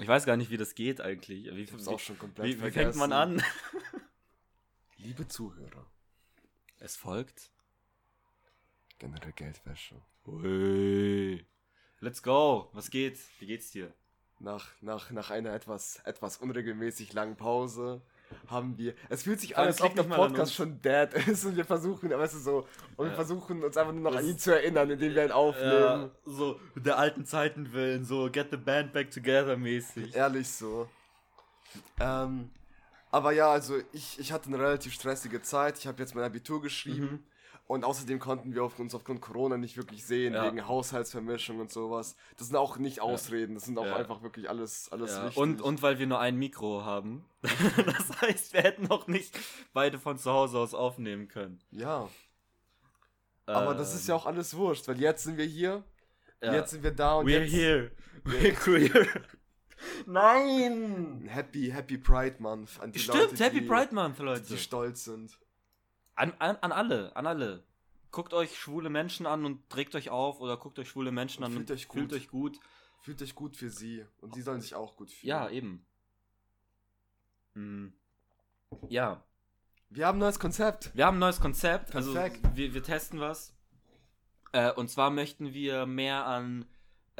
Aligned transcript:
Ich 0.00 0.08
weiß 0.08 0.24
gar 0.24 0.36
nicht, 0.38 0.50
wie 0.50 0.56
das 0.56 0.74
geht 0.74 1.00
eigentlich. 1.00 1.44
Wie, 1.54 1.62
Ich 1.62 1.72
hab's 1.72 1.86
wie, 1.86 1.90
auch 1.90 2.00
schon 2.00 2.18
komplett 2.18 2.46
wie, 2.46 2.62
wie 2.62 2.70
fängt 2.70 2.94
man 2.96 3.12
an? 3.12 3.42
Liebe 4.96 5.28
Zuhörer, 5.28 5.86
Es 6.78 6.96
folgt. 6.96 7.50
generell 8.98 9.32
Geldwäsche. 9.32 10.00
Ui. 10.26 11.44
Let's 12.00 12.22
go. 12.22 12.70
Was 12.72 12.90
geht? 12.90 13.18
Wie 13.38 13.46
geht's 13.46 13.70
dir? 13.70 13.92
Nach, 14.38 14.70
nach, 14.80 15.10
nach 15.10 15.30
einer 15.30 15.52
etwas, 15.52 15.96
etwas 16.04 16.38
unregelmäßig 16.38 17.12
langen 17.12 17.36
Pause 17.36 18.00
haben 18.48 18.76
wir. 18.78 18.94
Es 19.08 19.22
fühlt 19.24 19.40
sich 19.40 19.56
an, 19.56 19.66
als 19.66 19.80
ob 19.80 19.94
der 19.94 20.02
Podcast 20.04 20.54
schon 20.54 20.80
dead 20.82 21.08
ist 21.28 21.44
und 21.44 21.56
wir 21.56 21.64
versuchen, 21.64 22.10
weißt 22.10 22.34
du 22.34 22.38
so, 22.38 22.58
und 22.96 23.06
wir 23.06 23.10
Ja. 23.10 23.14
versuchen 23.14 23.62
uns 23.62 23.76
einfach 23.76 23.92
nur 23.92 24.02
noch 24.02 24.12
Das- 24.12 24.20
an 24.22 24.28
ihn 24.28 24.38
zu 24.38 24.54
erinnern, 24.54 24.90
indem 24.90 25.14
wir 25.14 25.24
ihn 25.24 25.32
aufnehmen. 25.32 26.10
so 26.24 26.58
der 26.74 26.98
alten 26.98 27.24
Zeiten 27.24 27.72
willen, 27.72 28.04
so 28.04 28.28
get 28.30 28.48
the 28.50 28.56
band 28.56 28.92
back 28.92 29.10
together 29.10 29.56
mäßig. 29.56 30.14
Ehrlich 30.14 30.48
so. 30.48 30.88
Ähm, 32.00 32.50
aber 33.10 33.32
ja, 33.32 33.50
also 33.50 33.78
ich, 33.92 34.18
ich 34.18 34.32
hatte 34.32 34.48
eine 34.48 34.58
relativ 34.58 34.92
stressige 34.92 35.42
Zeit. 35.42 35.78
Ich 35.78 35.86
habe 35.86 36.00
jetzt 36.02 36.14
mein 36.14 36.24
Abitur 36.24 36.60
geschrieben. 36.62 37.00
Mhm. 37.12 37.18
Und 37.70 37.84
außerdem 37.84 38.18
konnten 38.18 38.52
wir 38.52 38.64
auf 38.64 38.80
uns 38.80 38.96
aufgrund 38.96 39.20
Corona 39.20 39.56
nicht 39.56 39.76
wirklich 39.76 40.04
sehen, 40.04 40.34
Ja. 40.34 40.44
wegen 40.44 40.66
Haushaltsvermischung 40.66 41.60
und 41.60 41.70
sowas. 41.70 42.16
Das 42.36 42.48
sind 42.48 42.56
auch 42.56 42.78
nicht 42.78 43.00
Ausreden, 43.00 43.54
das 43.54 43.62
sind 43.66 43.78
auch 43.78 43.84
Ja. 43.86 43.94
einfach 43.94 44.22
wirklich 44.22 44.50
alles, 44.50 44.90
alles 44.90 45.12
Ja, 45.12 45.26
wichtig. 45.26 45.36
und, 45.36 45.62
und 45.62 45.80
weil 45.80 46.00
wir 46.00 46.08
nur 46.08 46.18
ein 46.18 46.36
Mikro 46.36 46.84
haben. 46.84 47.24
das 47.42 48.20
heißt, 48.22 48.54
wir 48.54 48.62
hätten 48.62 48.88
noch 48.88 49.06
nicht 49.06 49.38
beide 49.72 50.00
von 50.00 50.18
zu 50.18 50.32
Hause 50.32 50.58
aus 50.58 50.74
aufnehmen 50.74 51.28
können. 51.28 51.60
ja, 51.70 52.08
aber 53.46 53.74
das 53.74 53.94
ist 53.94 54.08
ja 54.08 54.16
auch 54.16 54.26
alles 54.26 54.56
wurscht, 54.56 54.88
weil 54.88 55.00
jetzt 55.00 55.22
sind 55.22 55.36
wir 55.38 55.44
hier, 55.44 55.84
Ähm, 56.40 56.54
jetzt 56.54 56.70
sind 56.72 56.82
wir 56.82 56.90
da 56.92 57.14
und 57.18 57.26
We're 57.28 57.42
jetzt 57.44 57.52
here. 57.52 57.92
We're 58.24 58.52
queer. 58.52 59.06
Nein! 60.06 61.24
Happy, 61.28 61.70
Happy 61.70 61.98
Pride 61.98 62.36
Month 62.40 62.80
an 62.80 62.90
die 62.92 62.98
Stimmt, 62.98 63.30
Leute, 63.32 63.44
Happy 63.44 63.60
die, 63.60 63.66
Pride 63.68 63.94
Month, 63.94 64.18
Leute. 64.18 64.42
die 64.42 64.58
stolz 64.58 65.04
sind. 65.04 65.38
An, 66.20 66.32
an, 66.38 66.56
an 66.56 66.72
alle, 66.72 67.16
an 67.16 67.26
alle. 67.26 67.64
Guckt 68.10 68.34
euch 68.34 68.58
schwule 68.58 68.90
Menschen 68.90 69.26
an 69.26 69.44
und 69.44 69.70
trägt 69.70 69.94
euch 69.94 70.10
auf 70.10 70.40
oder 70.40 70.56
guckt 70.56 70.78
euch 70.78 70.88
schwule 70.88 71.12
Menschen 71.12 71.42
Und 71.44 71.50
an 71.50 71.52
fühlt 71.52 71.70
und 71.70 71.76
euch 71.76 71.88
gut. 71.88 71.98
fühlt 71.98 72.12
euch 72.12 72.28
gut. 72.28 72.60
Fühlt 73.02 73.22
euch 73.22 73.34
gut 73.34 73.56
für 73.56 73.70
sie 73.70 74.04
und 74.20 74.34
sie 74.34 74.42
sollen 74.42 74.60
sich 74.60 74.74
auch 74.74 74.96
gut 74.96 75.10
fühlen. 75.10 75.28
Ja, 75.28 75.48
eben. 75.48 75.86
Hm. 77.54 77.92
Ja, 78.88 79.24
Wir 79.88 80.06
haben 80.06 80.16
ein 80.18 80.20
neues 80.20 80.38
Konzept. 80.38 80.90
wir 80.94 81.06
haben 81.06 81.16
ein 81.16 81.20
neues 81.20 81.40
Konzept. 81.40 81.94
Also 81.96 82.12
Perfekt. 82.12 82.40
wir, 82.54 82.74
wir 82.74 82.82
testen 82.82 83.18
was. 83.20 83.54
Äh, 84.52 84.72
und 84.72 84.88
zwar 84.90 85.10
möchten 85.10 85.52
wir 85.54 85.86
mehr 85.86 86.26
an, 86.26 86.66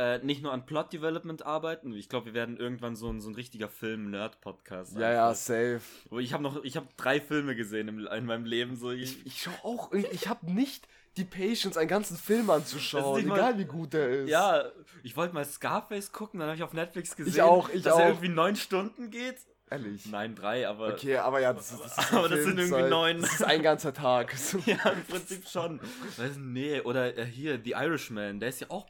äh, 0.01 0.19
nicht 0.25 0.43
nur 0.43 0.53
an 0.53 0.65
Plot 0.65 0.93
Development 0.95 1.45
arbeiten. 1.45 1.93
Ich 1.95 2.09
glaube, 2.09 2.27
wir 2.27 2.35
werden 2.35 2.57
irgendwann 2.57 2.97
so 2.97 3.09
ein, 3.11 3.21
so 3.21 3.29
ein 3.29 3.35
richtiger 3.35 3.69
Film-Nerd-Podcast. 3.69 4.97
Ja, 4.97 5.13
ja, 5.13 5.35
safe. 5.35 5.81
Ich 6.19 6.33
habe 6.33 6.43
noch, 6.43 6.65
ich 6.65 6.77
habe 6.77 6.87
drei 6.97 7.21
Filme 7.21 7.55
gesehen 7.55 7.89
im, 7.89 8.07
in 8.07 8.27
meinem 8.27 8.45
Leben. 8.45 8.77
So, 8.77 8.91
ich, 8.91 9.19
Ich, 9.21 9.27
ich 9.27 9.43
schau 9.43 9.51
auch, 9.63 9.93
ich 9.93 10.29
habe 10.29 10.51
nicht 10.51 10.89
die 11.17 11.25
Patience, 11.25 11.77
einen 11.77 11.89
ganzen 11.89 12.17
Film 12.17 12.49
anzuschauen, 12.51 13.27
mal- 13.27 13.37
egal 13.37 13.59
wie 13.59 13.65
gut 13.65 13.93
der 13.93 14.09
ist. 14.09 14.31
Ja, 14.31 14.65
ich 15.03 15.17
wollte 15.17 15.35
mal 15.35 15.45
Scarface 15.45 16.13
gucken, 16.13 16.41
dann 16.41 16.49
habe 16.49 16.57
ich 16.57 16.63
auf 16.63 16.73
Netflix 16.73 17.17
gesehen, 17.17 17.43
auch, 17.43 17.69
ich 17.69 17.83
dass 17.83 17.95
auch. 17.95 17.99
er 18.01 18.09
irgendwie 18.09 18.29
neun 18.29 18.57
Stunden 18.57 19.11
geht. 19.11 19.37
Ehrlich. 19.73 20.07
Nein, 20.07 20.35
drei, 20.35 20.67
aber 20.67 20.89
Okay, 20.95 21.17
aber 21.19 21.41
ja, 21.41 21.53
das 21.53 21.71
ist, 21.73 21.81
das 21.85 21.99
ist 21.99 22.13
Aber 22.13 22.29
das 22.29 22.43
sind 22.43 22.59
irgendwie 22.59 22.89
neun. 22.89 23.21
Das 23.21 23.35
ist 23.35 23.45
ein 23.45 23.63
ganzer 23.63 23.93
Tag. 23.93 24.35
Ja, 24.67 24.91
im 24.91 25.05
Prinzip 25.05 25.47
schon. 25.49 25.79
Weiß 26.17 26.37
nee, 26.39 26.81
oder 26.81 27.17
äh, 27.17 27.25
hier, 27.25 27.61
The 27.63 27.73
Irishman, 27.73 28.41
der 28.41 28.49
ist 28.49 28.61
ja 28.63 28.71
auch 28.71 28.87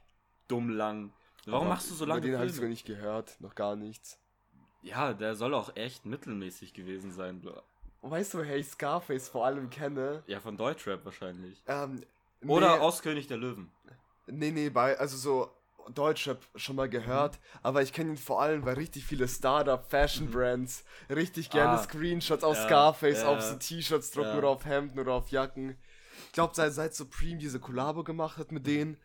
dumm 0.50 0.70
lang. 0.70 1.12
Warum 1.46 1.60
Aber 1.62 1.68
machst 1.70 1.90
du 1.90 1.94
so 1.94 2.04
lange 2.04 2.20
Über 2.20 2.28
den 2.28 2.36
habe 2.36 2.46
ich 2.46 2.52
sogar 2.52 2.62
Filme? 2.62 2.72
nicht 2.74 2.86
gehört, 2.86 3.40
noch 3.40 3.54
gar 3.54 3.76
nichts. 3.76 4.18
Ja, 4.82 5.12
der 5.14 5.34
soll 5.34 5.54
auch 5.54 5.74
echt 5.76 6.06
mittelmäßig 6.06 6.72
gewesen 6.74 7.12
sein. 7.12 7.42
Weißt 8.02 8.34
du, 8.34 8.38
woher 8.38 8.56
ich 8.56 8.66
Scarface 8.68 9.28
vor 9.28 9.44
allem 9.46 9.68
kenne? 9.70 10.22
Ja, 10.26 10.40
von 10.40 10.56
Deutschrap 10.56 11.04
wahrscheinlich. 11.04 11.62
Ähm, 11.66 12.02
Oder 12.46 12.76
nee, 12.76 12.80
aus 12.82 13.02
König 13.02 13.26
der 13.26 13.36
Löwen. 13.36 13.70
Nee, 14.26 14.50
nee, 14.52 14.70
bei, 14.70 14.98
also 14.98 15.16
so 15.16 15.50
Deutschrap 15.94 16.46
schon 16.54 16.76
mal 16.76 16.88
gehört, 16.88 17.34
Mhm. 17.36 17.58
aber 17.62 17.82
ich 17.82 17.92
kenne 17.92 18.10
ihn 18.10 18.16
vor 18.16 18.40
allem, 18.40 18.64
weil 18.64 18.74
richtig 18.76 19.04
viele 19.04 19.26
Startup-Fashion-Brands 19.28 20.84
richtig 21.10 21.50
gerne 21.50 21.72
Ah. 21.78 21.82
Screenshots 21.82 22.44
aus 22.44 22.56
Ja, 22.58 22.64
Scarface 22.66 23.22
ja. 23.22 23.28
auf 23.28 23.40
so 23.42 23.56
T-Shirts 23.56 24.10
drucken 24.12 24.28
Ja. 24.30 24.38
oder 24.38 24.48
auf 24.48 24.64
Hemden 24.64 24.98
oder 24.98 25.12
auf 25.12 25.30
Jacken. 25.30 25.76
Ich 26.26 26.32
glaube, 26.32 26.54
seit, 26.54 26.72
seit 26.74 26.94
Supreme 26.94 27.38
diese 27.38 27.60
Kollabo 27.60 28.04
gemacht 28.04 28.36
hat 28.38 28.52
mit 28.52 28.66
denen, 28.66 28.96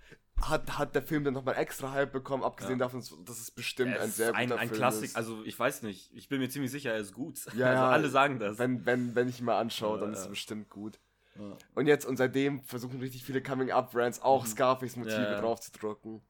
hat, 0.41 0.77
hat 0.77 0.95
der 0.95 1.01
Film 1.01 1.23
dann 1.23 1.33
nochmal 1.33 1.55
extra 1.57 1.91
Hype 1.91 2.11
bekommen, 2.11 2.43
abgesehen 2.43 2.79
Ja. 2.79 2.85
davon, 2.85 2.99
dass 3.25 3.39
es 3.39 3.51
bestimmt 3.51 3.93
Er 3.95 4.01
ein 4.01 4.11
sehr 4.11 4.27
guter 4.27 4.37
ein, 4.39 4.51
ein 4.51 4.67
Film 4.67 4.77
Klassik, 4.79 5.05
ist. 5.05 5.15
also 5.15 5.43
ich 5.45 5.57
weiß 5.57 5.81
nicht, 5.83 6.11
ich 6.13 6.27
bin 6.27 6.39
mir 6.39 6.49
ziemlich 6.49 6.71
sicher, 6.71 6.91
er 6.91 6.99
ist 6.99 7.13
gut. 7.13 7.39
Ja, 7.45 7.47
also 7.67 7.81
ja, 7.83 7.89
alle 7.89 8.09
sagen 8.09 8.39
das. 8.39 8.59
wenn, 8.59 8.85
wenn, 8.85 9.15
wenn 9.15 9.29
ich 9.29 9.39
ihn 9.39 9.45
mal 9.45 9.59
anschaue, 9.59 9.99
dann 9.99 10.09
Ja, 10.09 10.13
ist 10.13 10.19
ja. 10.19 10.25
es 10.25 10.29
bestimmt 10.31 10.69
gut. 10.69 10.99
Ja. 11.37 11.57
Und 11.73 11.87
jetzt 11.87 12.05
und 12.05 12.17
seitdem 12.17 12.61
versuchen 12.63 12.99
richtig 12.99 13.23
viele 13.23 13.41
Coming-Up-Brands 13.41 14.21
auch 14.21 14.45
Scarface-Motive 14.45 15.17
Mhm. 15.17 15.23
Ja, 15.23 15.31
ja. 15.33 15.41
drauf 15.41 15.59
zu 15.61 15.71
drucken. 15.71 16.21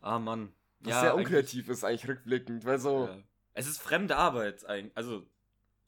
Ah, 0.00 0.18
Mann. 0.18 0.52
Was 0.80 0.92
Ja, 0.94 1.00
sehr 1.00 1.14
unkreativ 1.16 1.68
ist, 1.68 1.84
eigentlich 1.84 2.06
rückblickend, 2.08 2.64
weil 2.64 2.78
so. 2.78 3.06
Ja. 3.06 3.18
Es 3.54 3.66
ist 3.66 3.78
fremde 3.80 4.16
Arbeit 4.16 4.66
eigentlich. 4.66 4.94
Also, 4.96 5.26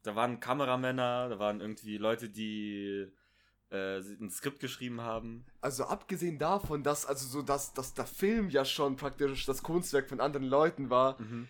da 0.02 0.14
waren 0.16 0.40
Kameramänner, 0.40 1.28
da 1.28 1.38
waren 1.38 1.60
irgendwie 1.60 1.98
Leute, 1.98 2.30
die 2.30 3.12
äh, 3.70 3.98
ein 3.98 4.30
Skript 4.30 4.60
geschrieben 4.60 5.00
haben. 5.02 5.44
Also 5.60 5.84
abgesehen 5.84 6.38
davon, 6.38 6.82
dass 6.82 7.04
also 7.06 7.26
so 7.26 7.42
dass, 7.42 7.74
dass 7.74 7.94
der 7.94 8.06
Film 8.06 8.48
ja 8.50 8.64
schon 8.64 8.96
praktisch 8.96 9.44
das 9.46 9.62
Kunstwerk 9.62 10.08
von 10.08 10.20
anderen 10.20 10.46
Leuten 10.46 10.88
war, 10.90 11.20
Mhm. 11.20 11.48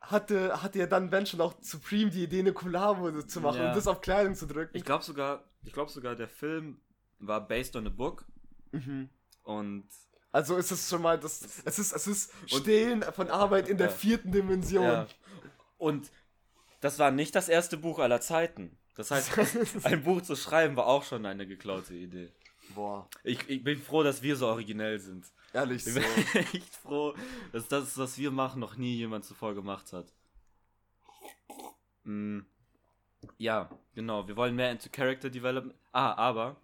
hatte, 0.00 0.62
hatte 0.62 0.78
ja 0.80 0.86
dann 0.86 1.10
Ben 1.10 1.26
schon 1.26 1.40
auch 1.40 1.54
Supreme 1.60 2.10
die 2.10 2.24
Idee, 2.24 2.40
eine 2.40 2.52
Kollabo 2.52 3.22
zu 3.22 3.40
machen 3.40 3.60
Ja. 3.62 3.68
und 3.70 3.76
das 3.76 3.86
auf 3.86 4.00
Kleidung 4.00 4.34
zu 4.34 4.46
drücken. 4.46 4.76
Ich 4.76 4.84
glaube 4.84 5.04
sogar, 5.04 5.44
ich 5.64 5.72
glaube 5.72 5.90
sogar, 5.90 6.16
der 6.16 6.28
Film 6.28 6.80
war 7.18 7.46
based 7.46 7.76
on 7.76 7.86
a 7.86 7.90
book 7.90 8.24
Mhm. 8.72 9.08
und 9.42 9.86
Also 10.32 10.56
ist 10.56 10.70
es 10.70 10.88
schon 10.88 11.02
mal 11.02 11.18
das. 11.18 11.62
Es 11.64 11.78
ist, 11.78 11.92
es 11.92 12.06
ist 12.06 12.32
Stehlen 12.46 13.02
von 13.02 13.28
Arbeit 13.30 13.68
in 13.68 13.76
der 13.78 13.90
vierten 13.90 14.32
Dimension. 14.32 14.84
ja. 14.84 15.06
und 15.78 16.10
das 16.80 16.98
war 16.98 17.10
nicht 17.10 17.34
das 17.34 17.48
erste 17.48 17.76
Buch 17.76 17.98
aller 18.00 18.20
Zeiten. 18.20 18.76
Das 18.94 19.10
heißt, 19.10 19.32
ein 19.84 20.04
Buch 20.04 20.22
zu 20.22 20.36
schreiben 20.36 20.76
war 20.76 20.86
auch 20.86 21.02
schon 21.04 21.24
eine 21.26 21.46
geklaute 21.46 21.94
Idee. 21.94 22.30
Boah, 22.74 23.08
Ich, 23.24 23.48
ich 23.48 23.64
bin 23.64 23.78
froh, 23.80 24.02
dass 24.02 24.22
wir 24.22 24.36
so 24.36 24.46
originell 24.46 24.98
sind. 24.98 25.26
ehrlich 25.52 25.86
Ich 25.86 25.92
so. 25.92 26.00
bin 26.00 26.08
echt 26.54 26.76
froh, 26.76 27.14
dass 27.52 27.68
das, 27.68 27.98
was 27.98 28.16
wir 28.18 28.30
machen, 28.30 28.60
noch 28.60 28.76
nie 28.76 28.96
jemand 28.96 29.24
zuvor 29.24 29.54
gemacht 29.54 29.92
hat. 29.92 30.12
Mm, 32.04 32.40
ja, 33.38 33.68
genau. 33.94 34.26
Wir 34.28 34.36
wollen 34.36 34.54
mehr 34.54 34.70
into 34.70 34.88
Character 34.90 35.30
Development. 35.30 35.74
Ah, 35.92 36.14
aber, 36.14 36.56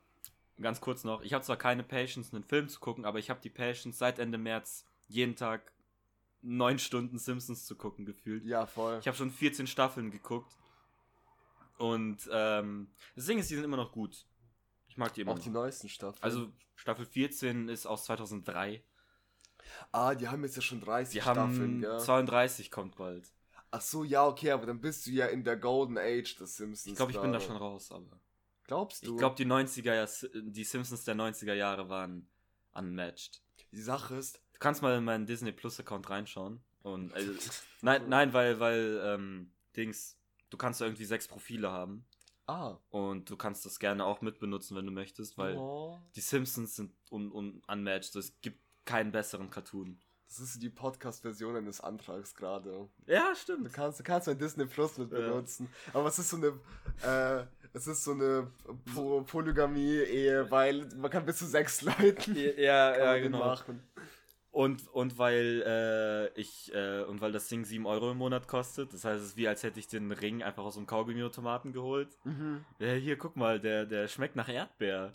ganz 0.60 0.80
kurz 0.80 1.04
noch, 1.04 1.22
ich 1.22 1.32
habe 1.32 1.44
zwar 1.44 1.56
keine 1.56 1.82
Patience, 1.82 2.32
einen 2.34 2.44
Film 2.44 2.68
zu 2.68 2.80
gucken, 2.80 3.04
aber 3.04 3.18
ich 3.18 3.30
habe 3.30 3.40
die 3.40 3.50
Patience 3.50 3.98
seit 3.98 4.18
Ende 4.18 4.38
März 4.38 4.84
jeden 5.08 5.36
Tag 5.36 5.72
neun 6.42 6.78
Stunden 6.78 7.18
Simpsons 7.18 7.66
zu 7.66 7.74
gucken 7.76 8.04
gefühlt. 8.06 8.44
ja, 8.44 8.66
voll. 8.66 8.98
Ich 9.00 9.08
habe 9.08 9.16
schon 9.16 9.30
14 9.30 9.66
Staffeln 9.66 10.10
geguckt. 10.10 10.54
Und 11.78 12.28
ähm, 12.32 12.90
das 13.16 13.26
Ding 13.26 13.38
ist, 13.38 13.50
die 13.50 13.54
sind 13.54 13.64
immer 13.64 13.76
noch 13.76 13.92
gut. 13.92 14.26
Ich 14.88 14.96
mag 14.96 15.14
die 15.14 15.20
immer 15.22 15.32
Auch 15.32 15.36
noch. 15.36 15.42
die 15.44 15.50
neuesten 15.50 15.88
Staffeln. 15.88 16.22
Also 16.22 16.52
Staffel 16.74 17.06
14 17.06 17.68
ist 17.68 17.86
aus 17.86 18.04
2003. 18.04 18.82
ah, 19.92 20.14
die 20.14 20.28
haben 20.28 20.42
jetzt 20.44 20.56
ja 20.56 20.62
schon 20.62 20.80
30 20.80 21.14
Die 21.14 21.20
Staffeln, 21.20 21.46
haben 21.46 21.80
gell? 21.80 22.00
32 22.00 22.70
kommt 22.70 22.96
bald. 22.96 23.32
Ach 23.70 23.80
so, 23.82 24.02
ja, 24.02 24.26
okay, 24.26 24.50
aber 24.52 24.66
dann 24.66 24.80
bist 24.80 25.06
du 25.06 25.10
ja 25.10 25.26
in 25.26 25.44
der 25.44 25.56
Golden 25.56 25.98
Age 25.98 26.36
des 26.36 26.56
Simpsons. 26.56 26.86
Ich 26.86 26.96
glaube, 26.96 27.12
ich 27.12 27.20
bin 27.20 27.32
da 27.32 27.40
schon 27.40 27.56
raus, 27.56 27.92
aber. 27.92 28.18
Glaubst 28.64 29.06
du? 29.06 29.12
Ich 29.12 29.18
glaube, 29.18 29.36
die 29.36 29.46
90er, 29.46 29.94
Jahr- 29.94 30.42
die 30.42 30.64
Simpsons 30.64 31.04
der 31.04 31.14
90er 31.14 31.54
Jahre 31.54 31.88
waren 31.88 32.28
unmatched. 32.72 33.42
die 33.72 33.80
Sache 33.82 34.16
ist, 34.16 34.40
Du 34.54 34.58
kannst 34.60 34.82
mal 34.82 34.96
in 34.98 35.04
meinen 35.04 35.24
Disney 35.26 35.52
Plus 35.52 35.78
Account 35.78 36.10
reinschauen. 36.10 36.60
Und 36.82 37.12
also, 37.14 37.32
nein, 37.82 38.08
nein, 38.08 38.32
weil, 38.32 38.58
weil, 38.58 39.00
ähm, 39.04 39.52
Dings, 39.76 40.17
du 40.50 40.56
kannst 40.56 40.80
da 40.80 40.84
irgendwie 40.86 41.04
sechs 41.04 41.26
Profile 41.28 41.70
haben. 41.70 42.06
ah, 42.46 42.78
Und 42.90 43.28
du 43.30 43.36
kannst 43.36 43.64
das 43.66 43.78
gerne 43.78 44.04
auch 44.04 44.20
mitbenutzen, 44.22 44.76
wenn 44.76 44.86
du 44.86 44.92
möchtest, 44.92 45.36
weil 45.38 45.56
oh, 45.56 45.98
die 46.16 46.20
Simpsons 46.20 46.76
sind 46.76 46.92
un, 47.10 47.30
un, 47.32 47.62
unmatched. 47.68 48.16
Es 48.16 48.40
gibt 48.40 48.60
keinen 48.84 49.12
besseren 49.12 49.50
Cartoon. 49.50 50.00
das 50.28 50.40
ist 50.40 50.62
die 50.62 50.70
Podcast-Version 50.70 51.56
eines 51.56 51.80
Antrags 51.80 52.34
gerade. 52.34 52.88
Ja, 53.06 53.30
Du 53.30 53.36
stimmt. 53.36 53.72
kannst, 53.72 53.98
du 54.00 54.02
kannst 54.04 54.26
mein 54.28 54.38
Disney 54.38 54.64
Plus 54.66 54.96
mit 54.98 55.10
Ja. 55.12 55.18
benutzen. 55.18 55.68
Aber 55.92 56.08
es 56.08 56.18
ist 56.18 56.30
so 56.30 56.36
eine, 56.36 56.58
äh, 57.02 57.46
es 57.74 57.86
ist 57.86 58.02
so 58.04 58.12
eine 58.12 58.50
po 58.94 59.22
Polygamie-Ehe, 59.22 60.50
weil 60.50 60.86
man 60.96 61.10
kann 61.10 61.24
bis 61.26 61.38
zu 61.38 61.46
sechs 61.46 61.82
Leuten 61.82 62.34
Ja, 62.56 62.92
kann 62.96 63.06
man 63.06 63.22
den 63.22 63.32
machen. 63.32 63.87
Und, 64.50 64.88
und 64.88 65.18
weil 65.18 65.62
äh, 65.66 66.40
ich 66.40 66.74
äh, 66.74 67.02
und 67.02 67.20
weil 67.20 67.32
das 67.32 67.48
Ding 67.48 67.64
7 67.64 67.86
Euro 67.86 68.10
im 68.10 68.18
Monat 68.18 68.48
kostet, 68.48 68.92
das 68.92 69.04
heißt, 69.04 69.20
es 69.20 69.28
ist 69.30 69.36
wie 69.36 69.46
als 69.46 69.62
hätte 69.62 69.78
ich 69.78 69.88
den 69.88 70.10
Ring 70.10 70.42
einfach 70.42 70.64
aus 70.64 70.74
dem 70.74 70.86
Kaugummiautomaten 70.86 71.72
geholt. 71.72 72.08
Mhm. 72.24 72.64
Ja, 72.78 72.92
hier, 72.94 73.18
guck 73.18 73.36
mal, 73.36 73.60
der, 73.60 73.84
der 73.84 74.08
schmeckt 74.08 74.36
nach 74.36 74.48
Erdbeer. 74.48 75.12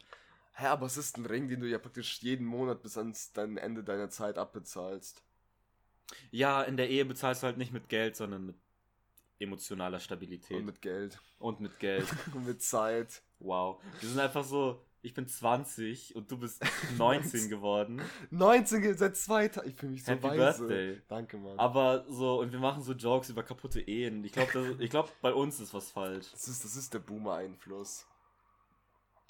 Hä, 0.53 0.67
aber 0.67 0.85
es 0.85 0.97
ist 0.97 1.17
ein 1.17 1.25
Ring, 1.25 1.47
den 1.47 1.61
du 1.61 1.67
ja 1.67 1.79
praktisch 1.79 2.21
jeden 2.21 2.45
Monat 2.45 2.83
bis 2.83 2.97
ans 2.97 3.33
dein 3.33 3.57
Ende 3.57 3.83
deiner 3.83 4.09
Zeit 4.09 4.37
abbezahlst. 4.37 5.23
Ja, 6.29 6.61
in 6.61 6.77
der 6.77 6.89
Ehe 6.89 7.05
bezahlst 7.05 7.41
du 7.41 7.47
halt 7.47 7.57
nicht 7.57 7.73
mit 7.73 7.89
Geld, 7.89 8.15
sondern 8.15 8.45
mit 8.45 8.55
emotionaler 9.39 9.99
Stabilität. 9.99 10.57
Und 10.57 10.65
mit 10.65 10.81
Geld. 10.81 11.19
Und 11.39 11.59
mit 11.59 11.79
Geld. 11.79 12.07
Und 12.33 12.45
mit 12.45 12.61
Zeit. 12.61 13.23
Wow. 13.39 13.81
Wir 13.99 14.09
sind 14.09 14.19
einfach 14.19 14.43
so, 14.43 14.85
ich 15.03 15.13
bin 15.13 15.27
20 15.27 16.15
und 16.15 16.31
du 16.31 16.37
bist 16.37 16.63
19 16.97 17.49
geworden. 17.49 18.01
19 18.31 18.97
seit 18.97 19.15
zwei 19.17 19.47
Tagen. 19.49 19.69
Ich 19.69 19.75
fühle 19.75 19.91
mich 19.91 20.03
so 20.03 20.11
Happy 20.13 20.23
weise. 20.23 20.65
Birthday. 20.65 21.01
Danke, 21.07 21.37
Mann. 21.37 21.59
Aber 21.59 22.05
so, 22.09 22.39
und 22.39 22.51
wir 22.51 22.59
machen 22.59 22.81
so 22.81 22.93
Jokes 22.93 23.29
über 23.29 23.43
kaputte 23.43 23.81
Ehen. 23.81 24.23
Ich 24.23 24.31
glaube, 24.31 24.75
glaub, 24.89 25.11
bei 25.21 25.33
uns 25.33 25.59
ist 25.59 25.73
was 25.73 25.91
falsch. 25.91 26.31
das, 26.31 26.47
ist, 26.47 26.63
das 26.63 26.75
ist 26.75 26.93
der 26.93 26.99
Boomer-Einfluss. 26.99 28.07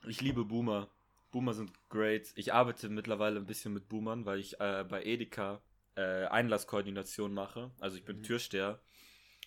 Ich 0.07 0.21
liebe 0.21 0.45
Boomer. 0.45 0.87
Boomer 1.31 1.53
sind 1.53 1.71
great. 1.89 2.31
Ich 2.35 2.53
arbeite 2.53 2.89
mittlerweile 2.89 3.39
ein 3.39 3.45
bisschen 3.45 3.73
mit 3.73 3.89
Boomern, 3.89 4.25
weil 4.25 4.39
ich 4.39 4.59
äh, 4.59 4.85
bei 4.87 5.03
Edeka 5.03 5.61
äh, 5.95 6.25
Einlasskoordination 6.25 7.33
mache. 7.33 7.71
Also 7.79 7.97
ich 7.97 8.05
bin 8.05 8.17
Mhm. 8.17 8.23
Türsteher. 8.23 8.79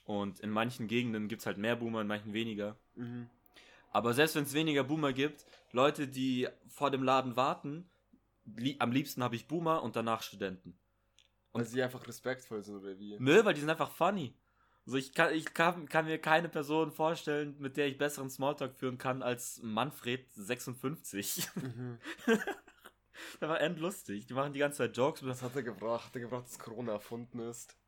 Und 0.05 0.41
in 0.41 0.51
manchen 0.51 0.87
Gegenden 0.89 1.29
gibt 1.29 1.43
es 1.43 1.47
halt 1.47 1.59
mehr 1.59 1.77
Boomer, 1.77 2.01
in 2.01 2.07
manchen 2.07 2.33
weniger. 2.33 2.77
Mhm. 2.95 3.29
Aber 3.97 4.13
selbst 4.13 4.35
wenn 4.35 4.43
es 4.43 4.53
weniger 4.53 4.85
Boomer 4.85 5.15
gibt, 5.15 5.47
Leute, 5.73 6.07
die 6.07 6.47
vor 6.69 6.91
dem 6.91 7.03
Laden 7.03 7.35
warten, 7.35 7.89
li 8.45 8.77
am 8.79 8.93
liebsten 8.93 9.23
habe 9.23 9.37
ich 9.37 9.49
Boomer 9.49 9.83
und 9.83 9.97
danach 9.97 10.23
Studenten. 10.23 10.79
Weil 11.53 11.65
sie 11.65 11.83
einfach 11.83 12.07
respektvoll 12.07 12.63
sind, 12.63 12.77
oder 12.77 12.99
wie? 12.99 13.17
Nö, 13.19 13.43
weil 13.43 13.55
die 13.55 13.61
sind 13.61 13.71
einfach 13.71 13.91
funny. 13.91 14.37
Also 14.85 14.99
ich 14.99 15.15
kann, 15.15 15.33
ich 15.33 15.55
kann, 15.55 15.89
kann 15.89 16.05
mir 16.05 16.19
keine 16.19 16.51
Person 16.51 16.93
vorstellen, 16.93 17.57
mit 17.59 17.79
der 17.79 17.87
ich 17.87 17.97
besseren 17.97 18.29
Smalltalk 18.29 18.75
führen 18.75 18.99
kann 18.99 19.23
als 19.23 19.63
Manfred 19.63 20.31
56. 20.31 21.49
Mhm. 21.55 21.99
Der 23.41 23.49
war 23.49 23.63
endlustig. 23.63 24.27
Die 24.27 24.35
machen 24.35 24.53
die 24.53 24.59
ganze 24.59 24.77
Zeit 24.77 24.95
Jokes. 24.95 25.25
Was 25.25 25.41
hat 25.41 25.57
er 25.57 25.63
gebracht? 25.63 26.09
Hat 26.09 26.15
er 26.17 26.21
gebracht, 26.21 26.45
dass 26.45 26.59
Corona 26.59 26.93
erfunden 26.93 27.39
ist? 27.39 27.79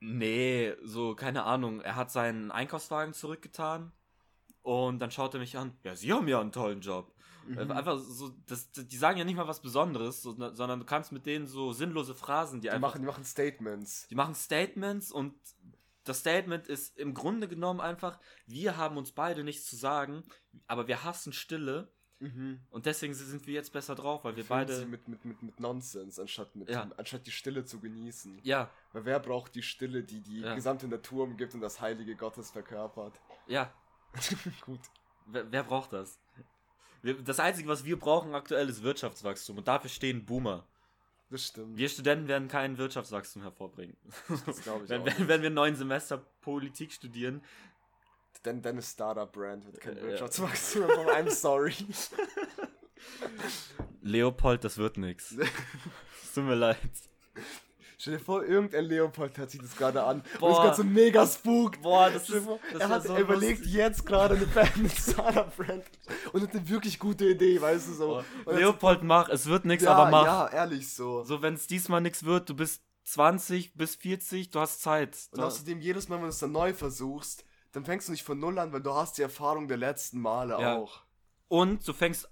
Nee, 0.00 0.74
so, 0.82 1.14
keine 1.14 1.42
Ahnung. 1.42 1.82
Er 1.82 1.94
hat 1.94 2.10
seinen 2.10 2.50
Einkaufswagen 2.50 3.12
zurückgetan 3.12 3.92
und 4.68 4.98
dann 4.98 5.10
schaut 5.10 5.32
er 5.34 5.40
mich 5.40 5.56
an. 5.56 5.72
Ja, 5.82 5.96
sie 5.96 6.12
haben 6.12 6.28
ja 6.28 6.40
einen 6.40 6.52
tollen 6.52 6.80
Job. 6.80 7.10
Mhm. 7.46 7.70
Einfach 7.70 7.98
so, 7.98 8.30
das, 8.46 8.70
die 8.72 8.96
sagen 8.98 9.16
ja 9.18 9.24
nicht 9.24 9.36
mal 9.36 9.48
was 9.48 9.62
Besonderes, 9.62 10.20
so, 10.20 10.32
sondern 10.34 10.80
du 10.80 10.84
kannst 10.84 11.10
mit 11.12 11.24
denen 11.24 11.46
so 11.46 11.72
sinnlose 11.72 12.14
Phrasen, 12.14 12.60
die, 12.60 12.66
Die 12.66 12.70
einfach. 12.70 12.90
machen, 12.90 13.00
die 13.00 13.06
machen 13.06 13.24
Statements. 13.24 14.06
die 14.08 14.14
machen 14.14 14.34
Statements 14.34 15.10
und 15.10 15.34
das 16.04 16.18
Statement 16.20 16.66
ist 16.66 16.98
im 16.98 17.14
Grunde 17.14 17.48
genommen 17.48 17.80
einfach, 17.80 18.18
wir 18.46 18.76
haben 18.76 18.98
uns 18.98 19.12
beide 19.12 19.44
nichts 19.44 19.64
zu 19.66 19.76
sagen, 19.76 20.22
aber 20.66 20.86
wir 20.88 21.02
hassen 21.04 21.32
Stille 21.32 21.90
Mhm. 22.20 22.58
und 22.70 22.84
deswegen 22.86 23.14
sind 23.14 23.46
wir 23.46 23.54
jetzt 23.54 23.72
besser 23.72 23.94
drauf, 23.94 24.24
weil 24.24 24.34
wir 24.34 24.42
sie 24.42 24.48
beide. 24.48 24.84
mit, 24.86 25.06
mit, 25.06 25.24
mit, 25.24 25.40
mit 25.40 25.60
Nonsens, 25.60 26.18
anstatt, 26.18 26.56
mit, 26.56 26.68
Ja. 26.68 26.90
anstatt 26.96 27.24
die 27.26 27.30
Stille 27.30 27.64
zu 27.64 27.78
genießen. 27.78 28.40
Ja, 28.42 28.68
Weil 28.92 29.04
wer 29.04 29.20
braucht 29.20 29.54
die 29.54 29.62
Stille, 29.62 30.02
die 30.02 30.20
die 30.20 30.40
Ja. 30.40 30.54
gesamte 30.56 30.88
Natur 30.88 31.22
umgibt 31.24 31.54
und 31.54 31.60
das 31.60 31.80
Heilige 31.80 32.16
Gottes 32.16 32.50
verkörpert? 32.50 33.20
ja, 33.46 33.72
Gut. 34.62 34.80
wer, 35.26 35.50
wer 35.50 35.62
braucht 35.62 35.92
das? 35.92 36.18
Das 37.24 37.38
Einzige, 37.38 37.68
was 37.68 37.84
wir 37.84 37.98
brauchen 37.98 38.34
aktuell, 38.34 38.68
ist 38.68 38.82
Wirtschaftswachstum 38.82 39.58
und 39.58 39.68
dafür 39.68 39.90
stehen 39.90 40.24
Boomer. 40.24 40.66
Das 41.30 41.46
stimmt. 41.46 41.76
Wir 41.76 41.88
Studenten 41.88 42.26
werden 42.26 42.48
kein 42.48 42.78
Wirtschaftswachstum 42.78 43.42
hervorbringen. 43.42 43.96
das 44.46 44.62
glaube 44.62 44.84
ich 44.84 44.90
wenn, 44.90 45.02
auch. 45.02 45.06
wenn, 45.06 45.28
wenn 45.28 45.42
wir 45.42 45.50
neun 45.50 45.76
Semester 45.76 46.18
Politik 46.40 46.92
studieren, 46.92 47.42
Denn 48.44 48.62
deine 48.62 48.82
Startup-Brand 48.82 49.66
wird 49.66 49.80
kein 49.80 49.96
Äh, 49.96 50.02
Wirtschaftswachstum 50.02 50.84
haben. 50.84 51.08
I'm 51.08 51.30
sorry. 51.30 51.74
Leopold, 54.02 54.64
das 54.64 54.78
wird 54.78 54.96
nix. 54.96 55.32
Es 55.32 56.32
tut 56.34 56.44
mir 56.44 56.54
leid. 56.54 56.78
Stell 58.00 58.14
dir 58.16 58.20
vor, 58.24 58.44
irgendein 58.44 58.84
Leopold 58.84 59.36
hört 59.38 59.50
sich 59.50 59.60
das 59.60 59.74
gerade 59.76 60.04
an. 60.04 60.20
Und 60.34 60.38
Boah. 60.38 60.50
ist 60.52 60.56
gerade 60.58 60.76
so 60.76 60.84
mega 60.84 61.26
spooked. 61.26 61.82
Boah, 61.82 62.08
das 62.10 62.30
ist. 62.30 62.44
vor, 62.44 62.60
das 62.72 62.80
er 62.80 62.88
hat 62.88 63.02
so 63.02 63.14
er 63.14 63.20
überlegt 63.20 63.66
jetzt 63.66 64.06
gerade 64.06 64.36
eine 64.36 64.46
Band 64.46 64.76
mit 64.76 64.92
Startup-Brand 64.92 65.82
und 66.32 66.42
hat 66.42 66.50
eine 66.52 66.68
wirklich 66.68 67.00
gute 67.00 67.26
Idee, 67.28 67.60
weißt 67.60 67.88
du 67.88 67.92
so. 67.94 68.22
Und 68.44 68.56
Leopold, 68.56 69.02
mach, 69.02 69.28
es 69.28 69.46
wird 69.46 69.64
nix, 69.64 69.82
ja, 69.82 69.94
aber 69.96 70.10
mach. 70.12 70.24
Ja, 70.24 70.48
ehrlich 70.48 70.94
so. 70.94 71.24
So, 71.24 71.42
wenn 71.42 71.54
es 71.54 71.66
diesmal 71.66 72.00
nix 72.00 72.22
wird, 72.24 72.48
du 72.48 72.54
bist 72.54 72.82
20 73.04 73.74
bis 73.74 73.96
40, 73.96 74.50
du 74.50 74.60
hast 74.60 74.80
Zeit. 74.80 75.16
Und 75.32 75.40
außerdem, 75.40 75.80
jedes 75.80 76.08
Mal, 76.08 76.16
wenn 76.16 76.22
du 76.24 76.28
es 76.28 76.38
dann 76.38 76.52
neu 76.52 76.74
versuchst, 76.74 77.44
dann 77.72 77.84
fängst 77.84 78.06
du 78.06 78.12
nicht 78.12 78.22
von 78.22 78.38
Null 78.38 78.58
an, 78.60 78.72
weil 78.72 78.80
du 78.82 78.94
hast 78.94 79.18
die 79.18 79.22
Erfahrung 79.22 79.66
der 79.66 79.76
letzten 79.76 80.20
Male 80.20 80.56
Ja. 80.60 80.76
auch. 80.76 81.00
und 81.48 81.86
du 81.88 81.92
fängst 81.92 82.28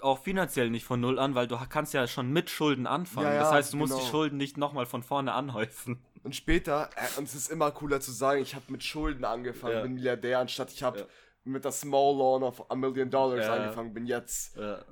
auch 0.00 0.18
finanziell 0.20 0.70
nicht 0.70 0.84
von 0.84 1.00
null 1.00 1.18
an, 1.18 1.34
weil 1.34 1.46
du 1.48 1.58
kannst 1.68 1.92
ja 1.94 2.06
schon 2.06 2.32
mit 2.32 2.50
Schulden 2.50 2.86
anfangen. 2.86 3.26
Ja, 3.26 3.34
ja, 3.34 3.40
das 3.40 3.52
heißt, 3.52 3.72
du 3.72 3.76
musst 3.78 3.92
genau. 3.92 4.04
die 4.04 4.10
Schulden 4.10 4.36
nicht 4.36 4.56
nochmal 4.56 4.86
von 4.86 5.02
vorne 5.02 5.32
anhäufen. 5.32 6.02
Und 6.22 6.34
später, 6.36 6.90
äh, 6.96 7.18
und 7.18 7.24
es 7.24 7.34
ist 7.34 7.50
immer 7.50 7.70
cooler 7.70 8.00
zu 8.00 8.10
sagen, 8.12 8.40
ich 8.42 8.54
habe 8.54 8.64
mit 8.68 8.82
Schulden 8.82 9.24
angefangen, 9.24 9.74
Ja. 9.74 9.82
bin 9.82 9.94
Milliardär, 9.94 10.38
anstatt 10.40 10.72
ich 10.72 10.82
habe 10.82 11.00
Ja. 11.00 11.06
mit 11.44 11.64
der 11.64 11.72
Small 11.72 12.16
Loan 12.16 12.42
of 12.42 12.70
a 12.70 12.74
Million 12.74 13.10
Dollars 13.10 13.46
Ja. 13.46 13.54
angefangen, 13.54 13.94
bin 13.94 14.06
jetzt, 14.06 14.56
Ja, 14.56 14.84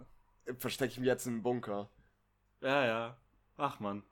verstecke 0.58 0.92
ich 0.92 0.98
mich 0.98 1.06
jetzt 1.06 1.26
im 1.26 1.42
Bunker. 1.42 1.88
ja. 2.60 2.84
ja. 2.84 3.16
Ach 3.58 3.80
man. 3.80 4.02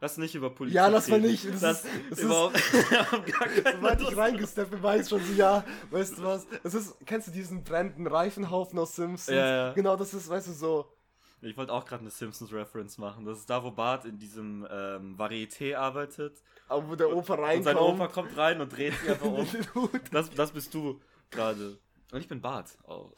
Lass 0.00 0.18
nicht 0.18 0.34
über 0.34 0.50
Politik 0.50 0.76
Ja, 0.76 0.88
lass 0.88 1.08
mal 1.08 1.20
nicht. 1.20 1.46
Das 1.46 1.60
Das 1.60 1.84
ist- 1.84 2.18
ist- 2.18 2.20
Sobald 2.20 4.00
ich 4.02 4.16
reingesteppt 4.16 4.82
weiß 4.82 5.02
ich 5.04 5.08
schon 5.08 5.24
so, 5.24 5.32
ja, 5.32 5.64
weißt 5.90 6.18
du 6.18 6.22
was, 6.24 6.46
es 6.64 6.74
ist, 6.74 6.96
kennst 7.06 7.28
du 7.28 7.32
diesen 7.32 7.64
brennenden 7.64 8.06
Reifenhaufen 8.06 8.78
aus 8.78 8.94
Simpsons? 8.94 9.34
Ja, 9.34 9.46
ja. 9.68 9.72
Genau, 9.72 9.96
das 9.96 10.12
ist, 10.12 10.28
weißt 10.28 10.48
du, 10.48 10.52
so, 10.52 10.92
Ich 11.40 11.56
wollte 11.56 11.72
auch 11.72 11.84
gerade 11.86 12.02
eine 12.02 12.10
Simpsons-Reference 12.10 12.98
machen. 12.98 13.24
Das 13.24 13.38
ist 13.38 13.48
da, 13.48 13.62
wo 13.64 13.70
Bart 13.70 14.04
in 14.04 14.18
diesem 14.18 14.66
ähm, 14.70 15.16
Varieté 15.18 15.76
arbeitet. 15.76 16.42
aber 16.68 16.88
wo 16.90 16.94
der 16.94 17.14
Opa 17.14 17.34
Und 17.34 17.40
reinkommt. 17.40 17.64
sein 17.64 17.76
Opa 17.78 18.08
kommt 18.08 18.36
rein 18.36 18.60
und 18.60 18.76
dreht 18.76 18.92
sich 19.00 19.08
einfach 19.10 19.26
um. 19.74 19.88
Das, 20.12 20.28
das 20.30 20.50
bist 20.52 20.74
du 20.74 21.00
gerade. 21.30 21.78
Und 22.12 22.20
ich 22.20 22.28
bin 22.28 22.40
Bart. 22.40 22.76
Oh. 22.86 23.10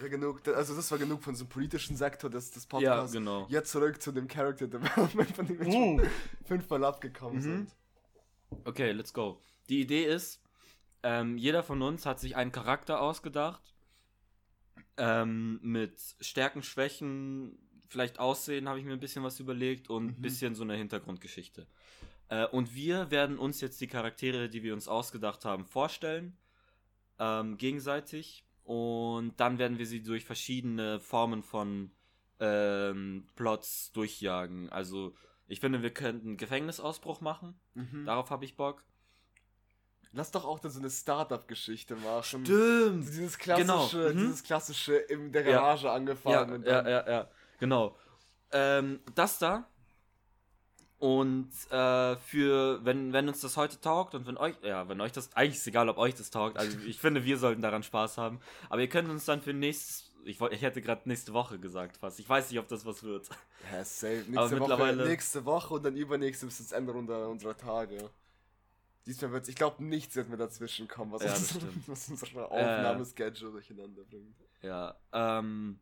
Ja, 0.00 0.08
genug, 0.08 0.46
also 0.48 0.74
das 0.74 0.90
war 0.90 0.98
genug 0.98 1.22
von 1.22 1.34
so 1.34 1.44
einem 1.44 1.50
politischen 1.50 1.96
Sektor 1.96 2.30
des, 2.30 2.50
des 2.50 2.64
Ja, 2.64 2.68
Podcasts. 2.68 3.12
genau. 3.12 3.46
Jetzt 3.48 3.70
zurück 3.70 4.00
zu 4.00 4.10
dem 4.12 4.26
Character 4.28 4.66
Development, 4.66 5.30
von 5.36 5.46
dem 5.46 5.58
wir 5.60 5.70
schon 5.72 6.02
fünfmal 6.44 6.84
abgekommen 6.84 7.36
Mhm. 7.38 7.42
sind. 7.42 7.76
Okay, 8.64 8.92
let's 8.92 9.12
go. 9.12 9.40
Die 9.68 9.80
Idee 9.80 10.04
ist, 10.04 10.42
ähm, 11.02 11.36
jeder 11.38 11.62
von 11.62 11.82
uns 11.82 12.04
hat 12.06 12.20
sich 12.20 12.36
einen 12.36 12.52
Charakter 12.52 13.00
ausgedacht. 13.00 13.62
Ähm, 14.96 15.58
mit 15.62 15.98
Stärken, 16.20 16.62
Schwächen, 16.62 17.58
vielleicht 17.88 18.18
Aussehen 18.18 18.68
habe 18.68 18.78
ich 18.78 18.84
mir 18.84 18.92
ein 18.92 19.00
bisschen 19.00 19.22
was 19.24 19.40
überlegt 19.40 19.88
und 19.90 20.04
ein 20.06 20.16
Mhm. 20.18 20.22
bisschen 20.22 20.54
so 20.54 20.62
eine 20.64 20.76
Hintergrundgeschichte. 20.76 21.66
Äh, 22.28 22.46
und 22.46 22.74
wir 22.74 23.10
werden 23.10 23.38
uns 23.38 23.60
jetzt 23.60 23.80
die 23.80 23.86
Charaktere, 23.86 24.48
die 24.48 24.62
wir 24.62 24.74
uns 24.74 24.88
ausgedacht 24.88 25.44
haben, 25.44 25.64
vorstellen. 25.64 26.36
Ähm, 27.18 27.56
gegenseitig. 27.58 28.44
Und 28.72 29.34
dann 29.38 29.58
werden 29.58 29.76
wir 29.78 29.84
sie 29.84 30.02
durch 30.02 30.24
verschiedene 30.24 30.98
Formen 30.98 31.42
von 31.42 31.90
ähm, 32.40 33.26
Plots 33.36 33.92
durchjagen. 33.92 34.70
Also, 34.70 35.14
ich 35.46 35.60
finde, 35.60 35.82
wir 35.82 35.92
könnten 35.92 36.28
einen 36.28 36.36
Gefängnisausbruch 36.38 37.20
machen. 37.20 37.60
Mhm. 37.74 38.06
Darauf 38.06 38.30
habe 38.30 38.46
ich 38.46 38.56
Bock. 38.56 38.82
Lass 40.12 40.30
doch 40.30 40.46
auch 40.46 40.58
dann 40.58 40.70
so 40.70 40.78
eine 40.78 40.88
Startup-Geschichte 40.88 41.96
machen. 41.96 42.46
Stimmt. 42.46 43.06
Dieses 43.08 43.36
klassische, 43.36 43.66
Genau, 43.66 44.10
mhm. 44.14 44.18
dieses 44.18 44.42
klassische 44.42 44.94
in 44.96 45.32
der 45.32 45.42
Ja. 45.42 45.52
Garage 45.52 45.88
Ja, 45.88 45.92
angefangen. 45.94 46.64
ja, 46.64 46.82
dann, 46.82 46.86
ja, 46.88 47.10
ja, 47.10 47.30
genau. 47.58 47.94
Ähm, 48.52 49.00
das 49.14 49.38
da. 49.38 49.68
Und 51.02 51.50
äh, 51.72 52.14
für, 52.14 52.78
wenn, 52.84 53.12
wenn 53.12 53.26
uns 53.26 53.40
das 53.40 53.56
heute 53.56 53.80
taugt 53.80 54.14
und 54.14 54.24
wenn 54.28 54.36
euch, 54.36 54.54
ja, 54.62 54.88
wenn 54.88 55.00
euch 55.00 55.10
das, 55.10 55.34
eigentlich 55.34 55.56
ist 55.56 55.66
egal, 55.66 55.88
ob 55.88 55.98
euch 55.98 56.14
das 56.14 56.30
taugt, 56.30 56.56
also 56.56 56.78
ich 56.86 57.00
finde, 57.00 57.24
wir 57.24 57.38
sollten 57.38 57.60
daran 57.60 57.82
Spaß 57.82 58.18
haben. 58.18 58.38
Aber 58.70 58.82
ihr 58.82 58.88
könnt 58.88 59.10
uns 59.10 59.24
dann 59.24 59.42
für 59.42 59.52
nächstes, 59.52 60.12
ich, 60.24 60.40
ich 60.40 60.62
hätte 60.62 60.80
gerade 60.80 61.00
nächste 61.06 61.32
Woche 61.32 61.58
gesagt 61.58 61.96
fast. 61.96 62.20
Ich 62.20 62.28
weiß 62.28 62.48
nicht, 62.50 62.60
ob 62.60 62.68
das 62.68 62.86
was 62.86 63.02
wird. 63.02 63.28
Ja, 63.72 63.84
safe. 63.84 64.20
Aber 64.20 64.28
Nächste 64.28 64.36
Woche, 64.36 64.54
mittlerweile- 64.60 65.08
nächste 65.08 65.44
Woche 65.44 65.74
und 65.74 65.84
dann 65.84 65.96
übernächste 65.96 66.46
bis 66.46 66.60
ins 66.60 66.70
Ende 66.70 66.92
unserer, 66.92 67.28
unserer 67.28 67.56
Tage. 67.56 68.08
Diesmal 69.04 69.32
wird's, 69.32 69.48
ich 69.48 69.56
glaube, 69.56 69.82
nichts 69.82 70.14
wird 70.14 70.28
mir 70.28 70.36
dazwischen 70.36 70.86
kommen, 70.86 71.10
was, 71.10 71.24
Ja, 71.24 71.32
uns, 71.34 71.58
was 71.88 72.08
unsere 72.10 72.48
Aufnahmeschedule 72.48 73.50
durcheinander 73.50 74.02
bringt. 74.04 74.36
Ja, 74.62 74.94
ähm, 75.12 75.80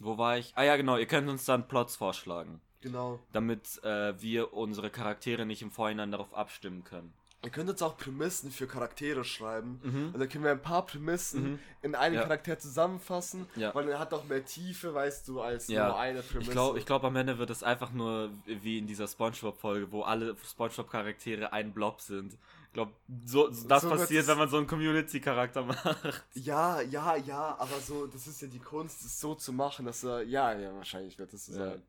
wo 0.00 0.18
war 0.18 0.38
ich? 0.38 0.52
Ah 0.56 0.64
ja, 0.64 0.74
genau, 0.76 0.96
ihr 0.96 1.06
könnt 1.06 1.28
uns 1.28 1.44
dann 1.44 1.68
Plots 1.68 1.94
vorschlagen, 1.94 2.60
Genau. 2.82 3.18
damit 3.32 3.82
äh, 3.84 4.20
wir 4.20 4.52
unsere 4.52 4.90
Charaktere 4.90 5.46
nicht 5.46 5.62
im 5.62 5.70
Vorhinein 5.70 6.10
darauf 6.10 6.34
abstimmen 6.36 6.84
können. 6.84 7.12
Ihr 7.44 7.50
könnt 7.50 7.68
uns 7.68 7.82
auch 7.82 7.96
Prämissen 7.96 8.52
für 8.52 8.68
Charaktere 8.68 9.24
schreiben. 9.24 9.80
Mhm. 9.82 10.10
Und 10.14 10.20
dann 10.20 10.28
können 10.28 10.44
wir 10.44 10.52
ein 10.52 10.62
paar 10.62 10.86
Prämissen 10.86 11.52
Mhm. 11.54 11.58
in 11.82 11.94
einem 11.96 12.14
Ja. 12.14 12.22
Charakter 12.22 12.56
zusammenfassen, 12.56 13.46
Ja. 13.56 13.74
weil 13.74 13.88
er 13.88 13.98
hat 13.98 14.14
auch 14.14 14.22
mehr 14.24 14.44
Tiefe, 14.44 14.94
weißt 14.94 15.26
du, 15.26 15.40
als 15.40 15.66
Ja. 15.66 15.88
nur 15.88 15.98
eine 15.98 16.22
Prämisse. 16.22 16.40
Ich 16.42 16.50
glaube, 16.50 16.78
ich 16.78 16.86
glaub, 16.86 17.02
am 17.02 17.16
Ende 17.16 17.38
wird 17.38 17.50
es 17.50 17.64
einfach 17.64 17.90
nur 17.90 18.30
wie 18.46 18.78
in 18.78 18.86
dieser 18.86 19.08
Spongebob-Folge, 19.08 19.90
wo 19.90 20.02
alle 20.02 20.36
Spongebob-Charaktere 20.48 21.52
ein 21.52 21.72
Blob 21.72 22.00
sind. 22.00 22.34
Ich 22.68 22.74
glaube, 22.74 22.92
so, 23.26 23.50
so, 23.50 23.66
das 23.68 23.82
So 23.82 23.90
passiert, 23.90 24.26
wenn 24.28 24.38
man 24.38 24.48
so 24.48 24.56
einen 24.58 24.66
Community-Charakter 24.68 25.62
macht. 25.64 26.24
Ja, 26.34 26.80
ja, 26.80 27.16
ja, 27.16 27.56
aber 27.58 27.80
so, 27.80 28.06
das 28.06 28.26
ist 28.28 28.40
ja 28.40 28.48
die 28.48 28.60
Kunst, 28.60 29.04
es 29.04 29.20
so 29.20 29.34
zu 29.34 29.52
machen, 29.52 29.84
dass 29.84 30.04
er, 30.04 30.22
ja, 30.22 30.56
ja, 30.58 30.72
wahrscheinlich 30.74 31.18
wird 31.18 31.32
es 31.34 31.46
so 31.46 31.52
sein. 31.54 31.82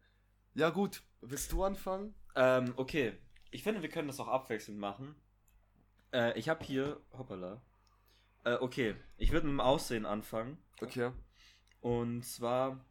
Ja, 0.55 0.69
gut, 0.69 1.01
willst 1.21 1.51
du 1.51 1.63
anfangen? 1.63 2.13
Ähm, 2.35 2.73
okay. 2.75 3.13
ich 3.51 3.63
finde, 3.63 3.81
wir 3.81 3.89
können 3.89 4.07
das 4.07 4.19
auch 4.19 4.27
abwechselnd 4.27 4.79
machen. 4.79 5.15
Äh, 6.11 6.37
ich 6.37 6.49
habe 6.49 6.63
hier, 6.63 7.01
hoppala. 7.11 7.61
Äh, 8.43 8.55
okay, 8.55 8.95
ich 9.17 9.31
würde 9.31 9.47
mit 9.47 9.53
dem 9.53 9.61
Aussehen 9.61 10.05
anfangen. 10.05 10.57
Okay. 10.81 11.11
Und 11.81 12.23
zwar 12.23 12.85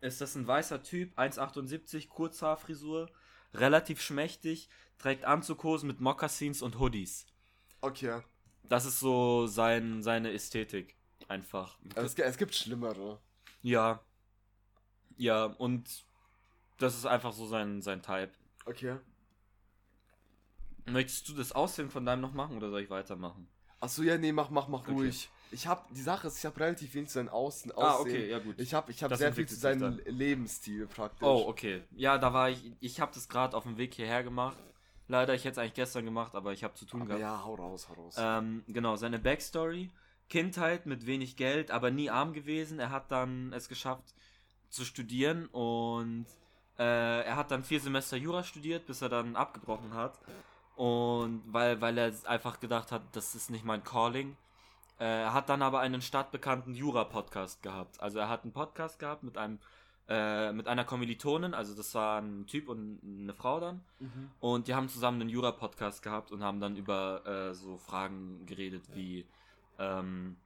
ist 0.00 0.20
das 0.20 0.34
ein 0.34 0.46
weißer 0.46 0.82
Typ, 0.82 1.16
1,78, 1.18 2.08
Kurzhaarfrisur, 2.08 3.10
relativ 3.54 4.02
schmächtig, 4.02 4.68
trägt 4.98 5.24
Anzughosen 5.24 5.86
mit 5.86 6.00
Moccasins 6.00 6.60
und 6.60 6.78
Hoodies. 6.78 7.26
Okay. 7.80 8.20
Das 8.64 8.84
ist 8.84 9.00
so 9.00 9.46
sein, 9.46 10.02
seine 10.02 10.32
Ästhetik. 10.32 10.96
Einfach. 11.28 11.78
Also 11.94 12.06
es, 12.06 12.14
es 12.18 12.36
gibt 12.36 12.54
schlimmere. 12.54 13.20
Ja. 13.62 14.04
Ja, 15.16 15.44
und 15.44 16.04
das 16.82 16.96
ist 16.96 17.06
einfach 17.06 17.32
so 17.32 17.46
sein, 17.46 17.80
sein 17.82 18.02
Type. 18.02 18.30
Okay. 18.66 18.96
Möchtest 20.86 21.28
du 21.28 21.34
das 21.34 21.52
Aussehen 21.52 21.90
von 21.90 22.04
deinem 22.04 22.20
noch 22.22 22.32
machen 22.34 22.56
oder 22.56 22.70
soll 22.70 22.80
ich 22.82 22.90
weitermachen? 22.90 23.48
Achso, 23.80 24.02
ja, 24.02 24.16
nee, 24.18 24.32
mach, 24.32 24.50
mach, 24.50 24.68
mach 24.68 24.80
Okay. 24.82 24.92
ruhig. 24.92 25.28
Ich 25.50 25.66
hab, 25.66 25.92
die 25.92 26.00
Sache 26.02 26.26
ist, 26.28 26.38
ich 26.38 26.46
habe 26.46 26.58
relativ 26.60 26.94
wenig 26.94 27.08
zu 27.08 27.14
seinem 27.14 27.28
Außen, 27.28 27.72
Ah, 27.72 27.96
Aussehen. 27.96 28.00
okay, 28.16 28.30
ja 28.30 28.38
gut. 28.38 28.58
Ich 28.58 28.72
habe 28.74 28.90
ich 28.90 29.02
hab 29.02 29.10
Das 29.10 29.18
sehr 29.18 29.32
viel 29.32 29.46
zu 29.46 29.54
seinem 29.56 30.00
Lebensstil 30.06 30.86
praktisch. 30.86 31.22
Oh, 31.28 31.44
okay. 31.48 31.82
Ja, 31.90 32.16
da 32.18 32.32
war 32.32 32.50
ich. 32.50 32.72
Ich 32.80 33.00
habe 33.00 33.12
das 33.14 33.28
gerade 33.28 33.56
auf 33.56 33.64
dem 33.64 33.76
Weg 33.76 33.94
hierher 33.94 34.22
gemacht. 34.22 34.56
Leider, 35.08 35.34
ich 35.34 35.44
hätte 35.44 35.52
es 35.52 35.58
eigentlich 35.58 35.74
gestern 35.74 36.04
gemacht, 36.04 36.34
aber 36.34 36.52
ich 36.52 36.64
habe 36.64 36.74
zu 36.74 36.86
tun 36.86 37.02
Aber 37.02 37.08
gehabt. 37.18 37.20
ja, 37.20 37.44
hau 37.44 37.54
raus, 37.54 37.88
hau 37.88 37.94
raus. 37.94 38.14
Ähm, 38.18 38.64
genau, 38.68 38.96
seine 38.96 39.18
Backstory. 39.18 39.90
Kindheit 40.28 40.86
mit 40.86 41.04
wenig 41.06 41.36
Geld, 41.36 41.70
aber 41.70 41.90
nie 41.90 42.08
arm 42.08 42.32
gewesen. 42.32 42.78
Er 42.78 42.90
hat 42.90 43.10
dann 43.12 43.52
es 43.52 43.68
geschafft 43.68 44.14
zu 44.70 44.84
studieren 44.86 45.46
und 45.48 46.24
äh, 46.78 47.22
er 47.22 47.36
hat 47.36 47.50
dann 47.50 47.64
vier 47.64 47.80
Semester 47.80 48.16
Jura 48.16 48.44
studiert, 48.44 48.86
bis 48.86 49.02
er 49.02 49.08
dann 49.08 49.36
abgebrochen 49.36 49.94
hat. 49.94 50.18
Und 50.76 51.42
weil, 51.46 51.80
weil 51.80 51.98
er 51.98 52.12
einfach 52.24 52.60
gedacht 52.60 52.92
hat, 52.92 53.02
das 53.12 53.34
ist 53.34 53.50
nicht 53.50 53.64
mein 53.64 53.84
Calling. 53.84 54.36
Äh, 54.98 55.22
er 55.22 55.34
hat 55.34 55.48
dann 55.48 55.62
aber 55.62 55.80
einen 55.80 56.02
stadtbekannten 56.02 56.74
Jura-Podcast 56.74 57.62
gehabt. 57.62 58.00
Also 58.00 58.18
er 58.18 58.28
hat 58.28 58.44
einen 58.44 58.52
Podcast 58.52 58.98
gehabt 58.98 59.22
mit 59.22 59.36
einem 59.36 59.58
äh, 60.08 60.52
mit 60.52 60.66
einer 60.66 60.84
Kommilitonin, 60.84 61.54
also 61.54 61.74
das 61.74 61.94
war 61.94 62.20
ein 62.20 62.46
Typ 62.46 62.68
und 62.68 63.00
eine 63.04 63.32
Frau 63.34 63.60
dann. 63.60 63.84
Mhm. 64.00 64.30
Und 64.40 64.66
die 64.66 64.74
haben 64.74 64.88
zusammen 64.88 65.20
einen 65.20 65.30
Jura-Podcast 65.30 66.02
gehabt 66.02 66.32
und 66.32 66.42
haben 66.42 66.60
dann 66.60 66.76
über 66.76 67.24
äh, 67.24 67.54
so 67.54 67.78
Fragen 67.78 68.44
geredet 68.44 68.82
wie 68.94 69.24
ähm, 69.78 70.36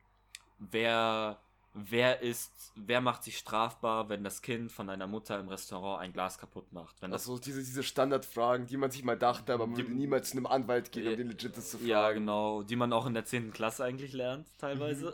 wer, 0.59 1.39
wer 1.79 2.23
ist, 2.23 2.73
wer 2.75 3.01
macht 3.03 3.23
sich 3.23 3.37
strafbar, 3.37 4.09
wenn 4.09 4.25
das 4.25 4.41
Kind 4.41 4.73
von 4.73 4.89
einer 4.89 5.07
Mutter 5.07 5.39
im 5.39 5.49
Restaurant 5.49 6.01
ein 6.01 6.13
Glas 6.13 6.39
kaputt 6.39 6.73
macht? 6.73 7.01
Wenn 7.03 7.11
das, 7.11 7.23
Also 7.29 7.39
diese, 7.39 7.59
diese 7.63 7.83
Standardfragen, 7.83 8.67
die 8.67 8.77
man 8.79 8.91
sich 8.91 9.05
mal 9.05 9.19
dachte, 9.19 9.53
aber 9.53 9.67
man 9.67 9.77
Die- 9.77 9.83
würde 9.83 9.95
niemals 9.95 10.31
zu 10.31 10.37
einem 10.39 10.47
Anwalt 10.47 10.91
gehen, 10.91 11.05
Ja. 11.05 11.11
um 11.11 11.17
den 11.19 11.29
legites 11.29 11.71
zu 11.71 11.77
fragen. 11.79 11.89
ja, 11.89 12.13
genau, 12.13 12.63
die 12.63 12.77
man 12.77 12.93
auch 12.93 13.05
in 13.07 13.15
der 13.15 13.25
10. 13.27 13.53
Klasse 13.53 13.85
eigentlich 13.85 14.13
lernt, 14.15 14.47
teilweise. 14.59 15.13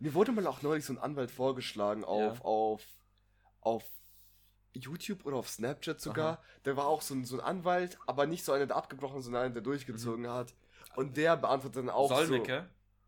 Mir 0.00 0.14
wurde 0.14 0.32
mal 0.32 0.46
auch 0.46 0.62
neulich 0.62 0.84
so 0.86 0.94
ein 0.94 0.98
Anwalt 0.98 1.30
vorgeschlagen 1.30 2.04
auf, 2.04 2.38
Ja. 2.38 2.44
auf, 2.44 2.82
auf 3.60 3.84
YouTube 4.72 5.24
oder 5.26 5.36
auf 5.36 5.48
Snapchat 5.48 6.00
sogar. 6.00 6.32
Aha. 6.38 6.42
Der 6.64 6.76
war 6.76 6.86
auch 6.86 7.02
so 7.02 7.14
ein, 7.14 7.24
so 7.24 7.36
ein 7.38 7.40
Anwalt, 7.44 7.98
aber 8.06 8.26
nicht 8.26 8.44
so 8.44 8.52
einer, 8.52 8.66
der 8.66 8.76
abgebrochen, 8.76 9.20
sondern 9.22 9.42
einer, 9.44 9.54
der 9.54 9.62
durchgezogen 9.62 10.28
hat. 10.28 10.54
Und 10.96 11.16
der 11.16 11.36
beantwortet 11.36 11.76
dann 11.84 11.90
auch 11.90 12.08
so. 12.08 12.32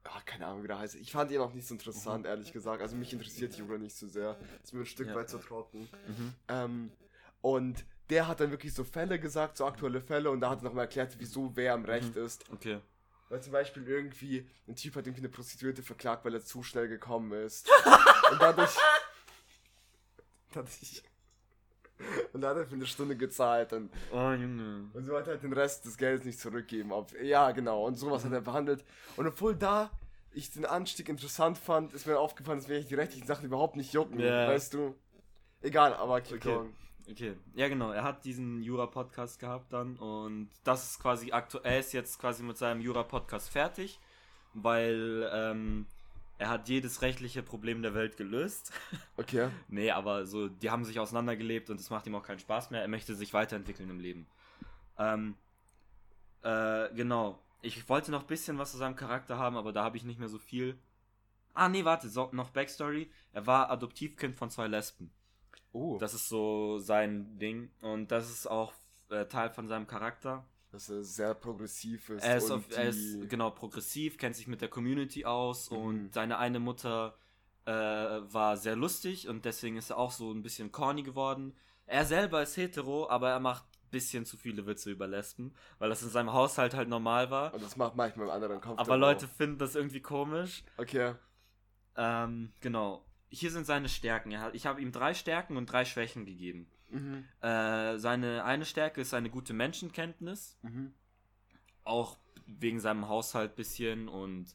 Ah, 0.09 0.21
keine 0.25 0.47
Ahnung, 0.47 0.63
wie 0.63 0.67
der 0.69 0.79
heißt. 0.79 0.95
Ich 0.97 1.13
fand 1.13 1.31
ihn 1.31 1.41
auch 1.41 1.53
nicht 1.53 1.67
so 1.67 1.75
interessant, 1.75 2.27
ehrlich 2.27 2.53
gesagt. 2.53 2.81
Also 2.83 2.97
mich 2.97 3.13
interessiert 3.13 3.55
Jura 3.57 3.79
nicht 3.79 3.97
so 3.97 4.07
sehr. 4.07 4.37
Ist 4.63 4.73
mir 4.73 4.81
ein 4.81 4.87
Stück 4.87 5.09
Ja. 5.09 5.15
weit 5.15 5.29
zu 5.29 5.39
trocken. 5.39 5.89
Mhm. 6.07 6.35
Ähm, 6.49 6.93
und 7.41 7.85
der 8.11 8.29
hat 8.29 8.41
dann 8.41 8.51
wirklich 8.51 8.73
so 8.73 8.85
Fälle 8.85 9.19
gesagt, 9.19 9.57
so 9.57 9.67
aktuelle 9.67 10.01
Fälle, 10.01 10.31
und 10.31 10.41
da 10.41 10.51
hat 10.51 10.61
er 10.61 10.65
nochmal 10.65 10.85
erklärt, 10.85 11.17
wieso 11.19 11.55
wer 11.57 11.75
am 11.75 11.85
Recht 11.85 12.15
ist. 12.17 12.45
Okay. 12.53 12.79
Weil 13.29 13.43
zum 13.43 13.53
Beispiel 13.53 13.87
irgendwie, 13.89 14.49
ein 14.69 14.77
Typ 14.77 14.95
hat 14.95 15.07
irgendwie 15.07 15.23
eine 15.23 15.29
Prostituierte 15.29 15.83
verklagt, 15.83 16.25
weil 16.25 16.35
er 16.35 16.45
zu 16.45 16.63
schnell 16.63 16.87
gekommen 16.89 17.33
ist. 17.33 17.69
und 18.31 18.41
dadurch. 18.41 18.77
dadurch 20.53 21.03
und 22.33 22.41
da 22.41 22.51
hat 22.51 22.57
er 22.59 22.67
für 22.67 22.75
eine 22.75 22.87
Stunde 22.87 23.17
gezahlt 23.17 23.73
und, 23.73 23.91
Oh, 24.13 24.31
Junge. 24.33 24.91
und 24.93 25.05
so 25.05 25.17
hat 25.17 25.27
er 25.27 25.35
halt 25.35 25.43
den 25.43 25.53
Rest 25.53 25.85
des 25.87 25.97
Geldes 25.97 26.25
nicht 26.27 26.39
zurückgeben. 26.41 26.93
Ja, 27.23 27.51
genau. 27.53 27.87
Und 27.87 27.97
sowas 27.97 28.25
hat 28.25 28.33
er 28.33 28.41
behandelt. 28.43 28.85
Und 29.17 29.27
obwohl 29.27 29.55
da 29.57 29.91
ich 30.33 30.51
den 30.51 30.67
Anstieg 30.67 31.09
interessant 31.09 31.57
fand, 31.57 31.95
ist 31.95 32.07
mir 32.07 32.19
aufgefallen, 32.19 32.59
dass 32.59 32.69
mir 32.69 32.81
die 32.83 32.95
rechtlichen 32.95 33.27
Sachen 33.27 33.47
überhaupt 33.47 33.77
nicht 33.77 33.93
jucken. 33.95 34.21
Ja. 34.21 34.49
Weißt 34.49 34.75
du? 34.75 34.95
Egal, 35.63 35.95
aber 35.95 36.21
keep 36.21 36.37
Okay. 36.37 36.55
going. 36.55 36.75
Okay, 37.09 37.37
ja 37.55 37.69
genau, 37.69 37.93
er 37.93 38.03
hat 38.03 38.25
diesen 38.25 38.63
Jura-Podcast 38.65 39.39
gehabt 39.39 39.73
dann 39.73 39.97
und 39.97 40.51
das 40.65 40.91
ist 40.91 40.99
quasi 41.01 41.31
aktuell, 41.31 41.65
er 41.65 41.79
ist 41.79 41.93
jetzt 41.93 42.19
quasi 42.19 42.43
mit 42.43 42.57
seinem 42.59 42.81
Jura-Podcast 42.81 43.49
fertig, 43.49 44.01
weil 44.55 45.31
ähm, 45.33 45.87
er 46.39 46.49
hat 46.51 46.69
jedes 46.69 47.03
rechtliche 47.03 47.43
Problem 47.43 47.83
der 47.83 47.95
Welt 47.95 48.17
gelöst. 48.17 48.73
Okay. 49.19 49.49
nee, 49.69 49.91
aber 49.91 50.27
so, 50.27 50.49
die 50.49 50.71
haben 50.71 50.85
sich 50.85 51.01
auseinandergelebt 51.01 51.71
und 51.71 51.81
es 51.81 51.89
macht 51.91 52.07
ihm 52.07 52.15
auch 52.15 52.23
keinen 52.23 52.39
Spaß 52.39 52.71
mehr, 52.71 52.83
er 52.83 52.89
möchte 52.89 53.15
sich 53.15 53.33
weiterentwickeln 53.33 53.89
im 53.89 53.99
Leben. 53.99 54.27
Ähm, 54.99 55.35
äh, 56.43 56.93
genau, 56.95 57.43
ich 57.63 57.89
wollte 57.89 58.11
noch 58.11 58.23
ein 58.23 58.27
bisschen 58.27 58.59
was 58.59 58.73
zu 58.73 58.77
seinem 58.77 58.97
Charakter 58.97 59.39
haben, 59.39 59.57
aber 59.57 59.73
da 59.73 59.85
habe 59.85 59.97
ich 59.97 60.05
nicht 60.05 60.19
mehr 60.19 60.29
so 60.29 60.39
viel. 60.39 60.79
Ah 61.55 61.69
nee, 61.71 61.85
warte, 61.85 62.11
so, 62.11 62.29
noch 62.33 62.51
Backstory, 62.51 63.11
er 63.33 63.47
war 63.47 63.71
Adoptivkind 63.71 64.37
von 64.37 64.51
zwei 64.51 64.67
Lesben. 64.67 65.11
Oh, 65.73 65.97
Das 65.99 66.15
ist 66.15 66.29
so 66.29 66.79
sein 66.79 67.39
Ding 67.39 67.71
und 67.81 68.11
das 68.11 68.31
ist 68.31 68.47
auch 68.47 68.73
äh, 69.11 69.25
Teil 69.27 69.51
von 69.51 69.67
seinem 69.69 69.87
Charakter. 69.87 70.45
Dass 70.77 70.91
er 70.91 71.03
sehr 71.03 71.35
progressiv 71.35 72.11
ist. 72.11 72.23
Er 72.23 72.37
ist, 72.37 72.51
auf, 72.51 72.65
er 72.77 72.89
ist 72.91 73.29
genau 73.31 73.51
progressiv, 73.51 74.19
kennt 74.19 74.37
sich 74.37 74.47
mit 74.47 74.61
der 74.61 74.69
Community 74.69 75.25
aus 75.25 75.71
Mhm. 75.71 75.77
und 75.79 76.15
seine 76.15 76.37
eine 76.39 76.61
Mutter 76.61 77.17
äh, 77.65 77.73
war 77.73 78.57
sehr 78.59 78.77
lustig 78.77 79.27
und 79.27 79.45
deswegen 79.45 79.77
ist 79.77 79.91
er 79.91 79.97
auch 79.99 80.13
so 80.13 80.31
ein 80.33 80.43
bisschen 80.43 80.71
corny 80.71 81.03
geworden. 81.03 81.57
Er 81.87 82.05
selber 82.05 82.43
ist 82.43 82.57
hetero, 82.57 83.09
aber 83.09 83.31
er 83.31 83.41
macht 83.41 83.65
ein 83.65 83.91
bisschen 83.91 84.27
zu 84.27 84.37
viele 84.37 84.67
Witze 84.67 84.91
über 84.91 85.07
Lesben, 85.07 85.55
weil 85.79 85.89
das 85.89 86.03
in 86.03 86.11
seinem 86.11 86.33
Haushalt 86.33 86.75
halt 86.75 86.89
normal 86.89 87.31
war. 87.31 87.55
Und 87.55 87.63
das 87.63 87.77
macht 87.77 87.97
manchmal 87.97 88.27
im 88.27 88.33
anderen 88.33 88.61
Kopf. 88.61 88.79
Aber 88.79 88.97
Leute 88.97 89.27
finden 89.27 89.59
das 89.59 89.75
irgendwie 89.75 90.01
komisch. 90.03 90.63
Okay. 90.77 91.15
Ähm, 91.97 92.53
genau. 92.61 93.05
Hier 93.31 93.51
sind 93.51 93.65
seine 93.67 93.89
Stärken. 93.89 94.33
Ich 94.53 94.67
habe 94.67 94.81
ihm 94.81 94.93
drei 94.93 95.15
Stärken 95.15 95.57
und 95.57 95.67
drei 95.67 95.85
Schwächen 95.85 96.25
gegeben. 96.27 96.71
Mhm. 96.89 97.25
Äh, 97.41 97.99
seine 97.99 98.45
eine 98.45 98.65
Stärke 98.65 99.01
ist 99.01 99.11
seine 99.11 99.31
gute 99.31 99.53
Menschenkenntnis, 99.53 100.59
Mhm. 100.63 100.95
auch 101.85 102.17
wegen 102.47 102.81
seinem 102.81 103.09
Haushalt 103.09 103.57
bisschen 103.57 104.09
und 104.09 104.55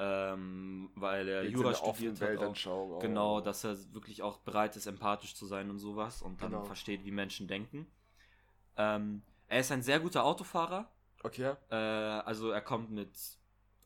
ähm, 0.00 0.90
weil 0.94 1.28
er 1.28 1.42
Wegen 1.42 1.54
Jura 1.54 1.74
studiert 1.74 2.20
hat. 2.20 2.38
Auch, 2.38 2.66
auch. 2.66 3.00
genau, 3.00 3.40
dass 3.40 3.64
er 3.64 3.76
wirklich 3.92 4.22
auch 4.22 4.38
bereit 4.38 4.76
ist, 4.76 4.86
empathisch 4.86 5.34
zu 5.34 5.46
sein 5.46 5.70
und 5.70 5.78
sowas 5.78 6.22
und 6.22 6.40
dann 6.42 6.50
Genau. 6.50 6.64
versteht, 6.64 7.04
wie 7.04 7.10
Menschen 7.10 7.48
denken. 7.48 7.86
Ähm, 8.76 9.22
er 9.48 9.60
ist 9.60 9.72
ein 9.72 9.82
sehr 9.82 9.98
guter 9.98 10.24
Autofahrer, 10.24 10.88
Okay. 11.24 11.54
äh, 11.70 11.74
also 11.74 12.50
er 12.50 12.60
kommt 12.60 12.90
mit 12.90 13.10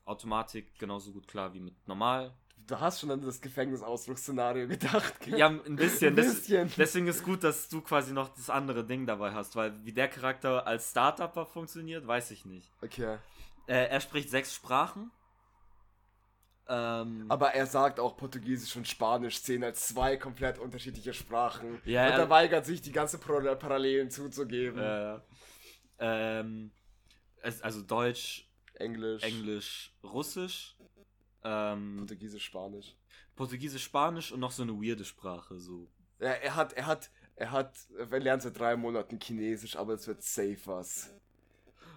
Automatik 0.05 0.77
genauso 0.77 1.11
gut 1.13 1.27
klar 1.27 1.53
wie 1.53 1.59
mit 1.61 1.87
normal. 1.87 2.33
Du 2.67 2.79
hast 2.79 2.99
schon 3.01 3.11
an 3.11 3.21
das 3.21 3.41
Gefängnisausbruchsszenario 3.41 4.67
gedacht. 4.67 5.19
gell? 5.21 5.37
Ja, 5.37 5.47
ein 5.47 5.75
bisschen. 5.75 6.09
Ein 6.09 6.15
bisschen. 6.15 6.71
Deswegen 6.77 7.07
ist 7.07 7.23
gut, 7.23 7.43
dass 7.43 7.67
du 7.67 7.81
quasi 7.81 8.13
noch 8.13 8.29
das 8.29 8.49
andere 8.49 8.83
Ding 8.85 9.05
dabei 9.05 9.33
hast, 9.33 9.55
weil 9.55 9.73
wie 9.85 9.91
der 9.91 10.07
Charakter 10.07 10.65
als 10.65 10.91
Startupper 10.91 11.45
funktioniert, 11.45 12.05
weiß 12.07 12.31
ich 12.31 12.45
nicht. 12.45 12.71
Okay. 12.81 13.17
Äh, 13.67 13.87
er 13.87 13.99
spricht 14.01 14.29
sechs 14.29 14.53
Sprachen. 14.55 15.11
Ähm, 16.67 17.25
Aber 17.27 17.53
er 17.53 17.65
sagt 17.65 17.99
auch 17.99 18.15
Portugiesisch 18.15 18.75
und 18.77 18.87
Spanisch 18.87 19.41
zählen 19.43 19.65
als 19.65 19.87
zwei 19.87 20.15
komplett 20.15 20.57
unterschiedliche 20.59 21.13
Sprachen. 21.13 21.81
Ja, 21.83 22.05
und 22.05 22.11
er- 22.13 22.19
er 22.19 22.29
weigert 22.29 22.65
sich, 22.65 22.81
die 22.81 22.93
ganze 22.93 23.17
Pro 23.17 23.41
Parallelen 23.55 24.09
zuzugeben. 24.09 24.79
äh, 24.79 25.19
ähm, 25.99 26.71
es, 27.41 27.61
also 27.61 27.81
Deutsch, 27.81 28.47
Englisch, 28.75 29.23
Englisch, 29.23 29.93
Russisch, 30.03 30.77
ähm, 31.43 31.97
Portugiesisch, 31.97 32.45
Spanisch. 32.45 32.95
Portugiesisch, 33.35 33.83
Spanisch 33.83 34.31
und 34.31 34.39
noch 34.39 34.51
so 34.51 34.63
eine 34.63 34.73
weirde 34.73 35.05
Sprache. 35.05 35.59
So. 35.59 35.87
Er, 36.19 36.41
er 36.43 36.55
hat, 36.55 36.73
er 36.73 36.85
hat, 36.87 37.09
er 37.35 37.51
hat, 37.51 37.77
er 37.97 38.19
lernt 38.19 38.43
seit 38.43 38.57
drei 38.57 38.75
Monaten 38.75 39.19
Chinesisch, 39.19 39.75
aber 39.75 39.93
es 39.93 40.07
wird 40.07 40.21
safe 40.23 40.59
was. 40.65 41.09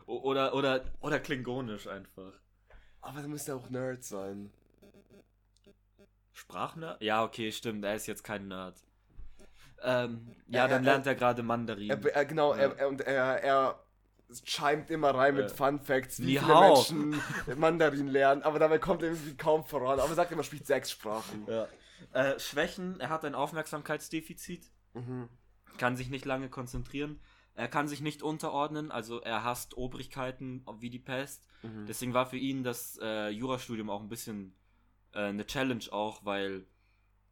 Oder, 0.06 0.54
oder, 0.54 0.84
oder 1.00 1.20
Klingonisch 1.20 1.86
einfach. 1.86 2.32
Aber 3.00 3.20
da 3.22 3.28
müsste 3.28 3.52
er 3.52 3.56
auch 3.56 3.68
Nerd 3.70 4.02
sein. 4.04 4.50
Sprachnerd? 6.32 7.00
Ja, 7.02 7.24
okay, 7.24 7.50
stimmt, 7.52 7.84
er 7.84 7.94
ist 7.94 8.06
jetzt 8.06 8.22
kein 8.22 8.48
Nerd. 8.48 8.76
Ähm, 9.82 10.34
ja, 10.48 10.62
Er- 10.62 10.68
dann 10.68 10.84
er- 10.84 10.92
lernt 10.92 11.06
er 11.06 11.14
gerade 11.14 11.42
Mandarin. 11.42 11.90
Er, 11.90 12.24
genau, 12.24 12.54
Ja. 12.54 12.60
er, 12.62 12.78
er, 12.78 12.88
und 12.88 13.00
er, 13.02 13.42
er 13.42 13.85
chimet 14.44 14.90
immer 14.90 15.14
rein 15.14 15.34
mit 15.36 15.46
Äh, 15.46 15.54
Fun 15.54 15.80
Facts, 15.80 16.20
wie 16.20 16.34
Ni 16.34 16.38
viele. 16.38 16.60
Menschen 16.60 17.22
Mandarin 17.56 18.08
lernen, 18.08 18.42
aber 18.42 18.58
dabei 18.58 18.78
kommt 18.78 19.02
er 19.02 19.10
irgendwie 19.10 19.36
kaum 19.36 19.64
voran. 19.64 20.00
Aber 20.00 20.08
er 20.08 20.14
sagt 20.14 20.32
immer, 20.32 20.40
er 20.40 20.44
spricht 20.44 20.66
sechs 20.66 20.90
Sprachen. 20.90 21.46
Ja. 21.48 21.68
Äh, 22.12 22.38
Schwächen, 22.40 23.00
er 23.00 23.08
hat 23.10 23.24
ein 23.24 23.34
Aufmerksamkeitsdefizit, 23.34 24.70
Mhm. 24.94 25.28
kann 25.78 25.96
sich 25.96 26.08
nicht 26.10 26.24
lange 26.24 26.48
konzentrieren. 26.48 27.20
Er 27.54 27.68
kann 27.68 27.88
sich 27.88 28.00
nicht 28.00 28.22
unterordnen, 28.22 28.90
also 28.90 29.20
er 29.20 29.42
hasst 29.44 29.76
Obrigkeiten 29.76 30.64
wie 30.80 30.90
die 30.90 30.98
Pest. 30.98 31.46
Mhm. 31.62 31.86
Deswegen 31.86 32.12
war 32.14 32.26
für 32.26 32.36
ihn 32.36 32.64
das 32.64 32.98
äh, 33.02 33.28
Jurastudium 33.30 33.88
auch 33.90 34.00
ein 34.02 34.08
bisschen 34.08 34.54
äh, 35.12 35.20
eine 35.28 35.46
Challenge 35.46 35.84
auch, 35.90 36.24
weil 36.24 36.66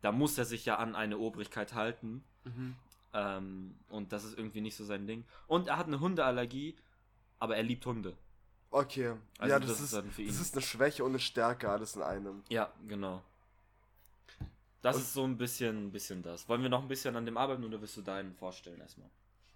da 0.00 0.12
muss 0.12 0.38
er 0.38 0.44
sich 0.46 0.64
ja 0.64 0.76
an 0.76 0.94
eine 0.94 1.18
Obrigkeit 1.18 1.74
halten. 1.74 2.24
Mhm. 2.44 2.74
Ähm, 3.12 3.78
und 3.88 4.12
das 4.12 4.24
ist 4.24 4.36
irgendwie 4.36 4.60
nicht 4.62 4.76
so 4.76 4.84
sein 4.84 5.06
Ding. 5.06 5.24
Und 5.46 5.68
er 5.68 5.76
hat 5.76 5.86
eine 5.86 6.00
Hundeallergie, 6.00 6.76
aber 7.38 7.56
er 7.56 7.62
liebt 7.62 7.84
Hunde. 7.86 8.16
Okay. 8.70 9.14
Also 9.38 9.52
ja, 9.52 9.60
das 9.60 9.68
das, 9.70 9.80
ist 9.80 9.94
dann 9.94 10.10
für 10.10 10.22
ihn. 10.22 10.28
das 10.28 10.40
ist 10.40 10.54
eine 10.54 10.62
Schwäche 10.62 11.04
und 11.04 11.10
eine 11.12 11.20
Stärke, 11.20 11.68
alles 11.70 11.94
in 11.96 12.02
einem. 12.02 12.42
Ja, 12.48 12.72
genau. 12.88 13.22
Das 14.82 14.96
Und- 14.96 15.02
ist 15.02 15.12
so 15.14 15.24
ein 15.24 15.36
bisschen, 15.36 15.86
ein 15.86 15.90
bisschen 15.92 16.22
das. 16.22 16.48
Wollen 16.48 16.62
wir 16.62 16.68
noch 16.68 16.82
ein 16.82 16.88
bisschen 16.88 17.16
an 17.16 17.24
dem 17.24 17.36
arbeiten 17.36 17.64
oder 17.64 17.80
willst 17.80 17.96
du 17.96 18.02
deinen 18.02 18.34
vorstellen 18.34 18.80
erstmal? 18.80 19.08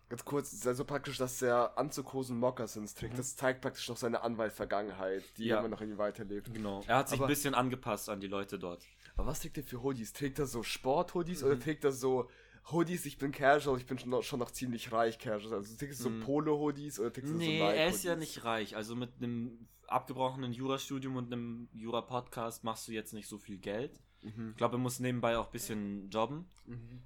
Ganz 0.09 0.25
kurz, 0.25 0.49
es 0.53 0.61
ist 0.61 0.67
also 0.67 0.87
praktisch, 0.87 1.19
dass 1.19 1.43
er 1.43 1.77
Anzughosen 1.77 2.39
Moccasins 2.39 2.95
trägt. 2.95 3.19
Das 3.19 3.37
zeigt 3.37 3.61
praktisch 3.61 3.87
noch 3.91 3.99
seine 3.99 4.23
Anwalt-Vergangenheit, 4.23 5.23
die 5.37 5.43
Mhm. 5.43 5.49
Ja. 5.49 5.59
immer 5.59 5.69
noch 5.69 5.83
irgendwie 5.83 5.99
weiterlebt. 5.99 6.53
Genau. 6.55 6.83
Er 6.87 6.97
hat 6.97 7.11
sich 7.11 7.19
Aber- 7.19 7.27
ein 7.27 7.29
bisschen 7.29 7.55
angepasst 7.55 8.09
an 8.09 8.19
die 8.21 8.27
Leute 8.27 8.59
dort. 8.59 8.83
Aber 9.17 9.27
was 9.27 9.41
trägt 9.41 9.59
er 9.59 9.65
für 9.65 9.83
Hoodies? 9.83 10.15
Trägt 10.15 10.39
er 10.39 10.47
so 10.47 10.63
Sport-Hoodies 10.63 11.43
Mhm. 11.43 11.47
oder 11.49 11.61
trägt 11.61 11.85
er 11.85 11.93
so 11.93 12.31
Hoodies, 12.71 13.07
ich 13.07 13.19
bin 13.19 13.33
casual, 13.33 13.79
ich 13.79 13.87
bin 13.87 13.99
schon 13.99 14.11
noch, 14.11 14.23
schon 14.23 14.39
noch 14.39 14.51
ziemlich 14.51 14.93
reich 14.93 15.19
casual. 15.19 15.55
Also 15.55 15.77
trägst 15.77 16.01
du 16.01 16.05
so 16.05 16.11
Mhm. 16.11 16.21
Polo-Hoodies 16.21 17.01
oder 17.01 17.13
trägst 17.13 17.33
du 17.33 17.37
Nee, 17.37 17.59
so 17.59 17.65
er 17.65 17.89
ist 17.89 18.05
ja 18.05 18.11
Nike-Hoodies? 18.15 18.37
nicht 18.37 18.45
reich. 18.45 18.77
Also 18.77 18.95
mit 18.97 19.11
einem 19.21 19.69
abgebrochenen 19.87 20.53
Jurastudium 20.53 21.17
und 21.17 21.33
einem 21.33 21.69
Jura-Podcast 21.73 22.63
machst 22.65 22.87
du 22.89 22.93
jetzt 22.93 23.15
nicht 23.15 23.29
so 23.29 23.39
viel 23.39 23.59
Geld. 23.59 23.99
Mhm. 24.23 24.51
Ich 24.51 24.57
glaube, 24.57 24.77
er 24.77 24.81
muss 24.81 25.01
nebenbei 25.01 25.39
auch 25.39 25.47
ein 25.47 25.53
bisschen 25.53 26.11
jobben. 26.11 26.45
Mhm. 26.67 27.03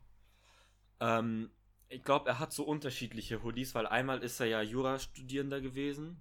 Ähm, 1.00 1.50
ich 1.88 2.02
glaube, 2.02 2.28
er 2.28 2.38
hat 2.38 2.52
so 2.52 2.64
unterschiedliche 2.64 3.42
Hoodies, 3.42 3.75
weil 3.75 3.87
einmal 3.87 4.23
ist 4.23 4.40
er 4.40 4.47
ja 4.47 4.62
Jurastudierender 4.62 5.61
gewesen. 5.61 6.21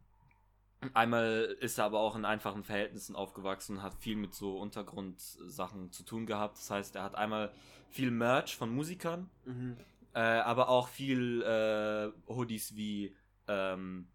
Einmal 0.94 1.56
ist 1.60 1.78
er 1.78 1.86
aber 1.86 2.00
auch 2.00 2.16
in 2.16 2.26
einfachen 2.26 2.64
Verhältnissen 2.64 3.16
aufgewachsen 3.16 3.78
und 3.78 3.84
hat 3.84 3.94
viel 3.96 4.16
mit 4.16 4.34
so 4.34 4.58
Untergrundsachen 4.58 5.92
zu 5.92 6.04
tun 6.04 6.26
gehabt. 6.26 6.58
Das 6.58 6.72
heißt, 6.72 6.96
er 6.96 7.04
hat 7.04 7.16
einmal 7.16 7.52
viel 7.90 8.10
Merch 8.12 8.56
von 8.58 8.74
Musikern, 8.74 9.30
Mhm. 9.46 9.78
äh, 10.14 10.20
aber 10.20 10.70
auch 10.70 10.88
viel 10.88 11.42
äh, 11.44 12.12
Hoodies 12.32 12.76
wie 12.76 13.16
ähm, 13.48 14.08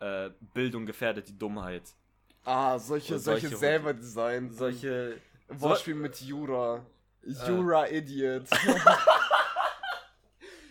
äh, 0.00 0.30
Bildung 0.54 0.86
gefährdet 0.86 1.28
die 1.28 1.36
Dummheit. 1.38 1.82
Ah, 2.44 2.78
solche, 2.78 3.18
solche, 3.18 3.48
solche 3.48 3.56
selber 3.58 3.92
Designs. 3.92 4.56
Solche. 4.56 5.18
Wortspiel 5.48 5.94
mit 5.94 6.20
Jura. 6.22 6.86
Äh. 7.22 7.32
Jura-Idiot. 7.48 8.44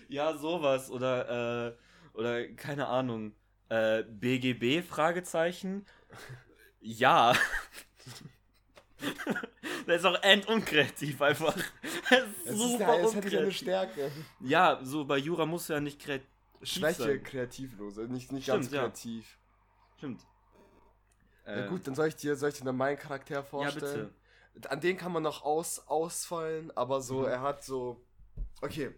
Ja, 0.10 0.36
sowas. 0.38 0.90
Oder, 0.90 1.68
äh, 1.68 1.74
oder 2.18 2.48
keine 2.54 2.88
Ahnung. 2.88 3.34
Äh, 3.70 4.04
BGB? 4.04 4.82
Fragezeichen. 4.88 5.86
Ja. 6.80 7.36
das 9.88 9.98
ist 10.00 10.06
auch 10.06 10.22
endunkreativ 10.24 11.22
einfach. 11.22 11.56
Das 12.10 12.22
ist 12.22 12.46
Es 12.46 12.52
ist 12.54 12.60
super 12.60 12.98
ja, 12.98 13.06
es 13.06 13.16
hätte 13.16 13.28
ja 13.30 13.40
eine 13.40 13.48
unkreativ. 13.48 13.58
Stärke. 13.58 14.12
Ja, 14.42 14.80
so 14.84 15.06
bei 15.06 15.18
Jura 15.18 15.46
muss 15.46 15.68
ja 15.68 15.80
nicht 15.80 16.00
kreativ 16.00 16.28
Schwäche, 16.62 17.04
sein. 17.04 17.24
kreativlose, 17.24 18.02
nicht, 18.08 18.32
nicht 18.32 18.44
Stimmt, 18.44 18.58
ganz 18.62 18.72
ja. 18.72 18.82
kreativ. 18.84 19.38
Stimmt. 19.98 20.22
Ja 21.46 21.66
Äh, 21.66 21.68
gut, 21.68 21.86
dann 21.88 21.96
soll 21.96 22.08
ich 22.08 22.16
dir, 22.16 22.36
soll 22.36 22.50
ich 22.50 22.58
dir 22.58 22.66
dann 22.66 22.78
meinen 22.78 22.98
Charakter 22.98 23.36
ja, 23.36 23.44
vorstellen? 23.44 24.14
bitte. 24.54 24.72
An 24.72 24.82
den 24.82 24.98
kann 24.98 25.12
man 25.12 25.24
noch 25.24 25.44
aus, 25.44 25.80
ausfallen, 25.88 26.72
aber 26.76 27.02
so, 27.02 27.20
Mhm. 27.22 27.26
er 27.28 27.42
hat 27.42 27.64
so. 27.64 28.02
Okay. 28.62 28.92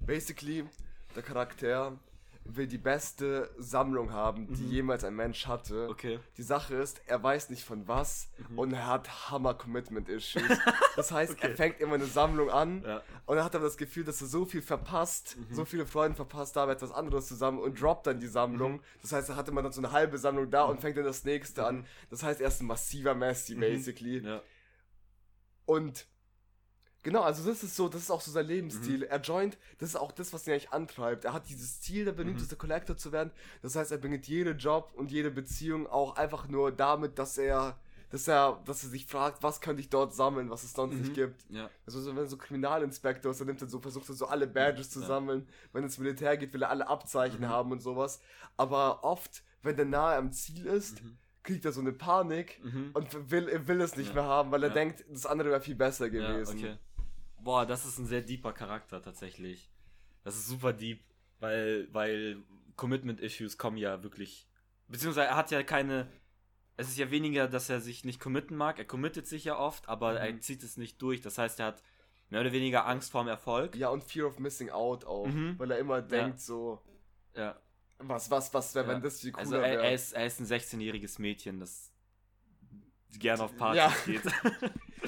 Basically, 0.00 0.66
der 1.14 1.22
Charakter 1.22 1.98
will 2.56 2.66
die 2.66 2.78
beste 2.78 3.50
Sammlung 3.58 4.12
haben, 4.12 4.46
die 4.54 4.62
Mhm. 4.62 4.70
jemals 4.70 5.04
ein 5.04 5.14
Mensch 5.14 5.46
hatte. 5.46 5.88
Okay. 5.88 6.18
Die 6.36 6.42
Sache 6.42 6.74
ist, 6.76 7.00
er 7.06 7.22
weiß 7.22 7.50
nicht 7.50 7.64
von 7.64 7.86
was 7.88 8.28
Mhm. 8.48 8.58
und 8.58 8.72
er 8.72 8.86
hat 8.86 9.30
Hammer 9.30 9.54
Commitment 9.54 10.08
Issues. 10.08 10.42
Das 10.96 11.12
heißt, 11.12 11.32
Okay. 11.32 11.48
er 11.50 11.56
fängt 11.56 11.80
immer 11.80 11.94
eine 11.94 12.06
Sammlung 12.06 12.50
an 12.50 12.82
Ja. 12.82 13.02
und 13.26 13.36
er 13.36 13.44
hat 13.44 13.54
aber 13.54 13.64
das 13.64 13.76
Gefühl, 13.76 14.04
dass 14.04 14.20
er 14.20 14.26
so 14.26 14.44
viel 14.44 14.62
verpasst, 14.62 15.36
Mhm. 15.36 15.54
so 15.54 15.64
viele 15.64 15.86
Freunde 15.86 16.16
verpasst, 16.16 16.56
da 16.56 16.70
etwas 16.70 16.92
anderes 16.92 17.26
zusammen 17.28 17.58
und 17.58 17.80
droppt 17.80 18.06
dann 18.06 18.20
die 18.20 18.26
Sammlung. 18.28 18.74
Mhm. 18.74 18.80
Das 19.02 19.12
heißt, 19.12 19.28
er 19.30 19.36
hat 19.36 19.48
immer 19.48 19.62
dann 19.62 19.72
so 19.72 19.80
eine 19.80 19.92
halbe 19.92 20.18
Sammlung 20.18 20.50
da 20.50 20.64
und 20.64 20.80
fängt 20.80 20.96
dann 20.96 21.04
das 21.04 21.24
nächste 21.24 21.64
an. 21.66 21.86
Das 22.10 22.22
heißt, 22.22 22.40
er 22.40 22.48
ist 22.48 22.60
ein 22.60 22.66
massiver 22.66 23.14
Messi, 23.14 23.54
Mhm. 23.54 23.60
basically. 23.60 24.18
Ja. 24.18 24.42
Und 25.66 26.06
genau, 27.02 27.22
also 27.22 27.48
das 27.48 27.62
ist 27.62 27.76
so, 27.76 27.88
das 27.88 28.02
ist 28.02 28.10
auch 28.10 28.20
so 28.20 28.30
sein 28.30 28.46
Mhm. 28.46 28.52
Lebensstil. 28.52 29.02
Er 29.04 29.20
joint, 29.20 29.58
das 29.78 29.90
ist 29.90 29.96
auch 29.96 30.12
das, 30.12 30.32
was 30.32 30.46
ihn 30.46 30.52
eigentlich 30.52 30.70
antreibt. 30.72 31.24
Er 31.24 31.32
hat 31.32 31.48
dieses 31.48 31.80
Ziel, 31.80 32.04
der 32.04 32.12
berühmteste 32.12 32.54
Mhm. 32.54 32.58
Collector 32.58 32.96
zu 32.96 33.12
werden. 33.12 33.30
Das 33.62 33.76
heißt, 33.76 33.90
er 33.92 33.98
beginnt 33.98 34.26
jede 34.28 34.52
Job 34.52 34.92
und 34.96 35.10
jede 35.10 35.30
Beziehung 35.30 35.86
auch 35.86 36.16
einfach 36.16 36.48
nur 36.48 36.72
damit, 36.72 37.18
dass 37.18 37.38
er, 37.38 37.78
dass 38.10 38.26
er, 38.26 38.60
dass 38.64 38.82
er 38.82 38.88
sich 38.90 39.06
fragt, 39.06 39.42
was 39.42 39.60
könnte 39.60 39.80
ich 39.80 39.88
dort 39.88 40.12
sammeln, 40.14 40.50
was 40.50 40.64
es 40.64 40.72
sonst 40.72 40.94
Mhm. 40.94 41.00
nicht 41.00 41.14
gibt. 41.14 41.44
Ja. 41.48 41.70
Also 41.86 42.00
so, 42.00 42.10
wenn 42.10 42.24
er 42.24 42.26
so 42.26 42.36
Kriminalinspektor 42.36 43.30
ist, 43.30 43.38
dann 43.40 43.46
nimmt 43.46 43.62
er 43.62 43.68
so, 43.68 43.78
versucht 43.80 44.08
er 44.08 44.14
so 44.14 44.26
alle 44.26 44.46
Badges 44.46 44.90
zu 44.90 45.00
Ja. 45.00 45.06
sammeln. 45.06 45.48
Wenn 45.72 45.82
er 45.82 45.86
ins 45.86 45.98
Militär 45.98 46.36
geht, 46.36 46.52
will 46.52 46.62
er 46.62 46.70
alle 46.70 46.88
Abzeichen 46.88 47.40
Mhm. 47.40 47.48
haben 47.48 47.72
und 47.72 47.80
sowas. 47.82 48.20
Aber 48.56 49.04
oft, 49.04 49.42
wenn 49.62 49.78
er 49.78 49.84
nahe 49.84 50.16
am 50.16 50.32
Ziel 50.32 50.66
ist, 50.66 51.02
Mhm. 51.02 51.18
kriegt 51.42 51.64
er 51.64 51.72
so 51.72 51.80
eine 51.80 51.92
Panik 51.92 52.60
Mhm. 52.64 52.90
und 52.94 53.30
will, 53.30 53.66
will 53.66 53.80
es 53.80 53.96
nicht 53.96 54.08
Ja. 54.08 54.14
mehr 54.14 54.24
haben, 54.24 54.50
weil 54.50 54.62
er 54.64 54.70
denkt, 54.70 55.04
das 55.08 55.24
andere 55.24 55.50
wäre 55.50 55.60
viel 55.60 55.74
besser 55.76 56.10
gewesen. 56.10 56.58
okay. 56.58 56.76
Boah, 57.42 57.66
das 57.66 57.84
ist 57.86 57.98
ein 57.98 58.06
sehr 58.06 58.22
deeper 58.22 58.52
Charakter 58.52 59.02
tatsächlich. 59.02 59.70
Das 60.24 60.36
ist 60.36 60.46
super 60.46 60.72
deep, 60.72 61.02
weil, 61.38 61.88
weil 61.92 62.42
Commitment-Issues 62.76 63.56
kommen 63.58 63.76
ja 63.76 64.02
wirklich. 64.02 64.46
Beziehungsweise 64.88 65.28
er 65.28 65.36
hat 65.36 65.50
ja 65.50 65.62
keine. 65.62 66.08
Es 66.76 66.88
ist 66.88 66.98
ja 66.98 67.10
weniger, 67.10 67.46
dass 67.48 67.68
er 67.68 67.80
sich 67.80 68.04
nicht 68.04 68.20
committen 68.20 68.56
mag. 68.56 68.78
Er 68.78 68.84
committet 68.86 69.26
sich 69.26 69.44
ja 69.44 69.58
oft, 69.58 69.88
aber 69.88 70.12
Mhm. 70.12 70.16
er 70.18 70.40
zieht 70.40 70.62
es 70.62 70.76
nicht 70.76 71.00
durch. 71.02 71.20
Das 71.20 71.36
heißt, 71.38 71.60
er 71.60 71.66
hat 71.66 71.82
mehr 72.30 72.40
oder 72.40 72.52
weniger 72.52 72.86
Angst 72.86 73.10
vorm 73.10 73.28
Erfolg. 73.28 73.76
Ja, 73.76 73.88
und 73.90 74.02
Fear 74.04 74.26
of 74.28 74.38
Missing 74.38 74.70
Out 74.70 75.04
auch, 75.04 75.26
Mhm. 75.26 75.58
weil 75.58 75.70
er 75.72 75.78
immer 75.78 76.00
denkt 76.00 76.40
so, 76.40 76.80
Ja. 77.36 77.60
was, 77.98 78.30
was, 78.30 78.54
was 78.54 78.74
wäre, 78.74 78.86
Ja. 78.86 78.94
wenn 78.94 79.02
das 79.02 79.20
viel 79.20 79.32
cooler 79.32 79.40
Also 79.42 79.56
er, 79.56 79.62
wäre. 79.72 79.82
er, 79.82 79.92
ist, 79.94 80.12
er 80.12 80.24
ist 80.26 80.40
ein 80.40 80.46
16-jähriges 80.46 81.20
Mädchen, 81.20 81.60
das 81.60 81.89
gerne 83.18 83.42
auf 83.42 83.56
Partys 83.56 83.78
Ja. 83.78 83.92
geht. 84.06 84.22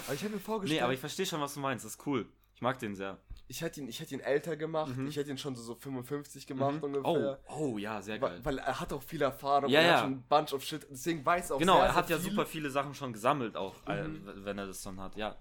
aber 0.07 0.15
ich 0.15 0.23
habe 0.25 0.35
mir 0.35 0.41
vorgestellt, 0.41 0.81
nee, 0.81 0.83
aber 0.85 0.93
ich 0.95 1.01
verstehe 1.01 1.27
schon, 1.27 1.41
was 1.41 1.55
du 1.55 1.61
meinst. 1.61 1.85
Das 1.85 1.93
ist 1.93 2.07
cool. 2.07 2.27
Ich 2.55 2.61
mag 2.63 2.79
den 2.79 2.95
sehr. 2.95 3.19
ich 3.49 3.61
hätte 3.61 3.81
ihn, 3.81 3.89
ich 3.89 4.01
hätte 4.01 4.15
ihn 4.15 4.21
älter 4.21 4.57
gemacht, 4.57 4.97
Mhm. 4.97 5.09
ich 5.09 5.17
hätte 5.17 5.29
ihn 5.31 5.37
schon 5.37 5.55
so, 5.55 5.63
so 5.63 5.75
55 5.75 6.47
gemacht 6.47 6.77
Mhm. 6.77 6.83
ungefähr. 6.85 7.39
Oh, 7.49 7.55
oh, 7.75 7.77
ja, 7.79 8.01
sehr 8.01 8.19
geil. 8.19 8.41
Weil, 8.43 8.45
weil 8.57 8.59
er 8.65 8.81
hat 8.81 8.93
auch 8.95 9.03
viel 9.03 9.21
Erfahrung, 9.21 9.69
Ja, 9.69 9.81
er 9.81 9.87
ja. 9.87 9.93
hat 9.95 10.01
schon 10.05 10.13
ein 10.13 10.23
bunch 10.29 10.53
of 10.55 10.65
shit, 10.65 10.87
deswegen 10.91 11.25
weiß 11.27 11.53
auch 11.53 11.59
Genau, 11.59 11.75
sehr, 11.75 11.83
er 11.83 11.89
sehr 11.89 11.97
hat 11.97 12.11
ja 12.11 12.19
viel. 12.19 12.31
super 12.31 12.47
viele 12.47 12.71
Sachen 12.71 12.95
schon 12.95 13.13
gesammelt, 13.13 13.57
auch, 13.57 13.75
äh, 13.87 14.05
Mhm. 14.05 14.45
wenn 14.45 14.57
er 14.57 14.67
das 14.69 14.81
dann 14.83 14.99
hat, 15.01 15.17
ja. 15.17 15.37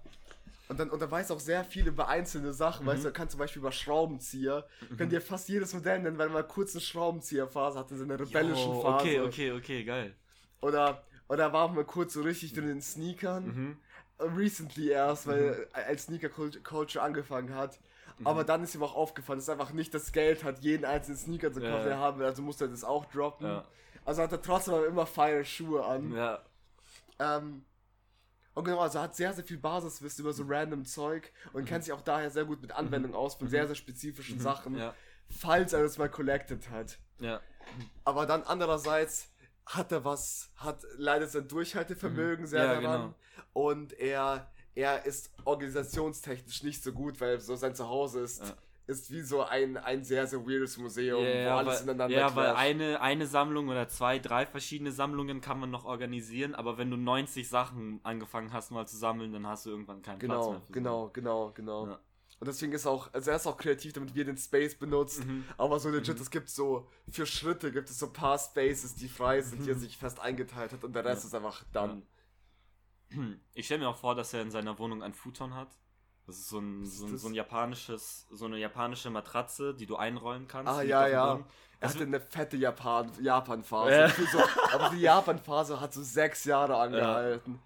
Und 0.68 0.78
dann, 0.80 0.90
und 0.90 1.00
er 1.00 1.10
weiß 1.10 1.30
auch 1.30 1.40
sehr 1.40 1.64
viel 1.64 1.86
über 1.86 2.08
einzelne 2.08 2.52
Sachen, 2.52 2.84
Mhm. 2.84 2.90
weißt 2.90 3.04
du, 3.04 3.08
er 3.08 3.12
kann 3.12 3.28
zum 3.30 3.38
Beispiel 3.38 3.60
über 3.60 3.72
Schraubenzieher, 3.72 4.66
kann 4.98 5.08
dir 5.08 5.20
fast 5.22 5.48
jedes 5.48 5.72
Modell 5.72 6.00
nennen, 6.00 6.18
weil 6.18 6.28
er 6.28 6.32
mal 6.32 6.46
kurz 6.46 6.74
eine 6.74 6.80
Schraubenzieherphase 6.82 7.78
hatte, 7.78 7.96
so 7.96 8.04
eine 8.04 8.18
rebellischen 8.20 8.74
Phase. 8.82 8.96
Okay, 9.06 9.20
okay, 9.20 9.52
okay, 9.52 9.84
geil. 9.84 10.14
Oder, 10.60 11.02
er 11.38 11.52
war 11.52 11.64
auch 11.64 11.72
mal 11.72 11.84
kurz 11.84 12.12
so 12.14 12.22
richtig 12.22 12.52
drin 12.54 12.64
in 12.64 12.68
den 12.76 12.82
Sneakern. 12.82 13.44
Mhm. 13.46 13.76
recently 14.18 14.88
erst, 14.90 15.26
weil 15.26 15.66
er 15.72 15.86
als 15.88 16.04
Sneaker 16.04 16.28
Cult- 16.28 16.62
Culture 16.62 17.02
angefangen 17.04 17.54
hat. 17.56 17.80
Mhm. 18.18 18.26
Aber 18.28 18.44
dann 18.44 18.62
ist 18.62 18.72
ihm 18.74 18.82
auch 18.84 18.94
aufgefallen, 18.94 19.40
dass 19.40 19.48
er 19.48 19.54
einfach 19.54 19.72
nicht 19.72 19.92
das 19.94 20.12
Geld 20.12 20.44
hat, 20.44 20.60
jeden 20.60 20.84
einzelnen 20.84 21.16
Sneaker 21.18 21.52
zu 21.52 21.58
kaufen, 21.60 21.72
Ja. 21.72 21.82
den 21.82 21.92
er 21.92 21.98
haben 21.98 22.18
will, 22.20 22.26
also 22.26 22.40
musste 22.40 22.66
er 22.66 22.68
das 22.68 22.84
auch 22.84 23.04
droppen. 23.06 23.46
Ja. 23.48 23.64
Also 24.04 24.22
hat 24.22 24.30
er 24.30 24.40
trotzdem 24.40 24.74
aber 24.74 24.86
immer 24.86 25.06
feine 25.06 25.44
Schuhe 25.44 25.84
an. 25.84 26.12
Ja. 26.12 26.40
Ähm, 27.18 27.64
und 28.54 28.64
genau, 28.64 28.78
also 28.80 28.98
er 28.98 29.04
hat 29.04 29.16
sehr, 29.16 29.32
sehr 29.32 29.42
viel 29.44 29.58
Basiswissen 29.58 30.22
über 30.24 30.32
so 30.32 30.44
random 30.46 30.84
Zeug 30.84 31.32
und 31.52 31.64
kennt 31.64 31.82
sich 31.84 31.92
auch 31.92 32.02
daher 32.02 32.30
sehr 32.30 32.44
gut 32.44 32.60
mit 32.62 32.70
Anwendung 32.72 33.14
aus 33.16 33.34
von 33.34 33.48
sehr, 33.48 33.66
sehr 33.66 33.74
spezifischen 33.76 34.38
Sachen, 34.38 34.74
Mhm. 34.74 34.78
Ja. 34.78 34.94
falls 35.30 35.72
er 35.72 35.82
das 35.82 35.98
mal 35.98 36.08
collected 36.10 36.70
hat. 36.70 36.98
Ja. 37.18 37.40
Aber 38.04 38.26
dann 38.26 38.42
andererseits 38.44 39.31
hat 39.66 39.92
er 39.92 40.04
was, 40.04 40.50
hat 40.56 40.84
leider 40.96 41.26
sein 41.26 41.46
Durchhaltevermögen 41.48 42.46
sehr 42.46 42.66
Mhm. 42.78 42.82
Ja, 42.84 42.90
daran. 42.90 43.00
genau. 43.02 43.14
Und 43.52 43.92
er, 43.98 44.50
er 44.74 45.04
ist 45.06 45.30
organisationstechnisch 45.44 46.62
nicht 46.62 46.82
so 46.82 46.92
gut, 46.92 47.20
weil 47.20 47.40
so 47.40 47.56
sein 47.56 47.74
Zuhause 47.74 48.20
ist, 48.20 48.40
Ja. 48.46 48.54
ist 48.86 49.10
wie 49.10 49.20
so 49.22 49.42
ein, 49.42 49.76
ein 49.76 50.02
sehr, 50.04 50.26
sehr 50.26 50.40
weirdes 50.46 50.76
Museum, 50.78 51.24
Ja, 51.24 51.54
wo 51.54 51.58
alles 51.58 51.74
weil, 51.76 51.82
ineinander 51.84 52.16
ja, 52.18 52.34
weil 52.36 52.50
eine, 52.50 53.00
eine 53.00 53.26
Sammlung 53.26 53.68
oder 53.68 53.88
zwei, 53.88 54.18
drei 54.18 54.44
verschiedene 54.46 54.90
Sammlungen 54.92 55.40
kann 55.40 55.60
man 55.60 55.70
noch 55.70 55.84
organisieren, 55.84 56.54
aber 56.54 56.78
wenn 56.78 56.90
du 56.90 56.96
90 56.96 57.48
Sachen 57.48 58.00
angefangen 58.02 58.52
hast 58.52 58.70
mal 58.70 58.86
zu 58.86 58.96
sammeln, 58.96 59.32
dann 59.32 59.46
hast 59.46 59.66
du 59.66 59.70
irgendwann 59.70 60.02
keinen 60.02 60.18
Platz 60.18 60.30
Genau, 60.30 60.50
mehr. 60.52 60.60
für 60.62 60.72
genau, 60.72 61.08
genau, 61.12 61.52
genau. 61.54 61.86
Ja. 61.86 62.00
Und 62.42 62.48
deswegen 62.48 62.72
ist 62.72 62.88
auch, 62.88 63.08
also 63.14 63.30
er 63.30 63.36
ist 63.36 63.46
auch 63.46 63.56
kreativ, 63.56 63.92
damit 63.92 64.16
wir 64.16 64.24
den 64.24 64.36
Space 64.36 64.74
benutzt. 64.74 65.24
Mhm. 65.24 65.44
Aber 65.56 65.78
so 65.78 65.90
legit, 65.90 66.18
es 66.18 66.28
gibt 66.28 66.48
so, 66.50 66.88
für 67.08 67.24
Schritte 67.24 67.70
gibt 67.70 67.88
es 67.88 68.00
so 68.00 68.06
ein 68.06 68.12
paar 68.12 68.36
Spaces, 68.36 68.96
die 68.96 69.06
frei 69.08 69.40
sind, 69.42 69.64
die 69.64 69.70
er 69.70 69.76
Mhm. 69.76 69.80
sich 69.80 69.96
fest 69.96 70.18
eingeteilt 70.18 70.72
hat 70.72 70.82
und 70.82 70.92
der 70.92 71.04
Rest 71.04 71.22
Ja. 71.22 71.28
ist 71.28 71.34
einfach 71.36 71.62
dann. 71.72 72.02
Ich 73.54 73.66
stelle 73.66 73.78
mir 73.82 73.88
auch 73.90 73.96
vor, 73.96 74.16
dass 74.16 74.32
er 74.34 74.42
in 74.42 74.50
seiner 74.50 74.76
Wohnung 74.80 75.04
ein 75.04 75.14
Futon 75.14 75.54
hat. 75.54 75.68
Das 76.26 76.36
ist 76.36 76.48
so 76.48 76.58
ein, 76.58 76.84
so 76.84 77.06
ein, 77.06 77.16
so 77.16 77.28
ein 77.28 77.34
japanisches, 77.34 78.26
so 78.32 78.46
eine 78.46 78.58
japanische 78.58 79.08
Matratze, 79.10 79.72
die 79.72 79.86
du 79.86 79.94
einrollen 79.94 80.48
kannst. 80.48 80.72
Ah, 80.72 80.82
ja, 80.82 81.06
ja. 81.06 81.34
Boden. 81.34 81.44
Er 81.78 81.88
hatte 81.90 82.02
eine 82.02 82.20
fette 82.20 82.56
Japan 82.56 83.08
Japan-Phase. 83.20 83.92
Ja. 83.92 84.08
So, 84.32 84.38
aber 84.72 84.90
die 84.90 85.00
Japan-Phase 85.02 85.80
hat 85.80 85.92
so 85.94 86.02
sechs 86.02 86.44
Jahre 86.44 86.76
angehalten. 86.76 87.60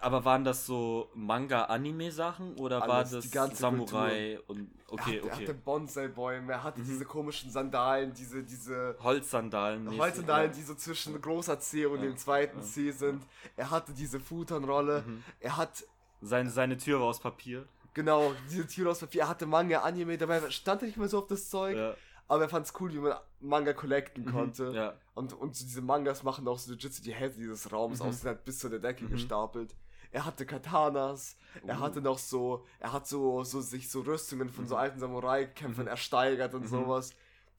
Aber 0.00 0.24
waren 0.24 0.44
das 0.44 0.66
so 0.66 1.08
Manga-Anime-Sachen 1.14 2.56
oder 2.58 2.80
war 2.80 2.90
Alles, 2.98 3.10
das 3.12 3.24
die 3.24 3.30
ganze 3.30 3.56
Samurai 3.56 4.38
und 4.46 4.70
okay, 4.88 5.16
er, 5.18 5.22
hatte, 5.22 5.28
er 5.28 5.32
hatte 5.36 5.42
okay. 5.52 5.60
Bonsai-Bäume, 5.64 6.52
er 6.52 6.62
hatte 6.62 6.80
Mhm. 6.80 6.84
diese 6.84 7.04
komischen 7.04 7.50
Sandalen, 7.50 8.12
diese, 8.12 8.42
diese 8.42 8.96
Holzsandalen. 9.02 9.88
Holzsandalen, 9.98 10.52
die 10.52 10.62
so 10.62 10.74
zwischen 10.74 11.20
großer 11.20 11.58
C 11.60 11.86
und 11.86 11.96
Ja, 12.00 12.06
dem 12.06 12.16
zweiten 12.16 12.58
ja. 12.58 12.62
C 12.64 12.90
sind. 12.90 13.22
Er 13.56 13.70
hatte 13.70 13.92
diese 13.92 14.20
Futonrolle. 14.20 15.02
Mhm. 15.06 15.22
Er 15.40 15.56
hat, 15.56 15.84
Seine, 16.20 16.50
seine 16.50 16.76
Tür 16.78 17.00
war 17.00 17.06
aus 17.08 17.20
Papier. 17.20 17.66
genau, 17.94 18.32
diese 18.50 18.66
Tür 18.66 18.90
aus 18.90 19.00
Papier. 19.00 19.22
Er 19.22 19.28
hatte 19.28 19.46
Manga, 19.46 19.80
Anime, 19.80 20.18
dabei 20.18 20.50
stand 20.50 20.82
er 20.82 20.86
nicht 20.86 20.98
mehr 20.98 21.08
so 21.08 21.18
auf 21.18 21.26
das 21.26 21.48
Zeug. 21.50 21.76
Ja. 21.76 21.94
Aber 22.28 22.42
er 22.42 22.48
fand 22.48 22.66
es 22.66 22.72
cool, 22.80 22.92
wie 22.92 22.98
man 22.98 23.14
Manga 23.40 23.72
collecten 23.72 24.24
Mhm. 24.24 24.32
konnte. 24.32 24.72
Ja. 24.74 24.94
Und, 25.14 25.32
und 25.32 25.58
diese 25.58 25.80
Mangas 25.80 26.22
machen 26.22 26.46
auch 26.48 26.58
so 26.58 26.72
legit 26.72 27.04
die 27.06 27.14
Hälfte 27.14 27.40
dieses 27.40 27.70
Raums 27.72 28.00
Mhm. 28.00 28.06
aus, 28.06 28.20
sind 28.20 28.28
halt 28.28 28.44
bis 28.44 28.58
zu 28.58 28.68
der 28.68 28.80
Decke 28.80 29.04
Mhm. 29.04 29.10
gestapelt. 29.10 29.74
Er 30.12 30.24
hatte 30.24 30.46
Katanas, 30.46 31.36
er 31.66 31.78
Uh. 31.78 31.80
hatte 31.80 32.00
noch 32.00 32.18
so, 32.18 32.64
er 32.78 32.92
hat 32.92 33.06
so, 33.06 33.44
so 33.44 33.60
sich 33.60 33.90
so 33.90 34.00
Rüstungen 34.00 34.48
von 34.48 34.66
so 34.66 34.74
Mhm. 34.74 34.80
alten 34.80 35.00
Samurai-Kämpfern 35.00 35.84
Mhm. 35.84 35.90
ersteigert 35.90 36.54
und 36.54 36.62
Mhm. 36.64 36.68
sowas. 36.68 37.10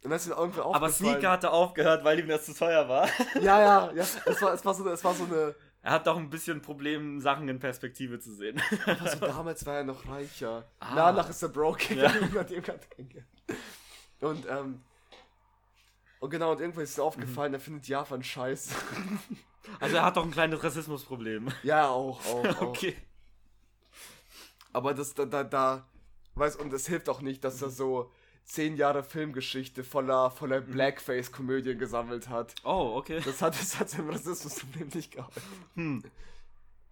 Und 0.04 0.12
das 0.12 0.24
ist 0.24 0.30
mir 0.30 0.36
irgendwie 0.36 0.60
Aber 0.62 0.68
aufgefallen. 0.70 0.94
Sneaker 0.94 1.32
hatte 1.32 1.52
aufgehört, 1.52 2.04
weil 2.04 2.20
ihm 2.20 2.28
das 2.28 2.46
zu 2.46 2.54
teuer 2.54 2.88
war. 2.88 3.08
Ja, 3.42 3.60
ja, 3.60 3.92
ja. 3.94 4.04
Es 4.26 4.42
war, 4.42 4.54
es 4.54 4.64
war, 4.66 4.74
so, 4.74 4.88
es 4.90 5.04
war 5.04 5.14
so 5.14 5.26
eine. 5.26 5.56
Er 5.84 5.92
hat 5.92 6.06
doch 6.08 6.18
ein 6.18 6.30
bisschen 6.30 6.58
ein 6.58 6.62
Problem, 6.62 7.20
Sachen 7.22 7.48
in 7.48 7.60
Perspektive 7.60 8.20
zu 8.20 8.34
sehen. 8.34 8.62
Also 8.86 9.20
damals 9.26 9.66
war 9.66 9.76
er 9.78 9.84
noch 9.84 10.08
reicher. 10.08 10.66
Ah. 10.80 10.96
Danach 10.96 11.30
ist 11.30 11.42
er 11.44 11.50
broke 11.50 11.94
Ja. 11.96 12.12
nachdem 12.34 12.64
er. 12.64 12.80
Und, 14.28 14.46
ähm. 14.50 14.82
Und 16.20 16.30
genau, 16.32 16.52
und 16.52 16.60
irgendwann 16.62 16.84
ist 16.84 16.98
ihm 16.98 17.04
aufgefallen, 17.04 17.54
er 17.54 17.60
findet 17.60 17.88
Japan 17.88 18.24
scheiße. 18.24 18.74
Also 19.80 19.98
er 19.98 20.04
hat 20.06 20.18
doch 20.18 20.24
ein 20.24 20.32
kleines 20.32 20.64
Rassismusproblem. 20.64 21.50
ja, 21.64 21.88
auch, 21.90 22.24
auch, 22.26 22.46
auch. 22.58 22.62
Okay. 22.62 22.96
Aber 24.74 24.94
das, 24.94 25.14
da, 25.14 25.26
da, 25.26 25.44
da, 25.44 25.88
weißt 26.36 26.60
und 26.60 26.72
es 26.74 26.88
hilft 26.88 27.10
auch 27.10 27.22
nicht, 27.22 27.44
dass 27.44 27.62
er 27.62 27.70
so 27.70 28.12
zehn 28.46 28.78
Jahre 28.78 29.04
Filmgeschichte 29.04 29.84
voller, 29.84 30.32
voller 30.32 30.62
Mhm. 30.62 30.72
Blackface-Komödien 30.72 31.78
gesammelt 31.80 32.30
hat. 32.30 32.54
Oh, 32.64 32.94
okay. 32.96 33.20
Das 33.26 33.42
hat, 33.42 33.60
das 33.60 33.80
hat 33.80 33.90
seinem 33.90 34.10
Rassismusproblem 34.10 34.90
nicht 34.94 35.12
geholfen. 35.12 35.42
Hm. 35.76 36.04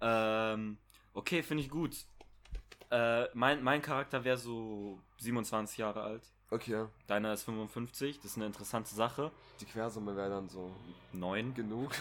Ähm, 0.02 0.78
okay, 1.14 1.44
finde 1.44 1.64
ich 1.64 1.70
gut. 1.70 1.96
Äh, 2.92 3.26
mein, 3.34 3.64
mein 3.64 3.82
Charakter 3.82 4.24
wäre 4.24 4.38
so 4.38 5.00
27 5.18 5.78
Jahre 5.78 6.02
alt. 6.04 6.24
Okay. 6.56 6.86
Deiner 7.08 7.34
ist 7.34 7.44
55. 7.44 8.22
Das 8.22 8.32
ist 8.32 8.38
eine 8.38 8.46
interessante 8.46 8.96
Sache. 8.96 9.30
Die 9.60 9.66
Quersumme 9.66 10.16
wäre 10.16 10.30
dann 10.30 10.48
so 10.48 10.72
9. 11.12 11.54
genug. 11.54 11.92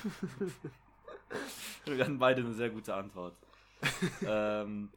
Wir 1.85 2.05
hatten 2.05 2.21
beide 2.21 2.43
eine 2.43 2.55
sehr 2.55 2.71
gute 2.71 2.95
Antwort. 2.95 3.35
ähm, 4.25 4.93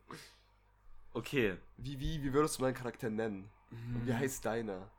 okay. 1.14 1.58
Wie, 1.78 2.00
wie, 2.00 2.22
wie 2.22 2.34
würdest 2.34 2.60
du 2.60 2.62
meinen 2.62 2.76
Charakter 2.76 3.10
nennen? 3.10 3.50
Und 3.72 4.06
wie 4.06 4.14
heißt 4.14 4.46
deiner? 4.46 4.92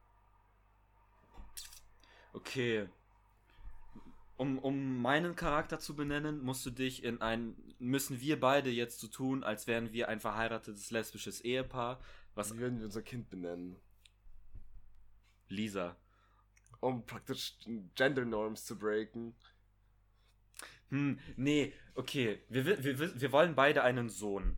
Okay. 2.33 2.89
Um, 4.39 4.59
um 4.59 5.01
meinen 5.01 5.37
Charakter 5.37 5.79
zu 5.79 5.95
benennen, 5.95 6.43
musst 6.43 6.67
du 6.67 6.71
dich 6.71 7.05
in 7.05 7.21
ein. 7.21 7.55
Müssen 7.79 8.21
wir 8.21 8.41
beide 8.41 8.71
jetzt 8.71 8.99
so 8.99 9.07
tun, 9.07 9.45
als 9.45 9.69
wären 9.69 9.93
wir 9.93 10.09
ein 10.09 10.19
verheiratetes 10.19 10.91
lesbisches 10.91 11.43
Ehepaar. 11.43 12.01
Was. 12.35 12.53
Wie 12.53 12.59
würden 12.59 12.81
wir 12.81 12.87
unser 12.87 13.03
Kind 13.03 13.31
benennen? 13.31 13.77
Lisa. 15.49 15.97
Um 16.81 17.05
praktisch 17.07 17.57
Gender 17.95 18.25
Norms 18.25 18.65
zu 18.65 18.79
breaken. 18.79 19.35
Hm, 20.91 21.19
nee, 21.37 21.73
okay. 21.95 22.41
Wir, 22.49 22.65
wi- 22.67 22.83
wir, 22.85 22.99
wi- 23.01 23.21
wir 23.21 23.33
wollen 23.33 23.55
beide 23.55 23.83
einen 23.83 24.09
Sohn. 24.09 24.57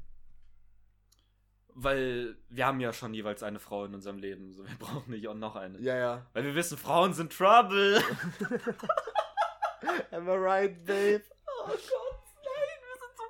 Weil 1.74 2.37
wir 2.48 2.66
haben 2.66 2.81
ja 2.81 2.92
schon 2.92 3.14
jeweils 3.14 3.42
eine 3.42 3.59
Frau 3.59 3.85
in 3.85 3.94
unserem 3.94 4.18
Leben. 4.18 4.53
So, 4.53 4.66
wir 4.66 4.74
brauchen 4.79 5.11
nicht 5.12 5.26
auch 5.29 5.35
noch 5.35 5.57
eine. 5.57 5.79
Ja, 5.81 5.96
ja. 5.96 6.26
Weil 6.35 6.44
wir 6.44 6.55
wissen, 6.55 6.76
Frauen 6.76 7.14
sind 7.14 7.33
Trouble. 7.33 8.00
Am 10.11 10.29
I 10.29 10.33
right, 10.33 10.85
babe? 10.85 11.22
Oh 11.46 11.66
Gott, 11.68 11.81
nein, 12.44 12.81
wir 12.83 12.96
sind 13.00 13.16
so 13.16 13.24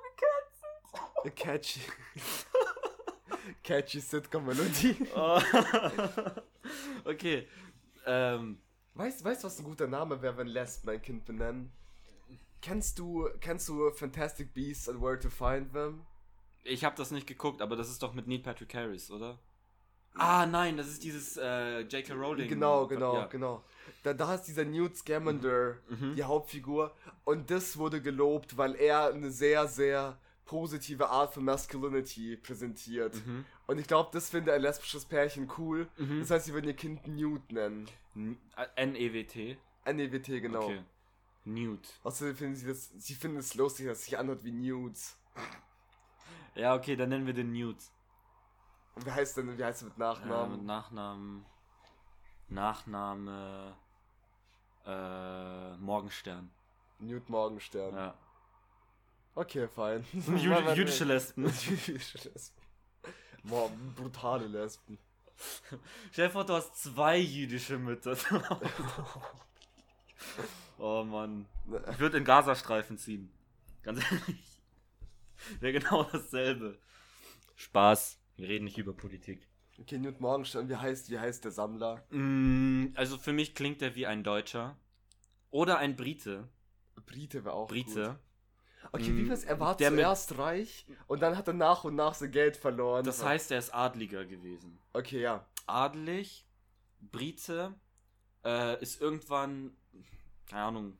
gecancelt. 1.23 1.35
Catchy. 1.35 1.79
catchy 3.63 3.99
Sitcom-Melodie. 4.01 5.07
Oh. 5.15 5.39
Okay. 7.05 7.47
Ähm, 8.05 8.57
Weißt 8.93 9.21
du, 9.21 9.25
was 9.25 9.57
ein 9.59 9.63
guter 9.63 9.87
Name 9.87 10.21
wäre, 10.21 10.35
wenn 10.37 10.47
Lesben 10.47 10.89
ein 10.89 11.01
Kind 11.01 11.25
benennen? 11.25 11.71
Kennst 12.61 12.99
du, 12.99 13.27
kennst 13.39 13.67
du 13.69 13.89
Fantastic 13.91 14.53
Beasts 14.53 14.87
and 14.89 15.01
Where 15.01 15.17
to 15.19 15.29
Find 15.29 15.71
Them? 15.73 16.01
ich 16.63 16.83
habe 16.85 16.95
das 16.95 17.09
nicht 17.09 17.25
geguckt, 17.25 17.59
aber 17.61 17.75
das 17.75 17.89
ist 17.89 18.03
doch 18.03 18.13
mit 18.13 18.27
Neil 18.27 18.37
Patrick 18.39 18.73
Harris, 18.75 19.09
oder? 19.09 19.39
Ah, 20.13 20.45
nein, 20.45 20.77
das 20.77 20.87
ist 20.89 21.03
dieses 21.03 21.37
äh, 21.37 21.79
J.K. 21.81 22.13
Rowling. 22.13 22.47
Genau, 22.49 22.85
genau, 22.85 23.15
Ja. 23.15 23.25
genau. 23.27 23.63
Da, 24.03 24.13
da 24.13 24.35
ist 24.35 24.43
dieser 24.43 24.65
Newt 24.65 24.95
Scamander, 24.97 25.77
Mhm. 25.89 26.13
die 26.15 26.23
Hauptfigur. 26.23 26.93
Und 27.23 27.49
das 27.49 27.77
wurde 27.77 28.01
gelobt, 28.01 28.57
weil 28.57 28.75
er 28.75 29.07
eine 29.13 29.31
sehr, 29.31 29.67
sehr 29.67 30.19
positive 30.45 31.09
Art 31.09 31.33
von 31.33 31.45
Masculinity 31.45 32.35
präsentiert. 32.37 33.15
Mhm. 33.25 33.45
Und 33.71 33.77
ich 33.79 33.87
glaube, 33.87 34.09
das 34.11 34.29
finde 34.29 34.51
ein 34.53 34.61
lesbisches 34.61 35.05
Pärchen 35.05 35.49
cool. 35.57 35.87
Mhm. 35.95 36.19
Das 36.19 36.29
heißt, 36.29 36.45
sie 36.47 36.53
würden 36.53 36.67
ihr 36.67 36.75
Kind 36.75 37.07
Newt 37.07 37.53
nennen. 37.53 37.87
N- 38.13 38.37
äh, 38.57 38.67
N-E-W-T. 38.75 39.57
NEWT, 39.85 40.25
genau. 40.41 40.65
Okay. 40.65 40.83
Newt. 41.45 41.87
Außerdem 42.03 42.35
finden 42.35 42.55
sie 42.55 42.67
das, 42.67 42.89
sie 42.97 43.15
finden 43.15 43.37
es 43.37 43.55
lustig, 43.55 43.87
dass 43.87 43.99
es 43.99 44.03
sich 44.05 44.17
anhört 44.17 44.43
wie 44.43 44.51
Nudes. 44.51 45.17
Ja, 46.53 46.75
okay, 46.75 46.97
dann 46.97 47.07
nennen 47.09 47.25
wir 47.25 47.33
den 47.33 47.53
Newt. 47.53 47.77
Und 48.95 49.05
wie 49.05 49.11
heißt 49.11 49.37
denn, 49.37 49.57
wie 49.57 49.63
heißt 49.63 49.83
er 49.83 49.87
mit 49.87 49.97
Ja, 49.97 50.09
mit 50.47 50.63
Nachnamen? 50.65 50.65
Nachnamen. 50.65 51.45
Nachname. 52.49 53.77
Äh, 54.85 55.77
Morgenstern. 55.77 56.51
Newt 56.99 57.29
Morgenstern. 57.29 57.95
Ja. 57.95 58.15
Okay, 59.33 59.69
fein. 59.69 60.05
Jü 60.11 60.53
jüdische 60.75 61.05
Lesben. 61.05 61.45
Jüdische 61.45 62.17
Lesben. 62.29 62.60
Boah, 63.43 63.71
brutale 63.95 64.47
Lesben. 64.47 64.97
Stell 66.11 66.27
dir 66.27 66.31
vor, 66.31 66.45
du 66.45 66.53
hast 66.53 66.75
zwei 66.75 67.17
jüdische 67.17 67.79
Mütter. 67.79 68.15
oh 70.77 71.03
Mann. 71.03 71.45
Ich 71.91 71.99
würde 71.99 72.17
in 72.17 72.25
Gazastreifen 72.25 72.97
ziehen. 72.97 73.31
Ganz 73.83 73.99
ehrlich. 74.11 74.59
Wäre 75.59 75.79
genau 75.79 76.03
dasselbe. 76.03 76.77
Spaß. 77.55 78.19
Wir 78.37 78.47
reden 78.47 78.65
nicht 78.65 78.77
über 78.77 78.93
Politik. 78.93 79.47
Okay, 79.79 79.97
Newt 79.97 80.21
Morgenstern, 80.21 80.69
wie 80.69 80.75
heißt, 80.75 81.09
wie 81.09 81.19
heißt 81.19 81.43
der 81.43 81.51
Sammler? 81.51 82.03
Mm, 82.11 82.89
Also 82.95 83.17
für 83.17 83.33
mich 83.33 83.55
klingt 83.55 83.81
er 83.81 83.95
wie 83.95 84.05
ein 84.05 84.23
Deutscher. 84.23 84.77
Oder 85.49 85.79
ein 85.79 85.95
Brite. 85.95 86.47
Brite 87.07 87.43
wäre 87.43 87.55
auch 87.55 87.67
Brite. 87.67 88.09
Gut. 88.09 88.17
Okay, 88.93 89.15
wie 89.15 89.21
Mm, 89.23 89.29
was? 89.29 89.43
Er 89.45 89.59
war 89.59 89.75
der 89.77 89.89
zuerst 89.91 90.37
reich 90.37 90.85
und 91.07 91.21
dann 91.21 91.37
hat 91.37 91.47
er 91.47 91.53
nach 91.53 91.83
und 91.85 91.95
nach 91.95 92.13
sein 92.13 92.31
Geld 92.31 92.57
verloren. 92.57 93.05
Das 93.05 93.23
heißt, 93.23 93.51
er 93.51 93.59
ist 93.59 93.73
Adliger 93.73 94.25
gewesen. 94.25 94.79
Okay, 94.93 95.21
ja. 95.21 95.45
adelig, 95.65 96.45
Brite, 96.99 97.73
äh, 98.43 98.81
ist 98.81 98.99
irgendwann, 99.01 99.75
keine 100.45 100.63
Ahnung, 100.63 100.97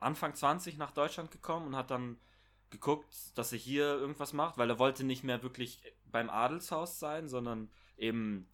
Anfang 0.00 0.34
20 0.34 0.76
nach 0.76 0.90
Deutschland 0.90 1.30
gekommen 1.30 1.68
und 1.68 1.76
hat 1.76 1.90
dann 1.90 2.18
geguckt, 2.68 3.14
dass 3.38 3.52
er 3.52 3.58
hier 3.58 3.84
irgendwas 3.86 4.32
macht, 4.34 4.58
weil 4.58 4.68
er 4.68 4.78
wollte 4.78 5.04
nicht 5.04 5.24
mehr 5.24 5.42
wirklich 5.42 5.80
beim 6.04 6.28
Adelshaus 6.28 6.98
sein, 6.98 7.28
sondern 7.28 7.70
eben 7.96 8.48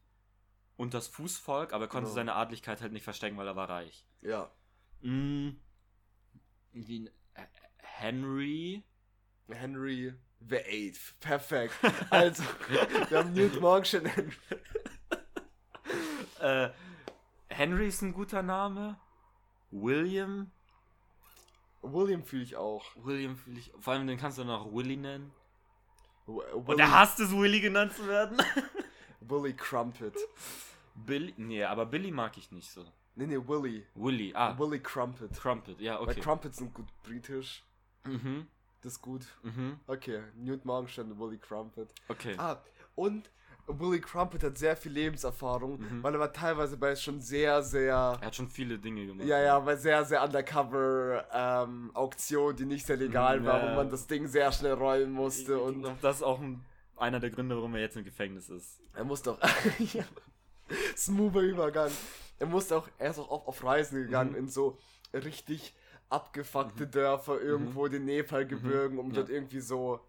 unters 0.76 1.08
Fußvolk, 1.08 1.72
aber 1.72 1.84
er 1.84 1.88
konnte 1.88 2.04
Genau. 2.06 2.14
seine 2.14 2.34
Adligkeit 2.34 2.80
halt 2.82 2.92
nicht 2.92 3.02
verstecken, 3.04 3.36
weil 3.36 3.48
er 3.48 3.56
war 3.56 3.68
reich. 3.68 4.06
Ja. 4.20 4.50
Mm, 5.00 5.50
wie, 6.72 7.10
Henry, 8.00 8.82
Henry 9.50 10.14
the 10.48 10.56
Eighth. 10.56 11.14
Perfekt. 11.20 11.74
Also, 12.08 12.42
wir 13.10 13.18
haben 13.18 13.34
Newt 13.34 13.60
Morgenstern. 13.60 14.06
äh, 16.40 16.70
Henry 17.48 17.88
ist 17.88 18.00
ein 18.00 18.14
guter 18.14 18.42
Name, 18.42 18.98
William, 19.70 20.50
William 21.82 22.24
fühle 22.24 22.42
ich 22.42 22.56
auch. 22.56 22.84
William, 22.96 23.38
will 23.44 23.58
ich, 23.58 23.70
vor 23.78 23.92
allem 23.92 24.06
den 24.06 24.18
kannst 24.18 24.38
du 24.38 24.44
noch 24.44 24.72
Willy 24.72 24.96
nennen. 24.96 25.30
W- 26.26 26.40
Und 26.52 26.68
Willy, 26.68 26.80
er 26.80 26.90
hasst 26.90 27.20
es, 27.20 27.30
Willy 27.32 27.60
genannt 27.60 27.92
zu 27.92 28.06
werden. 28.08 28.38
Willy 29.20 29.52
Crumpet. 29.54 30.14
Billy, 30.94 31.34
nee, 31.36 31.64
aber 31.64 31.84
Billy 31.86 32.10
mag 32.10 32.36
ich 32.38 32.50
nicht 32.50 32.70
so. 32.70 32.84
Nee, 33.14 33.26
nee, 33.26 33.36
Willy. 33.46 33.86
Willy, 33.94 34.32
ah, 34.34 34.58
Willy 34.58 34.80
Crumpet. 34.80 35.32
Crumpet, 35.34 35.78
ja, 35.80 36.00
Weil 36.00 36.08
okay. 36.08 36.20
Crumpets 36.20 36.56
sind 36.58 36.72
gut 36.72 36.86
britisch. 37.02 37.62
Mhm, 38.04 38.46
Das 38.82 38.92
ist 38.94 39.02
gut. 39.02 39.26
mhm, 39.42 39.78
Okay, 39.86 40.22
Newt 40.36 40.64
Morgenstern, 40.64 41.18
Willy 41.18 41.38
Crumpet. 41.38 41.88
okay. 42.08 42.34
Ah, 42.38 42.58
und 42.94 43.30
Willy 43.66 44.00
Crumpet 44.00 44.42
hat 44.42 44.58
sehr 44.58 44.76
viel 44.76 44.92
Lebenserfahrung, 44.92 45.78
Mhm. 45.80 46.02
weil 46.02 46.14
er 46.14 46.20
war 46.20 46.32
teilweise 46.32 46.76
bei 46.76 46.96
schon 46.96 47.20
sehr, 47.20 47.62
sehr. 47.62 48.18
Er 48.20 48.26
hat 48.26 48.34
schon 48.34 48.48
viele 48.48 48.78
Dinge 48.78 49.06
gemacht. 49.06 49.28
Ja, 49.28 49.38
ja, 49.40 49.58
bei 49.60 49.76
sehr, 49.76 50.04
sehr 50.04 50.24
undercover 50.24 51.24
ähm, 51.32 51.90
Auktionen, 51.94 52.56
die 52.56 52.64
nicht 52.64 52.86
sehr 52.86 52.96
legal 52.96 53.40
Mhm, 53.40 53.44
war, 53.46 53.58
ja, 53.62 53.70
wo 53.70 53.76
man 53.76 53.90
das 53.90 54.06
Ding 54.06 54.26
sehr 54.26 54.50
schnell 54.50 54.72
räumen 54.72 55.12
musste 55.12 55.54
Ich 55.56 55.60
und 55.62 55.82
das 56.02 56.16
ist 56.16 56.22
auch 56.22 56.40
ein, 56.40 56.64
einer 56.96 57.20
der 57.20 57.30
Gründe, 57.30 57.54
warum 57.56 57.74
er 57.74 57.82
jetzt 57.82 57.96
im 57.96 58.04
Gefängnis 58.04 58.48
ist. 58.48 58.80
er 58.94 59.04
musste 59.04 59.32
auch. 59.32 59.38
ja. 59.94 60.04
Smoother 60.96 61.40
Übergang. 61.40 61.90
Er 62.38 62.46
musste 62.46 62.76
auch, 62.76 62.88
er 62.98 63.10
ist 63.10 63.18
auch 63.18 63.30
oft 63.30 63.46
auf 63.48 63.62
Reisen 63.64 64.02
gegangen 64.02 64.30
Mhm. 64.32 64.36
in 64.38 64.48
so 64.48 64.78
richtig 65.12 65.74
abgefuckte 66.10 66.86
Dörfer 66.86 67.40
irgendwo 67.40 67.86
in 67.86 67.92
den 67.92 68.04
Nepalgebirgen, 68.04 68.98
um 68.98 69.06
Mhm. 69.08 69.12
Ja. 69.14 69.20
dort 69.20 69.30
irgendwie 69.30 69.60
so. 69.60 70.00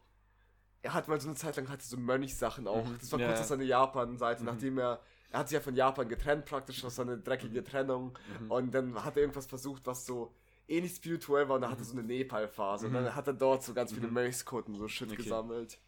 Er 0.83 0.93
hat 0.95 1.07
mal 1.07 1.21
so 1.21 1.27
eine 1.27 1.37
Zeit 1.37 1.55
lang 1.57 1.69
hatte 1.69 1.85
so 1.85 1.95
Mönchsachen 1.97 2.67
auch. 2.67 2.85
Mhm. 2.85 2.97
Das 2.99 3.11
war 3.11 3.19
Ja, 3.19 3.27
kurz 3.27 3.39
auf 3.41 3.45
seine 3.45 3.63
Japan-Seite, 3.63 4.41
Mhm. 4.41 4.45
nachdem 4.47 4.77
er. 4.79 4.99
Er 5.33 5.39
hat 5.39 5.47
sich 5.47 5.55
ja 5.55 5.61
von 5.61 5.75
Japan 5.75 6.09
getrennt, 6.09 6.43
praktisch, 6.45 6.81
das 6.81 6.97
war 6.97 7.05
eine 7.05 7.17
dreckige 7.17 7.63
Trennung. 7.63 8.17
Mhm. 8.41 8.51
Und 8.51 8.71
dann 8.75 9.01
hat 9.05 9.15
er 9.15 9.21
irgendwas 9.21 9.45
versucht, 9.45 9.85
was 9.87 10.05
so 10.05 10.33
ähnlich 10.67 10.93
spirituell 10.95 11.47
war 11.47 11.55
und 11.55 11.61
dann 11.61 11.71
hatte 11.71 11.83
er 11.83 11.85
so 11.85 11.93
eine 11.97 12.03
Nepal-Phase. 12.03 12.87
Und 12.87 12.91
Mhm. 12.91 12.95
dann 13.05 13.15
hat 13.15 13.27
er 13.27 13.33
dort 13.33 13.63
so 13.63 13.73
ganz 13.73 13.93
viele 13.93 14.07
Mhm. 14.07 14.13
Mönchskutten, 14.13 14.75
so 14.75 14.87
Shit 14.89 15.07
Okay. 15.09 15.17
gesammelt. 15.23 15.79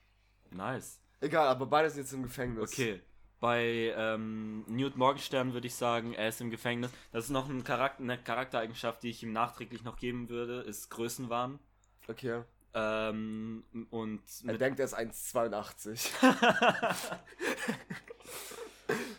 Nice. 0.52 1.00
Egal, 1.20 1.48
aber 1.48 1.66
beide 1.66 1.90
sind 1.90 2.02
jetzt 2.04 2.14
im 2.14 2.24
Gefängnis. 2.24 2.72
Okay. 2.72 3.02
Bei 3.44 3.94
ähm, 3.98 4.64
Newt 4.70 4.96
Morgenstern 4.96 5.54
würde 5.54 5.68
ich 5.68 5.76
sagen, 5.76 6.14
er 6.14 6.30
ist 6.30 6.40
im 6.40 6.50
Gefängnis. 6.50 6.92
Das 7.12 7.26
ist 7.26 7.30
noch 7.30 7.50
ein 7.50 7.66
Charakter, 7.66 8.02
eine 8.02 8.18
Charaktereigenschaft, 8.18 9.04
die 9.04 9.10
ich 9.10 9.22
ihm 9.22 9.34
nachträglich 9.34 9.84
noch 9.84 9.98
geben 9.98 10.30
würde, 10.30 10.62
ist 10.62 10.90
Größenwahn. 10.90 11.60
Okay. 12.08 12.44
Ähm, 12.74 13.66
und 13.90 14.22
Er 14.48 14.58
denkt, 14.58 14.80
er 14.80 14.86
ist 14.86 14.98
1,82. 14.98 16.10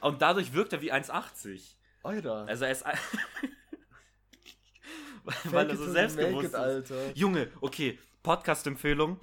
und 0.01 0.23
dadurch 0.23 0.55
wirkt 0.55 0.73
er 0.73 0.81
wie 0.81 0.91
1,80. 0.91 1.75
Alter. 2.03 2.47
Also 2.49 2.65
er 2.65 2.71
ist. 2.71 2.87
weil 5.45 5.69
er 5.69 5.75
it 5.75 5.79
so 5.79 5.93
selbstbewusst 5.93 6.35
make 6.35 6.47
ist. 6.47 6.55
it, 6.55 6.95
Alter. 6.95 7.13
Junge, 7.15 7.53
okay, 7.61 7.99
Podcast-Empfehlung. 8.23 9.21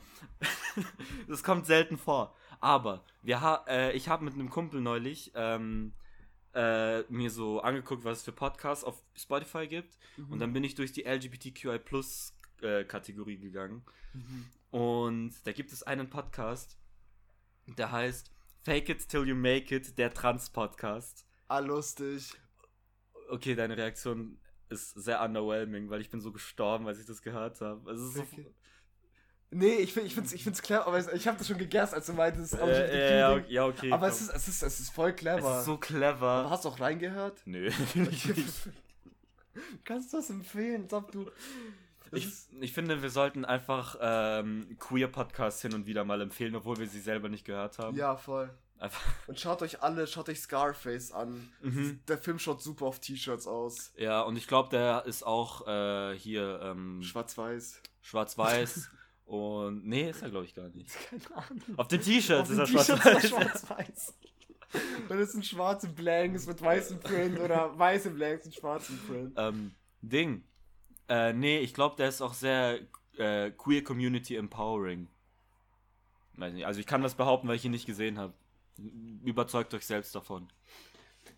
das 1.27 1.41
kommt 1.41 1.65
selten 1.65 1.97
vor. 1.97 2.35
Aber 2.61 3.03
wir 3.21 3.41
ha 3.41 3.65
äh, 3.67 3.91
ich 3.93 4.07
habe 4.07 4.23
mit 4.23 4.35
einem 4.35 4.49
Kumpel 4.49 4.79
neulich 4.81 5.31
ähm, 5.35 5.93
äh, 6.53 7.01
mir 7.11 7.29
so 7.31 7.59
angeguckt, 7.61 8.03
was 8.03 8.19
es 8.19 8.23
für 8.23 8.31
Podcasts 8.31 8.83
auf 8.83 9.03
Spotify 9.15 9.67
gibt. 9.67 9.97
Und 10.29 10.39
dann 10.39 10.53
bin 10.53 10.63
ich 10.63 10.75
durch 10.75 10.91
die 10.91 11.03
LGBTQI 11.03 11.79
Plus 11.79 12.33
äh, 12.61 12.83
Kategorie 12.85 13.37
gegangen. 13.37 13.83
Und 14.69 15.33
da 15.45 15.51
gibt 15.51 15.71
es 15.73 15.83
einen 15.83 16.09
Podcast, 16.09 16.77
der 17.77 17.91
heißt 17.91 18.31
Fake 18.63 18.89
It 18.89 19.09
Till 19.09 19.27
You 19.27 19.35
Make 19.35 19.75
It, 19.75 19.97
der 19.97 20.13
Trans-Podcast. 20.13 21.25
Ah, 21.47 21.59
lustig. 21.59 22.31
Okay, 23.29 23.55
deine 23.55 23.75
Reaktion 23.75 24.37
ist 24.69 24.91
sehr 24.91 25.21
underwhelming, 25.21 25.89
weil 25.89 26.01
ich 26.01 26.09
bin 26.09 26.21
so 26.21 26.31
gestorben, 26.31 26.87
als 26.87 26.99
ich 26.99 27.05
das 27.05 27.21
gehört 27.21 27.59
habe. 27.61 27.91
Ist 27.91 28.13
so, 28.13 28.21
Okay. 28.21 28.53
Nee, 29.53 29.75
ich, 29.75 29.91
find, 29.93 30.05
ich, 30.07 30.15
find's, 30.15 30.31
ich 30.31 30.43
find's 30.43 30.61
clever, 30.61 30.87
aber 30.87 30.97
es- 30.97 31.09
ich 31.09 31.27
habe 31.27 31.37
das 31.37 31.47
schon 31.47 31.57
gegessen, 31.57 31.95
als 31.95 32.05
du 32.05 32.13
meintest. 32.13 32.55
aber 32.57 32.71
äh, 32.71 33.19
ja, 33.19 33.33
okay, 33.33 33.45
ja, 33.49 33.65
okay. 33.65 33.91
aber 33.91 34.07
komm. 34.07 34.15
es 34.15 34.21
ist, 34.21 34.29
es, 34.33 34.47
ist, 34.47 34.63
es 34.63 34.79
ist 34.79 34.89
voll 34.93 35.09
Es 35.09 35.15
clever. 35.17 35.59
ist 35.59 35.65
so 35.65 35.71
aber 35.73 35.79
clever. 35.81 36.49
hast 36.49 36.63
du 36.65 36.69
auch 36.69 36.79
reingehört? 36.79 37.41
Nö. 37.45 37.69
Kannst 39.83 40.13
du 40.13 40.17
das 40.17 40.29
empfehlen, 40.29 40.83
als 40.83 40.93
ob 40.93 41.11
du. 41.11 41.25
Es 42.11 42.13
Ich, 42.13 42.27
ich 42.61 42.73
finde, 42.73 43.01
wir 43.01 43.09
sollten 43.09 43.43
einfach 43.45 43.97
ähm, 44.01 44.77
Queer-Podcasts 44.79 45.61
hin 45.61 45.73
und 45.73 45.85
wieder 45.85 46.03
mal 46.05 46.21
empfehlen, 46.21 46.55
obwohl 46.55 46.77
wir 46.77 46.87
sie 46.87 46.99
selber 47.01 47.29
nicht 47.29 47.45
gehört 47.45 47.77
haben. 47.79 47.97
ja, 47.97 48.15
voll. 48.15 48.49
Einfach, 48.79 49.01
Und 49.27 49.39
schaut 49.39 49.61
euch 49.61 49.83
alle, 49.83 50.07
schaut 50.07 50.27
euch 50.29 50.39
Scarface 50.41 51.11
an. 51.11 51.49
Mhm. 51.61 51.99
Der 52.07 52.17
Film 52.17 52.39
schaut 52.39 52.61
super 52.63 52.85
auf 52.85 52.99
T-Shirts 52.99 53.45
aus. 53.45 53.91
ja, 53.97 54.21
und 54.21 54.37
ich 54.37 54.47
glaube, 54.47 54.69
der 54.69 55.05
ist 55.05 55.23
auch 55.23 55.67
äh, 55.67 56.17
hier 56.17 56.59
ähm, 56.63 57.01
Schwarz-Weiß. 57.03 57.81
schwarz-weiß. 58.01 58.89
Und 59.31 59.87
nee, 59.87 60.09
ist 60.09 60.21
er, 60.21 60.29
glaube 60.29 60.43
ich, 60.45 60.53
gar 60.53 60.67
nicht. 60.71 60.89
Keine 61.09 61.37
Ahnung. 61.37 61.61
Auf 61.77 61.87
den 61.87 62.01
T-Shirts 62.01 62.49
ist 62.49 62.57
er 62.57 62.63
er 62.63 62.67
schwarz-weiß. 62.67 63.29
schwarz-weiß. 63.29 64.13
Wenn 65.07 65.19
es 65.19 65.31
sind 65.31 65.45
schwarze 65.45 65.87
Blanks 65.87 66.47
mit 66.47 66.61
weißem 66.61 66.99
Print 66.99 67.39
oder 67.39 67.79
weiße 67.79 68.09
Blanks 68.09 68.43
mit 68.43 68.55
schwarzem 68.55 68.97
Print. 69.07 69.33
ähm, 69.37 69.71
Ding. 70.01 70.43
Äh, 71.07 71.31
nee, 71.31 71.59
ich 71.59 71.73
glaube, 71.73 71.95
der 71.95 72.09
ist 72.09 72.21
auch 72.21 72.33
sehr 72.33 72.79
äh, 73.15 73.51
Queer 73.51 73.85
Community 73.85 74.35
Empowering. 74.35 75.07
Weiß 76.35 76.53
nicht, 76.53 76.65
also 76.65 76.81
ich 76.81 76.85
kann 76.85 77.01
das 77.01 77.15
behaupten, 77.15 77.47
weil 77.47 77.55
ich 77.55 77.63
ihn 77.63 77.71
nicht 77.71 77.85
gesehen 77.85 78.19
habe. 78.19 78.33
Überzeugt 79.23 79.73
euch 79.73 79.85
selbst 79.85 80.13
davon. 80.13 80.49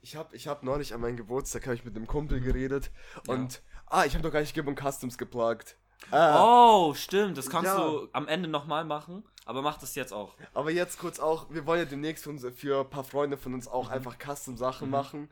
Ich 0.01 0.15
habe 0.15 0.35
ich 0.35 0.47
hab 0.47 0.63
neulich 0.63 0.95
an 0.95 1.01
meinem 1.01 1.17
Geburtstag 1.17 1.67
hab 1.67 1.75
ich 1.75 1.85
mit 1.85 1.95
einem 1.95 2.07
Kumpel 2.07 2.39
geredet 2.39 2.89
und 3.27 3.61
ah, 3.85 4.05
ich 4.05 4.15
habe 4.15 4.23
noch 4.23 4.33
gar 4.33 4.39
nicht 4.39 4.55
Gibbon 4.55 4.75
Customs 4.75 5.19
geplagt. 5.19 5.77
Ah, 6.11 6.43
Oh, 6.43 6.93
stimmt, 6.93 7.37
das 7.37 7.49
kannst 7.49 7.67
Ja. 7.71 7.77
du 7.77 8.07
am 8.13 8.27
Ende 8.27 8.47
nochmal 8.49 8.85
machen, 8.85 9.23
aber 9.45 9.61
mach 9.61 9.77
das 9.79 9.95
jetzt 9.95 10.13
auch. 10.13 10.35
Aber 10.53 10.71
jetzt 10.71 10.99
kurz 10.99 11.19
auch, 11.19 11.47
wir 11.49 11.65
wollen 11.65 11.79
ja 11.79 11.85
demnächst 11.85 12.23
für, 12.23 12.29
uns, 12.29 12.45
für 12.55 12.81
ein 12.81 12.89
paar 12.89 13.03
Freunde 13.03 13.37
von 13.37 13.53
uns 13.53 13.67
auch 13.67 13.89
einfach 13.89 14.17
Custom-Sachen 14.19 14.89
machen. 14.89 15.29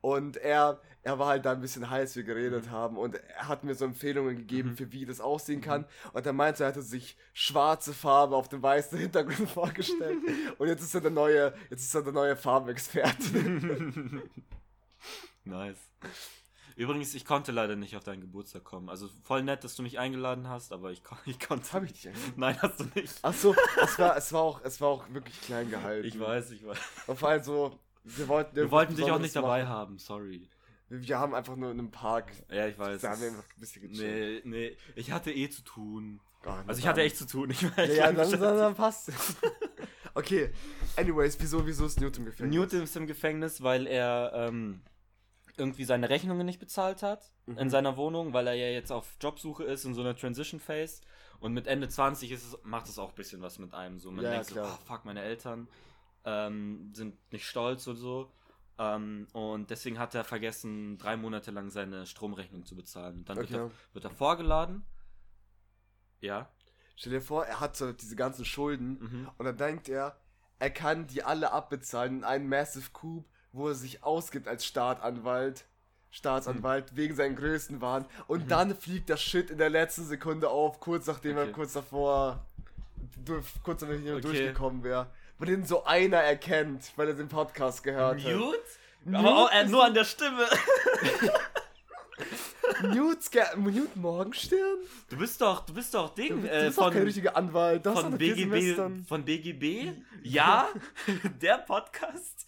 Und 0.00 0.38
er, 0.38 0.80
er 1.02 1.18
war 1.18 1.26
halt 1.26 1.44
da 1.44 1.52
ein 1.52 1.60
bisschen 1.60 1.90
heiß, 1.90 2.00
als 2.00 2.16
wir 2.16 2.22
geredet 2.24 2.70
haben. 2.70 2.96
Und 2.96 3.16
er 3.16 3.48
hat 3.48 3.64
mir 3.64 3.74
so 3.74 3.84
Empfehlungen 3.84 4.34
gegeben, 4.36 4.76
für 4.78 4.90
wie 4.92 5.04
das 5.04 5.20
aussehen 5.20 5.60
kann. 5.60 5.84
Und 6.14 6.24
er 6.24 6.32
meinte, 6.32 6.64
er 6.64 6.70
hätte 6.70 6.80
sich 6.80 7.18
schwarze 7.34 7.92
Farbe 7.92 8.34
auf 8.34 8.48
dem 8.48 8.62
weißen 8.62 8.98
Hintergrund 8.98 9.50
vorgestellt. 9.54 10.18
Und 10.58 10.68
jetzt 10.68 10.82
ist 10.82 10.94
er 10.94 11.02
der 11.02 11.10
neue, 11.10 11.52
jetzt 11.68 11.82
ist 11.84 11.94
er 11.94 12.02
der 12.02 12.14
neue 12.14 12.34
Farbenexperte. 12.36 14.22
Nice. 15.46 15.76
Übrigens, 16.76 17.14
ich 17.14 17.24
konnte 17.24 17.52
leider 17.52 17.76
nicht 17.76 17.96
auf 17.96 18.02
deinen 18.04 18.20
Geburtstag 18.20 18.64
kommen. 18.64 18.88
Also 18.88 19.08
voll 19.22 19.42
nett, 19.42 19.62
dass 19.64 19.76
du 19.76 19.82
mich 19.82 19.98
eingeladen 19.98 20.48
hast, 20.48 20.72
aber 20.72 20.90
ich, 20.90 21.04
kon 21.04 21.18
ich 21.26 21.38
konnte. 21.38 21.72
Habe 21.72 21.86
ich 21.86 21.92
dich 21.92 22.08
eigentlich? 22.08 22.36
Nein, 22.36 22.56
hast 22.60 22.80
du 22.80 22.84
nicht. 22.94 23.14
Ach 23.22 23.34
so, 23.34 23.54
es 23.82 23.98
war, 23.98 24.16
es 24.16 24.32
war 24.32 24.40
auch, 24.42 24.60
es 24.64 24.80
war 24.80 24.88
auch 24.88 25.04
wirklich 25.10 25.40
klein 25.42 25.70
gehalten. 25.70 26.06
Ich 26.06 26.18
weiß, 26.18 26.50
ich 26.50 26.66
weiß. 26.66 26.78
Und 27.06 27.18
vor 27.18 27.28
allem 27.28 27.42
so, 27.44 27.78
wir 28.04 28.28
wollten, 28.28 28.56
Wir 28.56 28.70
wollten 28.70 28.96
dich 28.96 29.10
auch 29.10 29.18
nicht 29.18 29.36
dabei 29.36 29.62
machen. 29.62 29.72
haben, 29.74 29.98
sorry. 29.98 30.48
Wir 30.90 31.18
haben 31.18 31.34
einfach 31.34 31.56
nur 31.56 31.70
in 31.70 31.78
einem 31.78 31.90
Park, 31.90 32.30
Ja, 32.50 32.66
ich 32.66 32.78
weiß. 32.78 33.00
da 33.00 33.10
haben 33.10 33.20
wir 33.20 33.28
einfach 33.28 33.44
ein 33.44 33.60
bisschen 33.60 33.82
gechillt. 33.82 34.44
Nee, 34.44 34.50
nee, 34.70 34.76
ich 34.96 35.10
hatte 35.12 35.32
eh 35.32 35.48
zu 35.48 35.62
tun. 35.62 36.20
Ah, 36.44 36.62
Also 36.66 36.78
ich 36.80 36.86
hatte 36.86 37.00
echt 37.00 37.16
zu 37.16 37.26
tun. 37.26 37.50
Ich 37.50 37.64
war 37.76 37.84
Ja, 37.86 37.94
ja 37.94 38.12
dann, 38.12 38.30
dann, 38.30 38.40
dann 38.58 38.74
passt 38.74 39.08
es. 39.08 39.36
okay, 40.14 40.50
anyways, 40.96 41.38
wieso, 41.40 41.66
wieso 41.66 41.86
ist 41.86 42.00
Newton 42.00 42.24
im 42.24 42.30
Gefängnis? 42.30 42.54
Newton 42.54 42.82
ist 42.82 42.96
im 42.96 43.06
Gefängnis, 43.06 43.62
weil 43.62 43.86
er 43.86 44.32
ähm, 44.34 44.82
irgendwie 45.56 45.84
seine 45.84 46.08
Rechnungen 46.10 46.44
nicht 46.46 46.58
bezahlt 46.58 47.02
hat 47.02 47.30
Mhm. 47.46 47.58
in 47.58 47.70
seiner 47.70 47.96
Wohnung, 47.96 48.32
weil 48.32 48.46
er 48.46 48.54
ja 48.54 48.68
jetzt 48.68 48.90
auf 48.90 49.16
Jobsuche 49.20 49.64
ist 49.64 49.84
in 49.84 49.94
so 49.94 50.00
einer 50.00 50.16
Transition 50.16 50.60
Phase. 50.60 51.02
Und 51.40 51.52
mit 51.52 51.66
Ende 51.66 51.88
20 51.88 52.30
ist 52.32 52.44
es, 52.46 52.58
macht 52.64 52.88
es 52.88 52.98
auch 52.98 53.10
ein 53.10 53.14
bisschen 53.14 53.42
was 53.42 53.58
mit 53.58 53.74
einem. 53.74 53.98
So, 53.98 54.10
man 54.10 54.24
Ja, 54.24 54.30
denkt 54.32 54.48
klar. 54.48 54.66
so, 54.66 54.72
ah, 54.72 54.78
fuck, 54.86 55.04
meine 55.04 55.22
Eltern 55.22 55.68
ähm, 56.24 56.90
sind 56.94 57.16
nicht 57.32 57.46
stolz 57.46 57.86
und 57.86 57.96
so. 57.96 58.32
Ähm, 58.78 59.28
und 59.32 59.70
deswegen 59.70 59.98
hat 59.98 60.14
er 60.14 60.24
vergessen, 60.24 60.96
drei 60.98 61.16
Monate 61.16 61.50
lang 61.50 61.70
seine 61.70 62.06
Stromrechnung 62.06 62.64
zu 62.64 62.74
bezahlen. 62.74 63.18
Und 63.18 63.28
dann 63.28 63.36
wird, 63.36 63.50
Okay. 63.50 63.58
er, 63.58 63.70
wird 63.92 64.04
er 64.04 64.10
vorgeladen. 64.10 64.84
Ja. 66.20 66.48
Stell 66.96 67.12
dir 67.12 67.20
vor, 67.20 67.44
er 67.44 67.60
hat 67.60 67.76
so 67.76 67.92
diese 67.92 68.16
ganzen 68.16 68.44
Schulden 68.44 68.98
Mhm. 69.00 69.30
und 69.36 69.44
dann 69.44 69.56
denkt 69.56 69.88
er, 69.88 70.16
er 70.60 70.70
kann 70.70 71.06
die 71.08 71.22
alle 71.22 71.52
abbezahlen 71.52 72.18
in 72.18 72.24
einen 72.24 72.48
Massive 72.48 72.90
Coup, 72.92 73.24
wo 73.54 73.68
er 73.68 73.74
sich 73.74 74.02
ausgibt 74.04 74.46
als 74.48 74.66
Staatsanwalt. 74.66 75.64
Staatsanwalt 76.10 76.92
Mhm. 76.92 76.96
wegen 76.96 77.14
seinen 77.16 77.34
Größenwahn 77.34 78.04
und 78.28 78.48
dann 78.50 78.76
fliegt 78.76 79.10
das 79.10 79.20
Shit 79.20 79.50
in 79.50 79.58
der 79.58 79.68
letzten 79.70 80.04
Sekunde 80.04 80.48
auf, 80.48 80.78
kurz 80.78 81.06
nachdem 81.08 81.36
er 81.36 81.42
Okay. 81.44 81.52
kurz 81.52 81.72
davor 81.72 82.44
durch, 83.24 83.44
kurz 83.64 83.80
nachdem 83.82 84.06
er 84.06 84.12
Okay. 84.14 84.22
durchgekommen 84.22 84.84
wäre. 84.84 85.08
Bei 85.38 85.46
den 85.46 85.64
so 85.64 85.84
einer 85.84 86.18
erkennt, 86.18 86.92
weil 86.94 87.08
er 87.08 87.14
den 87.14 87.26
Podcast 87.28 87.82
gehört 87.82 88.22
hat. 88.22 88.32
Newt? 88.32 88.54
Newt 89.04 89.16
Aber 89.16 89.36
auch, 89.36 89.50
äh, 89.52 89.64
nur 89.66 89.84
an 89.84 89.92
der 89.94 90.04
Stimme. 90.04 90.46
Newt, 92.82 93.96
Morgenstern? 93.96 94.78
Du 95.10 95.16
bist 95.16 95.40
doch, 95.40 95.66
du 95.66 95.74
bist 95.74 95.94
doch 95.94 96.14
Ding 96.14 96.42
du 96.42 96.48
äh, 96.48 96.66
bist 96.66 96.78
doch 96.78 96.84
von, 96.84 96.92
kein 96.94 97.02
richtiger 97.02 97.36
Anwalt. 97.36 97.84
Das 97.84 98.00
von 98.00 98.12
hat 98.12 98.18
BGB, 98.18 98.76
von 99.08 99.24
BGB. 99.24 99.92
Ja, 100.22 100.68
der 101.42 101.58
Podcast. 101.58 102.46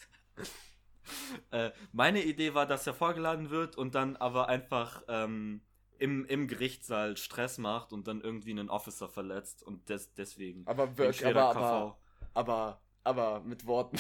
Äh, 1.51 1.71
meine 1.93 2.23
Idee 2.23 2.55
war, 2.55 2.67
dass 2.67 2.87
er 2.87 2.95
vorgeladen 2.95 3.51
wird 3.51 3.77
und 3.77 3.95
dann 3.95 4.17
aber 4.17 4.49
einfach 4.49 5.03
ähm, 5.09 5.63
im, 5.99 6.25
im 6.27 6.49
Gerichtssaal 6.49 7.17
Stress 7.17 7.59
macht 7.59 7.93
und 7.93 8.07
dann 8.09 8.21
irgendwie 8.21 8.51
einen 8.51 8.71
Officer 8.71 9.09
verletzt 9.09 9.63
und 9.63 9.89
des, 9.89 10.15
deswegen. 10.15 10.67
Aber 10.67 10.97
wirklich, 10.99 11.27
aber, 11.27 11.57
aber, 11.57 11.99
aber, 12.35 12.81
aber 13.05 13.41
mit 13.41 13.67
Worten. 13.67 13.99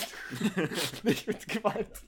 Nicht 1.02 1.26
mit 1.26 1.48
Gewalt. 1.48 2.02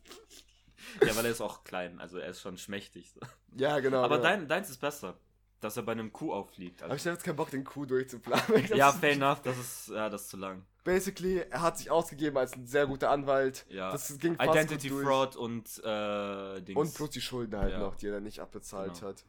Ja, 1.04 1.14
weil 1.16 1.24
er 1.24 1.30
ist 1.30 1.40
auch 1.40 1.64
klein, 1.64 2.00
also 2.00 2.18
er 2.18 2.30
ist 2.30 2.40
schon 2.40 2.56
schmächtig. 2.56 3.12
So. 3.12 3.20
Ja, 3.56 3.80
genau. 3.80 4.02
Aber 4.02 4.16
genau. 4.16 4.28
dein, 4.28 4.48
deins 4.48 4.70
ist 4.70 4.78
besser. 4.78 5.18
Dass 5.60 5.76
er 5.76 5.82
bei 5.82 5.92
einem 5.92 6.12
Kuh 6.12 6.32
auffliegt. 6.32 6.82
Aber 6.82 6.92
Also, 6.92 7.02
ich 7.02 7.06
habe 7.06 7.14
jetzt 7.16 7.24
keinen 7.24 7.36
Bock, 7.36 7.50
den 7.50 7.64
Coup 7.64 7.86
durchzuplanen. 7.86 8.66
Ja, 8.74 8.92
fair 8.92 9.12
enough, 9.12 9.42
das 9.42 9.58
ist, 9.58 9.88
ja, 9.88 10.08
das 10.08 10.22
ist 10.22 10.30
zu 10.30 10.36
lang. 10.36 10.64
Basically, 10.84 11.38
er 11.38 11.60
hat 11.62 11.76
sich 11.78 11.90
ausgegeben 11.90 12.36
als 12.38 12.54
ein 12.54 12.66
sehr 12.66 12.86
guter 12.86 13.10
Anwalt. 13.10 13.66
Ja. 13.68 13.90
Das 13.92 14.16
ging 14.18 14.36
fast 14.36 14.48
Identity 14.50 14.88
gut 14.88 14.98
durch. 14.98 15.06
Fraud 15.06 15.36
und 15.36 15.84
äh, 15.84 16.60
Dings. 16.62 16.78
Und 16.78 16.94
bloß 16.94 17.10
die 17.10 17.20
Schulden 17.20 17.56
halt 17.58 17.72
Ja. 17.72 17.78
noch, 17.80 17.94
die 17.96 18.06
er 18.06 18.20
nicht 18.20 18.40
abbezahlt 18.40 18.94
Genau. 18.94 19.08
hat. 19.08 19.24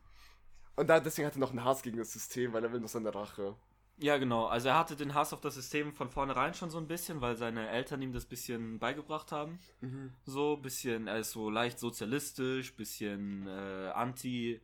Und 0.75 0.87
da, 0.87 0.99
deswegen 1.01 1.25
hat 1.27 1.35
er 1.35 1.39
noch 1.39 1.49
einen 1.49 1.65
Hass 1.65 1.81
gegen 1.81 1.97
das 1.97 2.13
System, 2.13 2.53
weil 2.53 2.63
er 2.63 2.71
will 2.71 2.79
noch 2.79 2.87
seine 2.87 3.13
Rache. 3.13 3.55
Ja, 4.01 4.17
genau. 4.17 4.45
Also 4.45 4.69
er 4.69 4.77
hatte 4.79 4.95
den 4.95 5.13
Hass 5.13 5.33
auf 5.33 5.41
das 5.41 5.55
System 5.55 5.91
von 5.91 6.09
vornherein 6.09 6.53
schon 6.53 6.69
so 6.69 6.77
ein 6.77 6.87
bisschen, 6.87 7.19
weil 7.19 7.35
seine 7.35 7.67
Eltern 7.67 8.01
ihm 8.01 8.13
das 8.13 8.23
bisschen 8.25 8.79
beigebracht 8.79 9.33
haben. 9.33 9.59
So, 10.23 10.55
bisschen, 10.55 11.07
er 11.07 11.19
ist 11.19 11.31
so 11.31 11.49
leicht 11.49 11.79
sozialistisch, 11.79 12.73
bisschen 12.77 13.45
äh, 13.47 13.89
anti, 13.93 14.61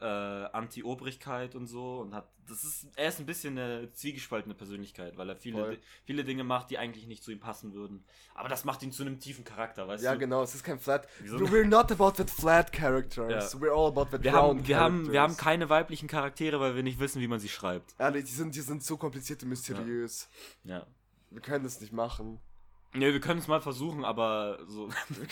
äh, 0.00 0.04
Anti-Obrigkeit 0.04 1.54
und 1.54 1.66
so. 1.66 2.00
Und 2.00 2.14
hat, 2.14 2.28
das 2.48 2.64
ist, 2.64 2.86
er 2.96 3.08
ist 3.08 3.20
ein 3.20 3.26
bisschen 3.26 3.58
eine 3.58 3.92
zwiegespaltene 3.92 4.54
Persönlichkeit, 4.54 5.16
weil 5.16 5.28
er 5.28 5.36
viele, 5.36 5.78
viele 6.04 6.24
Dinge 6.24 6.44
macht, 6.44 6.70
die 6.70 6.78
eigentlich 6.78 7.06
nicht 7.06 7.22
zu 7.22 7.30
ihm 7.30 7.40
passen 7.40 7.72
würden. 7.74 8.04
Aber 8.34 8.48
das 8.48 8.64
macht 8.64 8.82
ihn 8.82 8.92
zu 8.92 9.02
einem 9.02 9.20
tiefen 9.20 9.44
Charakter, 9.44 9.86
weißt 9.86 10.02
Ja, 10.02 10.14
du? 10.14 10.18
genau, 10.18 10.42
es 10.42 10.54
ist 10.54 10.64
kein 10.64 10.78
Flat. 10.78 11.06
Wieso? 11.20 11.36
We're 11.36 11.64
not 11.66 11.92
about 11.92 12.12
that 12.12 12.30
flat 12.30 12.72
characters. 12.72 13.52
Ja. 13.52 13.58
We're 13.60 13.72
all 13.72 13.88
about 13.88 14.06
that 14.10 14.22
Wir 14.24 14.32
round 14.34 14.60
haben, 14.60 14.68
wir, 14.68 14.80
haben, 14.80 15.12
wir 15.12 15.20
haben 15.20 15.28
characters. 15.36 15.36
keine 15.44 15.68
weiblichen 15.68 16.08
Charaktere, 16.08 16.58
weil 16.60 16.74
wir 16.76 16.82
nicht 16.82 16.98
wissen, 16.98 17.20
wie 17.20 17.28
man 17.28 17.38
sie 17.40 17.48
schreibt. 17.48 17.94
Ehrlich, 17.98 18.24
die 18.24 18.32
sind, 18.32 18.54
die 18.54 18.60
sind 18.60 18.82
so 18.82 18.96
kompliziert 18.96 19.42
und 19.42 19.50
mysteriös. 19.50 20.28
Ja. 20.64 20.86
Wir 21.30 21.40
können 21.42 21.62
das 21.64 21.80
nicht 21.80 21.92
machen. 21.92 22.40
Ne, 22.92 23.12
wir 23.12 23.20
können 23.20 23.38
es 23.38 23.46
mal 23.46 23.60
versuchen, 23.60 24.04
aber 24.04 24.58
so. 24.66 24.88
wir 25.08 25.26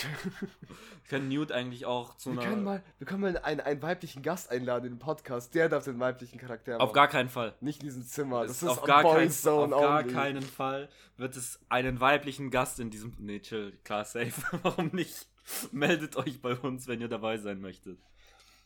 können 1.08 1.28
Newt 1.28 1.50
eigentlich 1.50 1.86
auch 1.86 2.16
zu 2.16 2.30
Wir 2.32 2.40
einer. 2.40 2.50
können 2.50 2.64
mal, 2.64 2.82
wir 2.98 3.06
können 3.06 3.20
mal 3.20 3.36
einen, 3.38 3.60
einen 3.60 3.82
weiblichen 3.82 4.22
Gast 4.22 4.50
einladen 4.52 4.86
in 4.86 4.92
den 4.92 4.98
Podcast. 5.00 5.54
Der 5.56 5.68
darf 5.68 5.84
den 5.84 5.98
weiblichen 5.98 6.38
Charakter 6.38 6.76
auf 6.76 6.80
machen. 6.90 6.94
gar 6.94 7.08
keinen 7.08 7.28
Fall. 7.28 7.54
Nicht 7.60 7.82
in 7.82 7.88
diesem 7.88 8.04
Zimmer. 8.04 8.42
Das 8.42 8.52
Es 8.52 8.62
ist 8.62 8.68
auf 8.68 8.84
gar, 8.84 9.02
kein, 9.02 9.28
auf 9.28 9.70
gar 9.70 10.04
keinen 10.04 10.42
Fall 10.42 10.88
wird 11.16 11.36
es 11.36 11.58
einen 11.68 12.00
weiblichen 12.00 12.50
Gast 12.50 12.78
in 12.78 12.90
diesem. 12.90 13.14
Nee, 13.18 13.40
chill, 13.40 13.72
klar, 13.82 14.04
safe. 14.04 14.32
Warum 14.62 14.90
nicht? 14.92 15.26
Meldet 15.72 16.14
euch 16.16 16.40
bei 16.40 16.54
uns, 16.54 16.86
wenn 16.86 17.00
ihr 17.00 17.08
dabei 17.08 17.38
sein 17.38 17.60
möchtet. 17.60 17.98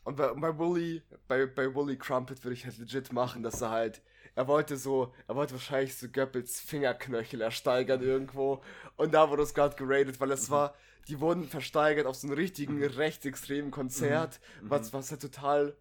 Und 0.03 0.17
bei, 0.17 0.27
bei 0.33 0.57
Wooly, 0.57 1.01
bei, 1.27 1.45
bei 1.45 1.73
Wooly 1.73 1.97
Crumpet 1.97 2.43
würde 2.43 2.53
ich 2.53 2.65
halt 2.65 2.77
legit 2.77 3.13
machen, 3.13 3.41
dass 3.43 3.61
er 3.61 3.69
halt, 3.69 4.01
er 4.35 4.47
wollte 4.47 4.75
so, 4.77 5.13
er 5.27 5.35
wollte 5.35 5.53
wahrscheinlich 5.53 5.95
so 5.95 6.07
Goebbels 6.09 6.59
Fingerknöchel 6.59 7.41
ersteigern 7.41 8.01
irgendwo. 8.01 8.61
Und 8.97 9.13
da 9.13 9.29
wurde 9.29 9.43
es 9.43 9.53
gerade 9.53 9.75
geradet, 9.75 10.19
weil 10.19 10.27
Mhm. 10.27 10.33
es 10.33 10.49
war, 10.49 10.73
die 11.07 11.19
wurden 11.19 11.45
versteigert 11.47 12.05
auf 12.05 12.15
so 12.15 12.27
einem 12.27 12.35
richtigen 12.37 12.83
rechtsextremen 12.83 13.71
Konzert, 13.71 14.39
Mhm. 14.61 14.69
was, 14.69 14.91
was 14.93 15.11
halt 15.11 15.21
total, 15.21 15.75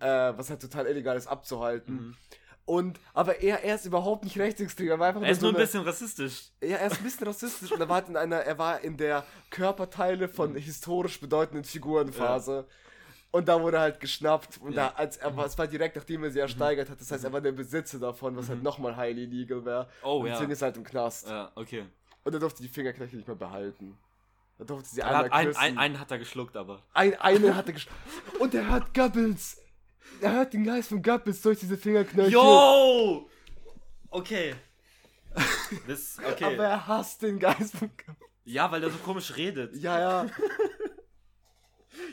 äh, 0.00 0.06
was 0.06 0.50
halt 0.50 0.60
total 0.62 0.86
illegal 0.86 1.16
ist 1.16 1.26
abzuhalten. 1.26 1.94
Mhm. 1.94 2.16
Und, 2.64 3.00
aber 3.14 3.40
er, 3.40 3.64
er 3.64 3.76
ist 3.76 3.86
überhaupt 3.86 4.24
nicht 4.24 4.38
rechtsextrem, 4.38 4.88
er 4.88 4.98
war 4.98 5.08
einfach 5.08 5.22
Er 5.22 5.30
ist 5.30 5.40
so 5.40 5.46
nur 5.46 5.52
ein 5.52 5.56
eine- 5.56 5.64
bisschen 5.64 5.82
rassistisch. 5.84 6.50
ja, 6.62 6.76
er 6.76 6.86
ist 6.88 6.98
ein 6.98 7.04
bisschen 7.04 7.26
rassistisch 7.26 7.72
und 7.72 7.80
er 7.80 7.88
war 7.88 7.96
halt 7.96 8.08
in 8.10 8.16
einer, 8.16 8.36
er 8.40 8.58
war 8.58 8.80
in 8.82 8.96
der 8.98 9.24
Körperteile 9.50 10.28
von 10.28 10.54
historisch 10.54 11.18
bedeutenden 11.20 11.64
Figurenphase. 11.64 12.66
Und 13.30 13.46
da 13.46 13.60
wurde 13.60 13.76
er 13.76 13.82
halt 13.82 14.00
geschnappt 14.00 14.58
und 14.62 14.72
Ja. 14.72 14.88
da, 14.88 14.94
als 14.96 15.18
er 15.18 15.36
war, 15.36 15.44
es 15.44 15.58
war 15.58 15.66
direkt 15.66 15.96
nachdem 15.96 16.24
er 16.24 16.30
sie 16.30 16.38
ersteigert 16.38 16.88
hat, 16.88 16.98
das 17.00 17.10
heißt, 17.10 17.24
er 17.24 17.32
war 17.32 17.42
der 17.42 17.52
Besitzer 17.52 17.98
davon, 17.98 18.34
was 18.36 18.48
halt 18.48 18.62
nochmal 18.62 18.96
highly 18.96 19.24
illegal 19.24 19.64
wäre. 19.66 19.88
Oh, 20.02 20.20
und 20.20 20.26
ja. 20.26 20.32
deswegen 20.32 20.50
ist 20.52 20.62
er 20.62 20.66
halt 20.66 20.76
im 20.78 20.84
Knast. 20.84 21.28
Ja, 21.28 21.52
okay. 21.54 21.84
Und 22.24 22.32
er 22.34 22.40
durfte 22.40 22.62
die 22.62 22.68
Fingerknöchel 22.70 23.16
nicht 23.16 23.26
mehr 23.28 23.36
behalten. 23.36 23.98
Er 24.58 24.64
durfte 24.64 24.88
sie 24.88 25.00
Er 25.00 25.06
einmal 25.08 25.24
hat 25.26 25.32
ein, 25.32 25.46
küssen. 25.48 25.60
ein, 25.60 25.78
einen 25.78 26.00
hat 26.00 26.10
er 26.10 26.18
geschluckt, 26.18 26.56
aber. 26.56 26.82
ein, 26.94 27.14
eine 27.20 27.54
hat 27.54 27.66
er 27.66 27.74
gesch 27.74 27.86
Und 28.38 28.54
er 28.54 28.66
hört 28.68 28.94
Goebbels. 28.94 29.60
Er 30.22 30.32
hört 30.32 30.52
den 30.54 30.64
Geist 30.64 30.88
von 30.88 31.02
Goebbels 31.02 31.42
durch 31.42 31.60
diese 31.60 31.76
Fingerknöchel. 31.76 32.32
Yo! 32.32 33.28
Okay. 34.10 34.54
Das, 35.86 36.16
okay. 36.26 36.44
Aber 36.44 36.64
er 36.64 36.86
hasst 36.86 37.22
den 37.22 37.38
Geist 37.38 37.76
von 37.76 37.88
Goebbels. 37.90 38.28
ja, 38.46 38.70
weil 38.72 38.80
der 38.80 38.90
so 38.90 38.98
komisch 38.98 39.36
redet. 39.36 39.76
Ja, 39.76 39.98
ja. 40.00 40.26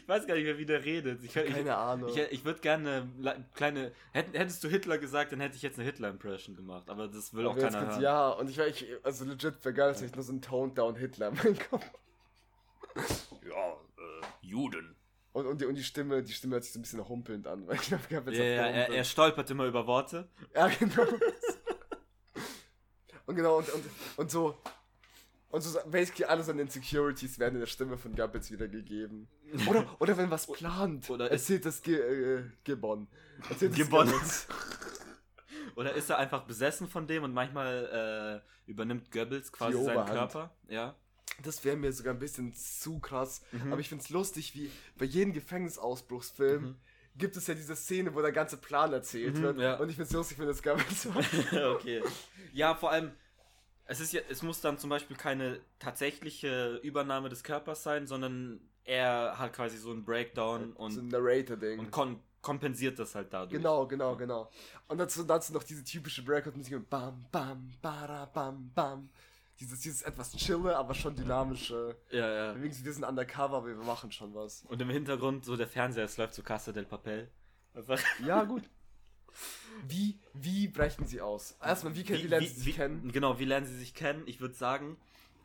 Ich 0.02 0.08
weiß 0.08 0.28
gar 0.28 0.36
nicht 0.36 0.44
mehr, 0.44 0.58
wie 0.58 0.66
der 0.66 0.84
redet. 0.84 1.24
Ich, 1.24 1.36
ich, 1.36 1.54
Keine 1.54 1.76
Ahnung. 1.76 2.10
Ich, 2.10 2.18
ich 2.18 2.46
würde 2.46 2.60
gerne 2.60 3.08
eine 3.20 3.46
kleine. 3.54 3.92
Hätt, 4.12 4.28
hättest 4.34 4.64
du 4.64 4.68
Hitler 4.68 4.98
gesagt, 4.98 5.32
dann 5.32 5.40
hätte 5.40 5.56
ich 5.56 5.62
jetzt 5.62 5.78
eine 5.78 5.86
Hitler-Impression 5.86 6.56
gemacht. 6.56 6.90
Aber 6.90 7.08
das 7.08 7.34
will 7.34 7.46
auch 7.48 7.52
Aber 7.52 7.62
keiner 7.62 7.80
kurz, 7.80 7.92
hören. 7.94 8.02
Ja, 8.02 8.30
und 8.30 8.50
ich, 8.50 8.60
ich 8.60 8.88
also 9.04 9.26
legit 9.26 9.64
wäre 9.64 9.74
geil, 9.74 9.90
dass 9.90 10.02
ich 10.02 10.14
nur 10.14 10.24
so 10.24 10.32
einen 10.32 10.42
Toned 10.42 10.78
Down 10.78 10.96
Hitler 10.96 11.30
in 11.30 11.36
meinem 11.36 11.60
Kopf. 11.70 11.86
Ja, 13.48 13.74
äh, 13.74 14.26
Juden. 14.42 14.96
Und, 15.34 15.48
und, 15.48 15.60
die, 15.60 15.66
und 15.66 15.76
die 15.76 15.84
Stimme, 15.84 16.24
die 16.24 16.32
Stimme 16.32 16.54
hört 16.56 16.64
sich 16.64 16.72
so 16.72 16.80
ein 16.80 16.82
bisschen 16.82 17.06
humpelnd 17.10 17.46
an, 17.46 17.68
weil 17.68 17.76
ich 17.76 17.82
glaube, 17.82 18.04
ich 18.08 18.12
Ja, 18.12 18.20
jetzt 18.26 18.38
ja, 18.38 18.68
er, 18.68 18.90
er 18.90 19.04
stolpert 19.04 19.50
immer 19.52 19.66
über 19.66 19.86
Worte. 19.86 20.30
Ja, 20.56 20.68
genau. 20.68 21.04
und 23.26 23.36
genau, 23.36 23.58
und, 23.58 23.68
und, 23.74 23.86
und 24.16 24.32
so. 24.32 24.58
Und 25.56 25.62
so 25.62 25.80
basically 25.90 26.26
alle 26.26 26.44
seine 26.44 26.62
Insecurities 26.64 27.40
werden 27.40 27.56
in 27.56 27.60
der 27.62 27.68
Stimme 27.68 27.98
von 27.98 28.14
Goebbels 28.16 28.52
wiedergegeben. 28.52 29.28
Oder, 29.70 29.86
oder 30.00 30.18
wenn 30.18 30.30
was 30.30 30.48
plant, 30.48 31.10
Oder 31.10 31.32
erzählt 31.32 31.66
das 31.66 31.82
Ge 31.82 31.96
äh, 31.98 32.44
Gibbon. 32.66 33.08
Erzählt 33.50 33.72
das 33.72 33.78
Gibbon. 33.78 34.08
Goebbels. 34.08 34.48
Oder 35.76 35.94
ist 35.94 36.10
er 36.10 36.18
einfach 36.18 36.44
besessen 36.44 36.88
von 36.88 37.08
dem 37.08 37.24
und 37.24 37.34
manchmal 37.34 38.42
äh, 38.68 38.70
übernimmt 38.70 39.12
Goebbels 39.12 39.52
quasi 39.52 39.82
seinen. 39.84 40.06
Körper? 40.06 40.54
Ja. 40.68 40.96
Das 41.44 41.64
wäre 41.66 41.76
mir 41.76 41.92
sogar 41.94 42.14
ein 42.14 42.20
bisschen 42.20 42.54
zu 42.54 43.00
krass. 43.00 43.42
Mhm. 43.52 43.72
Aber 43.72 43.80
ich 43.82 43.90
find's 43.90 44.10
lustig, 44.10 44.56
wie 44.56 44.70
bei 44.98 45.06
jedem 45.06 45.34
Gefängnisausbruchsfilm 45.34 46.64
Mhm. 46.64 46.76
gibt 47.18 47.36
es 47.38 47.48
ja 47.48 47.54
diese 47.54 47.76
Szene, 47.76 48.14
wo 48.16 48.22
der 48.22 48.32
ganze 48.32 48.58
Plan 48.58 48.92
erzählt 48.94 49.38
Mhm, 49.38 49.42
wird. 49.44 49.60
ja. 49.60 49.76
Und 49.76 49.90
ich 49.90 49.96
find's 49.96 50.12
lustig, 50.14 50.40
wenn 50.40 50.48
das 50.48 50.62
Goebbels 50.64 51.06
war. 51.14 51.76
okay. 51.76 52.02
Ja, 52.54 52.76
vor 52.76 52.92
allem, 52.92 53.12
es 53.86 54.00
ist 54.00 54.14
ja, 54.14 54.22
es 54.30 54.42
muss 54.42 54.62
dann 54.62 54.78
zum 54.78 54.90
Beispiel 54.90 55.16
keine 55.16 55.60
tatsächliche 55.80 56.80
Übernahme 56.84 57.30
des 57.30 57.44
Körpers 57.44 57.84
sein, 57.84 58.08
sondern 58.08 58.60
er 58.84 59.38
hat 59.38 59.54
quasi 59.54 59.78
so 59.78 59.92
einen 59.92 60.04
Breakdown 60.04 60.74
so 60.74 60.84
und, 60.84 60.98
ein 60.98 61.08
Narrator-Ding. 61.10 61.80
und 61.80 61.92
kon 61.92 62.20
kompensiert 62.42 63.00
das 63.00 63.16
halt 63.16 63.34
dadurch. 63.34 63.58
Genau, 63.58 63.88
genau, 63.88 64.16
genau. 64.16 64.52
Und 64.88 65.00
dazu, 65.00 65.24
dazu 65.24 65.52
noch 65.52 65.64
diese 65.64 65.84
typische 65.84 66.24
Breakout-Musik 66.24 66.74
mit 66.74 66.90
Bam, 66.92 67.26
Bam, 67.32 67.72
Bara, 67.82 68.26
Bam, 68.26 68.72
Bam. 68.76 69.10
Dieses, 69.60 69.80
dieses 69.80 70.04
etwas 70.04 70.32
chille, 70.36 70.78
aber 70.78 70.94
schon 70.94 71.16
dynamische. 71.16 71.98
Ja, 72.12 72.30
ja. 72.30 72.56
Wenigstens 72.56 72.86
wir 72.86 72.94
sind 72.94 73.04
undercover, 73.04 73.58
aber 73.58 73.68
wir 73.70 73.76
machen 73.78 74.12
schon 74.12 74.36
was. 74.36 74.64
Und 74.68 74.80
im 74.80 74.92
Hintergrund 74.92 75.44
so 75.44 75.58
der 75.58 75.68
Fernseher, 75.68 76.06
es 76.06 76.18
läuft 76.18 76.36
so 76.36 76.44
Casa 76.44 76.72
del 76.72 76.86
Papel. 76.86 77.32
Einfach. 77.74 78.00
Ja, 78.24 78.44
gut. 78.44 78.62
Wie, 79.88 80.18
wie 80.34 80.68
brechen 80.68 81.06
sie 81.08 81.22
aus? 81.22 81.56
Erstmal, 81.64 81.96
wie, 81.96 82.04
kennen- 82.04 82.24
wie 82.24 82.28
lernen 82.28 82.48
sie 82.48 82.54
sich 82.54 82.66
wie, 82.66 82.74
kennen? 82.74 83.12
Genau, 83.12 83.40
wie 83.40 83.46
lernen 83.46 83.66
sie 83.68 83.78
sich 83.78 83.94
kennen? 83.94 84.24
Ich 84.26 84.40
würde 84.40 84.56
sagen, 84.56 84.98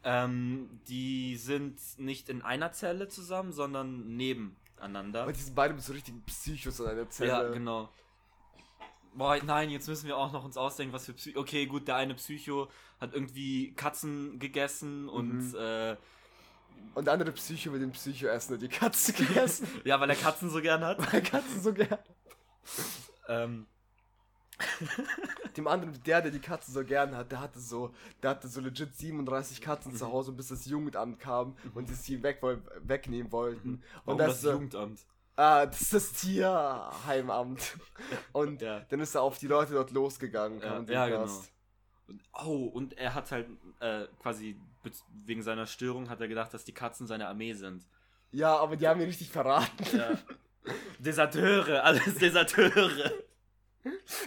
ähm, 0.04 0.68
die 0.88 1.36
sind 1.36 1.78
nicht 1.98 2.28
in 2.28 2.42
einer 2.42 2.72
Zelle 2.72 3.08
zusammen, 3.08 3.52
sondern 3.52 4.16
nebeneinander. 4.16 5.22
Aber 5.22 5.32
die 5.32 5.40
sind 5.40 5.54
beide 5.54 5.74
mit 5.74 5.82
so 5.82 5.92
richtigen 5.92 6.22
Psychos 6.22 6.80
in 6.80 6.86
einer 6.86 7.08
Zelle. 7.10 7.28
Ja, 7.30 7.48
genau. 7.50 7.88
Boah, 9.12 9.36
nein, 9.44 9.70
jetzt 9.70 9.88
müssen 9.88 10.06
wir 10.06 10.16
auch 10.16 10.32
noch 10.32 10.44
uns 10.44 10.56
ausdenken, 10.56 10.92
was 10.94 11.04
für 11.06 11.12
Psycho. 11.14 11.40
Okay, 11.40 11.66
gut, 11.66 11.88
der 11.88 11.96
eine 11.96 12.14
Psycho 12.14 12.70
hat 13.00 13.12
irgendwie 13.12 13.72
Katzen 13.72 14.38
gegessen 14.38 15.08
und 15.08 15.50
Mhm. 15.50 15.54
äh, 15.56 15.96
Und 16.94 17.04
der 17.06 17.14
andere 17.14 17.32
Psycho 17.32 17.70
mit 17.72 17.82
dem 17.82 17.90
Psycho 17.90 18.28
essen 18.28 18.54
und 18.54 18.62
die 18.62 18.68
Katze 18.68 19.12
gegessen. 19.12 19.66
ja, 19.84 19.98
weil 20.00 20.08
er 20.10 20.16
Katzen 20.16 20.48
so 20.48 20.60
gern 20.62 20.84
hat. 20.84 21.12
Weil 21.12 21.22
Katzen 21.22 21.60
so 21.60 21.72
gern. 21.74 21.98
ähm, 23.28 23.66
Dem 25.56 25.66
anderen, 25.66 26.00
der, 26.04 26.22
der 26.22 26.30
die 26.30 26.38
Katze 26.40 26.70
so 26.72 26.84
gern 26.84 27.16
hat, 27.16 27.32
der 27.32 27.40
hatte 27.40 27.58
so, 27.58 27.92
der 28.22 28.30
hatte 28.30 28.48
so 28.48 28.60
legit 28.60 28.94
37 28.96 29.60
Katzen 29.60 29.92
Mhm. 29.92 29.96
zu 29.96 30.06
Hause, 30.12 30.32
bis 30.32 30.48
das 30.48 30.66
Jugendamt 30.66 31.18
kam 31.20 31.56
und 31.74 31.88
die 31.88 31.94
sie 31.94 32.22
weg, 32.22 32.40
wegnehmen 32.82 33.32
wollten. 33.32 33.74
Und 33.74 33.82
warum 34.04 34.18
das, 34.18 34.28
das 34.28 34.40
so, 34.42 34.52
Jugendamt? 34.52 35.00
ah, 35.36 35.66
das 35.66 35.80
ist 35.80 35.92
das 35.94 36.12
Tierheimamt. 36.12 37.76
Und 38.32 38.62
Ja. 38.62 38.80
dann 38.88 39.00
ist 39.00 39.14
er 39.14 39.22
auf 39.22 39.38
die 39.38 39.46
Leute 39.46 39.74
dort 39.74 39.90
losgegangen. 39.90 40.60
Ja, 40.60 40.76
und 40.78 40.88
ja, 40.90 41.08
genau. 41.08 41.22
Und, 42.08 42.20
oh, 42.44 42.64
und 42.66 42.98
er 42.98 43.14
hat 43.14 43.30
halt 43.30 43.48
äh, 43.80 44.06
quasi 44.20 44.56
wegen 45.26 45.42
seiner 45.42 45.66
Störung 45.66 46.08
hat 46.08 46.20
er 46.20 46.28
gedacht, 46.28 46.52
dass 46.54 46.64
die 46.64 46.72
Katzen 46.72 47.06
seine 47.06 47.28
Armee 47.28 47.52
sind. 47.52 47.84
Ja, 48.32 48.56
aber 48.56 48.76
die 48.76 48.86
haben 48.88 49.00
ihn 49.00 49.06
richtig 49.06 49.30
verraten. 49.30 49.84
Ja. 49.96 50.10
Deserteure, 50.98 51.82
alles 51.84 52.14
Deserteure. 52.16 53.10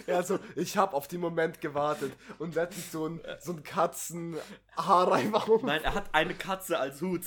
Ja, 0.06 0.22
so, 0.22 0.38
ich 0.56 0.76
habe 0.76 0.94
auf 0.94 1.06
den 1.08 1.20
Moment 1.20 1.60
gewartet 1.60 2.12
und 2.38 2.54
letztens 2.54 2.92
so 2.92 3.06
ein, 3.06 3.20
so 3.40 3.52
ein 3.52 3.62
Katzenhaarreif 3.62 5.30
Nein, 5.62 5.82
er 5.84 5.94
hat 5.94 6.12
eine 6.12 6.34
Katze 6.34 6.78
als 6.78 7.00
Hut. 7.00 7.22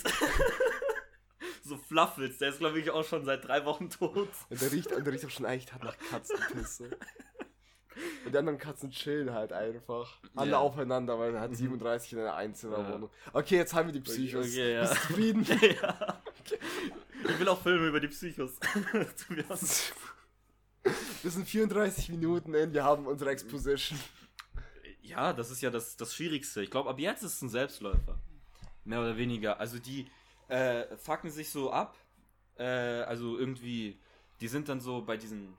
so 1.64 1.76
Fluffles, 1.76 2.38
der 2.38 2.50
ist 2.50 2.58
glaube 2.58 2.78
ich 2.80 2.90
auch 2.90 3.04
schon 3.04 3.24
seit 3.24 3.46
drei 3.46 3.64
Wochen 3.64 3.90
tot. 3.90 4.28
Und 4.50 4.60
der 4.60 4.72
riecht, 4.72 4.92
und 4.92 5.04
der 5.06 5.12
riecht 5.12 5.24
auch 5.24 5.30
schon 5.30 5.46
eigentlich 5.46 5.72
hart 5.72 5.84
nach 5.84 5.96
Katzenpisse. 6.10 6.90
Und 8.24 8.32
die 8.32 8.38
anderen 8.38 8.58
Katzen 8.58 8.90
chillen 8.90 9.32
halt 9.32 9.52
einfach. 9.52 10.18
Alle 10.36 10.52
Ja. 10.52 10.58
aufeinander, 10.58 11.18
weil 11.18 11.34
er 11.34 11.40
hat 11.40 11.56
37 11.56 12.12
in 12.12 12.20
einer 12.20 12.34
Einzimmerwohnung. 12.34 13.10
Okay, 13.32 13.56
jetzt 13.56 13.74
haben 13.74 13.88
wir 13.88 13.92
die 13.92 14.00
Psychos. 14.00 14.46
Okay, 14.46 14.74
ja. 14.74 14.80
Bist 14.82 14.92
du 14.94 14.98
zufrieden? 15.00 15.44
ja. 15.82 16.22
Ich 17.28 17.38
will 17.40 17.48
auch 17.48 17.60
Filme 17.60 17.88
über 17.88 18.00
die 18.00 18.08
Psychos. 18.08 18.52
Wir 21.22 21.30
sind 21.30 21.48
34 21.48 22.08
Minuten 22.10 22.54
in, 22.54 22.72
wir 22.72 22.84
haben 22.84 23.06
unsere 23.06 23.30
Exposition. 23.30 23.98
Ja, 25.02 25.32
das 25.32 25.50
ist 25.50 25.62
ja 25.62 25.70
das, 25.70 25.96
das 25.96 26.14
Schwierigste. 26.14 26.62
Ich 26.62 26.70
glaube, 26.70 26.90
ab 26.90 26.98
jetzt 26.98 27.22
ist 27.22 27.34
es 27.34 27.42
ein 27.42 27.48
Selbstläufer. 27.48 28.18
Mehr 28.84 29.00
oder 29.00 29.16
weniger. 29.16 29.58
Also 29.58 29.78
die 29.78 30.06
äh, 30.48 30.96
fucken 30.96 31.30
sich 31.30 31.50
so 31.50 31.72
ab. 31.72 31.96
Äh, 32.56 32.64
also 32.64 33.38
irgendwie, 33.38 33.98
die 34.40 34.48
sind 34.48 34.68
dann 34.68 34.80
so 34.80 35.02
bei 35.02 35.16
diesen. 35.16 35.56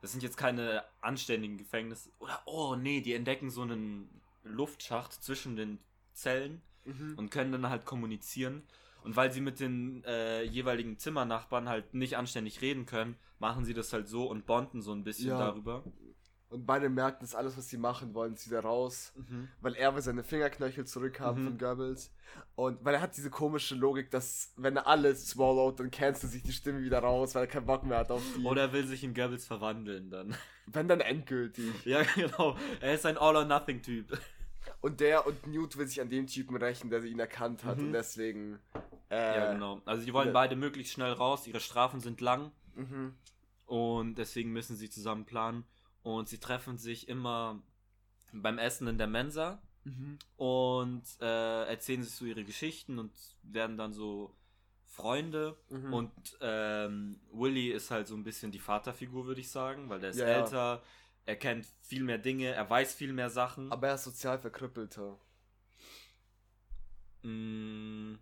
Das 0.00 0.12
sind 0.12 0.22
jetzt 0.22 0.38
keine 0.38 0.82
anständigen 1.02 1.58
Gefängnisse. 1.58 2.10
Oder, 2.18 2.40
oh 2.46 2.74
nee, 2.74 3.02
die 3.02 3.12
entdecken 3.12 3.50
so 3.50 3.62
einen 3.62 4.08
Luftschacht 4.44 5.12
zwischen 5.22 5.56
den 5.56 5.78
Zellen 6.14 6.62
Mhm. 6.84 7.14
und 7.16 7.30
können 7.30 7.52
dann 7.52 7.68
halt 7.68 7.84
kommunizieren. 7.84 8.62
Und 9.02 9.16
weil 9.16 9.32
sie 9.32 9.40
mit 9.40 9.60
den 9.60 10.04
äh, 10.04 10.42
jeweiligen 10.42 10.98
Zimmernachbarn 10.98 11.68
halt 11.68 11.94
nicht 11.94 12.16
anständig 12.16 12.60
reden 12.60 12.86
können, 12.86 13.16
machen 13.38 13.64
sie 13.64 13.74
das 13.74 13.92
halt 13.92 14.08
so 14.08 14.26
und 14.28 14.46
bonden 14.46 14.82
so 14.82 14.92
ein 14.92 15.04
bisschen 15.04 15.28
Ja. 15.28 15.38
darüber. 15.38 15.82
Und 16.50 16.66
beide 16.66 16.88
merken, 16.88 17.18
dass 17.20 17.36
alles, 17.36 17.56
was 17.56 17.68
sie 17.68 17.76
machen 17.78 18.12
wollen, 18.12 18.34
zieht 18.36 18.52
er 18.52 18.62
raus. 18.64 19.12
Weil 19.60 19.74
er 19.76 19.94
will 19.94 20.02
seine 20.02 20.24
Fingerknöchel 20.24 20.84
zurückhaben 20.84 21.42
Mhm. 21.44 21.48
von 21.48 21.58
Goebbels. 21.58 22.12
Und 22.56 22.84
weil 22.84 22.94
er 22.96 23.00
hat 23.00 23.16
diese 23.16 23.30
komische 23.30 23.76
Logik, 23.76 24.10
dass 24.10 24.52
wenn 24.56 24.76
er 24.76 24.88
alles 24.88 25.28
swallowt, 25.28 25.78
dann 25.78 25.92
cancelt 25.92 26.32
sich 26.32 26.42
die 26.42 26.52
Stimme 26.52 26.82
wieder 26.82 26.98
raus, 26.98 27.36
weil 27.36 27.44
er 27.44 27.46
keinen 27.46 27.66
Bock 27.66 27.84
mehr 27.84 27.98
hat 27.98 28.10
auf 28.10 28.22
die. 28.36 28.44
Oder 28.44 28.62
er 28.62 28.72
will 28.72 28.84
sich 28.84 29.04
in 29.04 29.14
Goebbels 29.14 29.46
verwandeln 29.46 30.10
dann. 30.10 30.34
wenn 30.66 30.88
dann 30.88 31.00
endgültig. 31.00 31.72
ja, 31.86 32.02
genau. 32.16 32.56
Er 32.80 32.94
ist 32.94 33.06
ein 33.06 33.16
All-or-Nothing-Typ. 33.16 34.18
Und 34.80 35.00
der 35.00 35.26
und 35.26 35.46
Newt 35.46 35.76
will 35.76 35.86
sich 35.86 36.00
an 36.00 36.08
dem 36.08 36.26
Typen 36.26 36.56
rächen, 36.56 36.90
der 36.90 37.02
ihn 37.04 37.18
erkannt 37.18 37.64
hat. 37.64 37.78
Mhm. 37.78 37.86
Und 37.86 37.92
deswegen. 37.92 38.58
Äh, 39.10 39.38
Ja, 39.38 39.52
genau. 39.52 39.82
Also 39.84 40.04
die 40.04 40.12
wollen 40.12 40.28
ja. 40.28 40.32
beide 40.32 40.56
möglichst 40.56 40.94
schnell 40.94 41.12
raus. 41.12 41.46
Ihre 41.46 41.60
Strafen 41.60 42.00
sind 42.00 42.20
lang. 42.20 42.52
Mhm. 42.74 43.14
Und 43.66 44.16
deswegen 44.16 44.52
müssen 44.52 44.76
sie 44.76 44.88
zusammen 44.88 45.24
planen. 45.26 45.64
Und 46.02 46.28
sie 46.28 46.38
treffen 46.38 46.78
sich 46.78 47.08
immer 47.08 47.62
beim 48.32 48.58
Essen 48.58 48.88
in 48.88 48.98
der 48.98 49.06
Mensa. 49.06 49.60
Mhm. 49.84 50.18
Und 50.36 51.02
äh, 51.20 51.64
erzählen 51.64 52.02
sich 52.02 52.14
so 52.14 52.24
ihre 52.24 52.44
Geschichten 52.44 52.98
und 52.98 53.12
werden 53.42 53.76
dann 53.76 53.92
so 53.92 54.34
Freunde. 54.86 55.56
Mhm. 55.68 55.92
Und 55.92 56.12
ähm, 56.40 57.20
Willy 57.32 57.70
ist 57.70 57.90
halt 57.90 58.06
so 58.06 58.14
ein 58.14 58.24
bisschen 58.24 58.50
die 58.50 58.58
Vaterfigur, 58.58 59.26
würde 59.26 59.40
ich 59.40 59.50
sagen, 59.50 59.88
weil 59.88 60.00
der 60.00 60.10
ist 60.10 60.18
ja. 60.18 60.26
älter, 60.26 60.82
er 61.26 61.36
kennt 61.36 61.66
viel 61.82 62.02
mehr 62.04 62.18
Dinge, 62.18 62.48
er 62.48 62.68
weiß 62.68 62.94
viel 62.94 63.12
mehr 63.12 63.30
Sachen. 63.30 63.70
Aber 63.72 63.88
er 63.88 63.94
ist 63.94 64.04
sozial 64.04 64.38
verkrüppelter. 64.38 65.18
Mm, 67.22 68.14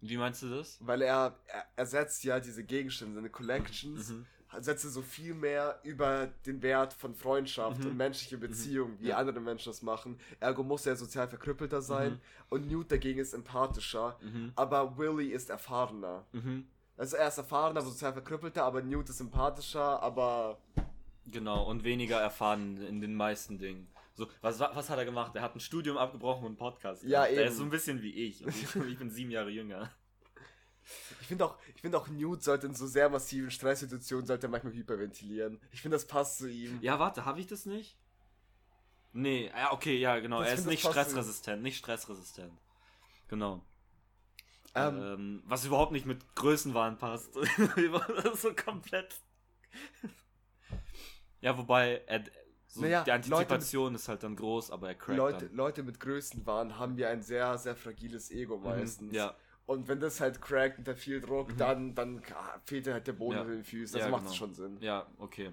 wie 0.00 0.16
meinst 0.16 0.42
du 0.42 0.48
das? 0.50 0.78
Weil 0.80 1.02
er, 1.02 1.36
er 1.46 1.64
ersetzt 1.76 2.24
ja 2.24 2.40
diese 2.40 2.64
Gegenstände, 2.64 3.14
seine 3.16 3.30
Collections, 3.30 4.10
Mhm. 4.10 4.26
setzt 4.60 4.84
er 4.84 4.90
so 4.90 5.02
viel 5.02 5.34
mehr 5.34 5.80
über 5.82 6.28
den 6.46 6.62
Wert 6.62 6.92
von 6.92 7.14
Freundschaft 7.14 7.80
Mhm. 7.80 7.86
und 7.90 7.96
menschliche 7.96 8.38
Beziehungen, 8.38 8.96
wie 9.00 9.08
Ja. 9.08 9.16
andere 9.16 9.40
Menschen 9.40 9.70
das 9.70 9.82
machen. 9.82 10.18
Ergo 10.38 10.62
muss 10.62 10.86
er 10.86 10.94
sozial 10.96 11.26
verkrüppelter 11.28 11.82
sein. 11.82 12.12
Mhm. 12.12 12.20
Und 12.50 12.68
Newt 12.68 12.92
dagegen 12.92 13.18
ist 13.18 13.32
empathischer. 13.34 14.16
Mhm. 14.22 14.52
Aber 14.54 14.96
Willy 14.96 15.28
ist 15.30 15.50
erfahrener. 15.50 16.24
Mhm. 16.32 16.68
Also 16.96 17.16
er 17.16 17.26
ist 17.26 17.38
erfahrener, 17.38 17.82
sozial 17.82 18.12
verkrüppelter, 18.12 18.62
aber 18.64 18.80
Newt 18.82 19.08
ist 19.08 19.18
sympathischer, 19.18 20.00
aber 20.00 20.58
Genau, 21.26 21.64
und 21.64 21.84
weniger 21.84 22.20
erfahren 22.20 22.76
in 22.76 23.00
den 23.00 23.14
meisten 23.14 23.58
Dingen. 23.58 23.88
So, 24.14 24.28
was, 24.42 24.60
was 24.60 24.90
hat 24.90 24.98
er 24.98 25.04
gemacht? 25.04 25.34
Er 25.34 25.42
hat 25.42 25.56
ein 25.56 25.60
Studium 25.60 25.96
abgebrochen 25.98 26.44
und 26.44 26.50
einen 26.50 26.56
Podcast. 26.56 27.02
Ja, 27.02 27.24
gemacht. 27.24 27.36
Er 27.36 27.42
eben. 27.42 27.50
ist 27.50 27.58
so 27.58 27.64
ein 27.64 27.70
bisschen 27.70 28.02
wie 28.02 28.12
ich. 28.12 28.44
Und 28.44 28.54
ich, 28.54 28.74
ich 28.76 28.98
bin 28.98 29.10
sieben 29.10 29.30
Jahre 29.30 29.50
jünger. 29.50 29.90
ich 31.20 31.26
finde 31.26 31.46
auch, 31.46 31.58
ich 31.74 31.80
finde 31.80 31.98
auch 31.98 32.08
Newt 32.08 32.42
sollte 32.42 32.66
in 32.66 32.74
so 32.74 32.86
sehr 32.86 33.08
massiven 33.08 33.50
Stresssituationen 33.50 34.26
sollte 34.26 34.46
er 34.46 34.50
manchmal 34.50 34.74
hyperventilieren. 34.74 35.60
Ich 35.72 35.82
finde, 35.82 35.96
das 35.96 36.06
passt 36.06 36.38
zu 36.38 36.48
ihm. 36.48 36.78
Ja, 36.80 36.98
warte, 36.98 37.24
habe 37.24 37.40
ich 37.40 37.46
das 37.46 37.66
nicht? 37.66 37.98
Nee, 39.12 39.46
ja, 39.48 39.72
okay, 39.72 39.96
ja, 39.96 40.18
genau. 40.18 40.40
Das 40.40 40.48
er 40.48 40.54
ist 40.54 40.66
nicht 40.66 40.84
stressresistent, 40.84 41.62
nicht 41.62 41.78
stressresistent. 41.78 42.52
Genau. 43.28 43.64
Ähm, 44.74 45.02
Ähm, 45.02 45.42
was 45.46 45.64
überhaupt 45.64 45.92
nicht 45.92 46.04
mit 46.04 46.34
Größenwahn 46.34 46.98
passt. 46.98 47.34
das 47.56 48.34
ist 48.34 48.42
so 48.42 48.54
komplett. 48.54 49.14
Ja, 51.44 51.58
wobei, 51.58 52.02
er, 52.06 52.24
so, 52.66 52.80
Naja, 52.82 53.04
die 53.04 53.12
Antizipation 53.12 53.94
ist 53.94 54.08
halt 54.08 54.22
dann 54.24 54.36
groß, 54.36 54.70
aber 54.70 54.88
er 54.88 54.94
crackt 54.94 55.16
Leute, 55.18 55.46
dann. 55.46 55.56
Leute 55.56 55.82
mit 55.82 56.00
Größenwahn 56.00 56.78
haben 56.78 56.98
ja 56.98 57.08
ein 57.10 57.22
sehr, 57.22 57.56
sehr 57.58 57.76
fragiles 57.76 58.30
Ego 58.30 58.58
meistens. 58.58 59.08
Mhm, 59.08 59.14
ja, 59.14 59.36
Und 59.66 59.88
wenn 59.88 60.00
das 60.00 60.20
halt 60.20 60.40
crackt 60.42 60.78
unter 60.78 60.96
viel 60.96 61.20
Druck, 61.20 61.52
Mhm. 61.52 61.56
dann, 61.58 61.94
dann 61.94 62.22
ah, 62.34 62.60
fehlt 62.64 62.86
dir 62.86 62.94
halt 62.94 63.06
der 63.06 63.12
Boden 63.14 63.36
Ja. 63.36 63.42
unter 63.42 63.54
den 63.54 63.64
Füßen. 63.64 63.92
Das 63.94 64.00
Ja, 64.02 64.10
macht 64.10 64.24
genau. 64.24 64.34
schon 64.34 64.54
Sinn. 64.54 64.76
ja, 64.80 65.06
okay. 65.18 65.52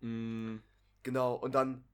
Mm, 0.00 0.56
Genau, 1.02 1.34
und 1.34 1.54
dann, 1.54 1.84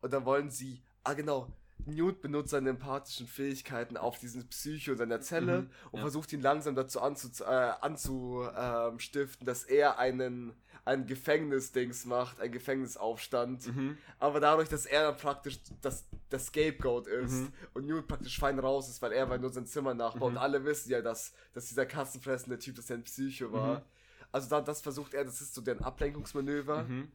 und 0.00 0.12
dann 0.12 0.24
wollen 0.24 0.50
sie, 0.50 0.82
ah 1.04 1.14
genau, 1.14 1.48
Newt 1.86 2.22
benutzt 2.22 2.50
seine 2.50 2.70
empathischen 2.70 3.26
Fähigkeiten 3.26 3.96
auf 3.98 4.18
diesen 4.18 4.48
Psycho 4.48 4.92
in 4.92 4.98
seiner 4.98 5.20
Zelle 5.20 5.62
Mhm, 5.62 5.70
und 5.90 5.98
ja. 5.98 6.00
versucht 6.00 6.32
ihn 6.32 6.40
langsam 6.40 6.74
dazu 6.74 7.00
anzustiften, 7.02 7.52
äh, 7.52 7.72
anzustiften, 7.82 9.46
dass 9.46 9.64
er 9.64 9.98
einen, 9.98 10.54
ein 10.86 11.06
Gefängnisdings 11.06 12.04
macht, 12.04 12.40
ein 12.40 12.52
Gefängnisaufstand. 12.52 13.66
mhm. 13.74 13.96
Aber 14.18 14.38
dadurch, 14.40 14.68
dass 14.68 14.84
er 14.84 15.04
dann 15.10 15.16
praktisch 15.16 15.58
das, 15.80 16.04
das 16.28 16.46
Scapegoat 16.46 17.06
ist 17.06 17.32
Mhm. 17.32 17.52
und 17.72 17.86
Newt 17.86 18.06
praktisch 18.06 18.38
fein 18.38 18.58
raus 18.58 18.88
ist, 18.90 19.00
weil 19.00 19.12
er 19.12 19.28
war 19.30 19.38
nur 19.38 19.50
sein 19.50 19.66
Zimmer 19.66 19.94
nachbaut 19.94 20.30
Mhm. 20.32 20.36
und 20.36 20.38
alle 20.38 20.64
wissen 20.64 20.90
ja, 20.90 21.00
dass, 21.00 21.32
dass 21.54 21.68
dieser 21.68 21.86
katzenfressende 21.86 22.58
Typ, 22.58 22.76
dass 22.76 22.90
er 22.90 22.96
ein 22.98 23.04
Psycho 23.04 23.50
war. 23.52 23.78
Mhm. 23.80 23.84
Also 24.32 24.48
da, 24.50 24.60
das 24.60 24.82
versucht 24.82 25.14
er, 25.14 25.24
das 25.24 25.40
ist 25.40 25.54
so 25.54 25.60
deren 25.62 25.82
Ablenkungsmanöver. 25.82 26.82
Mhm. 26.82 27.10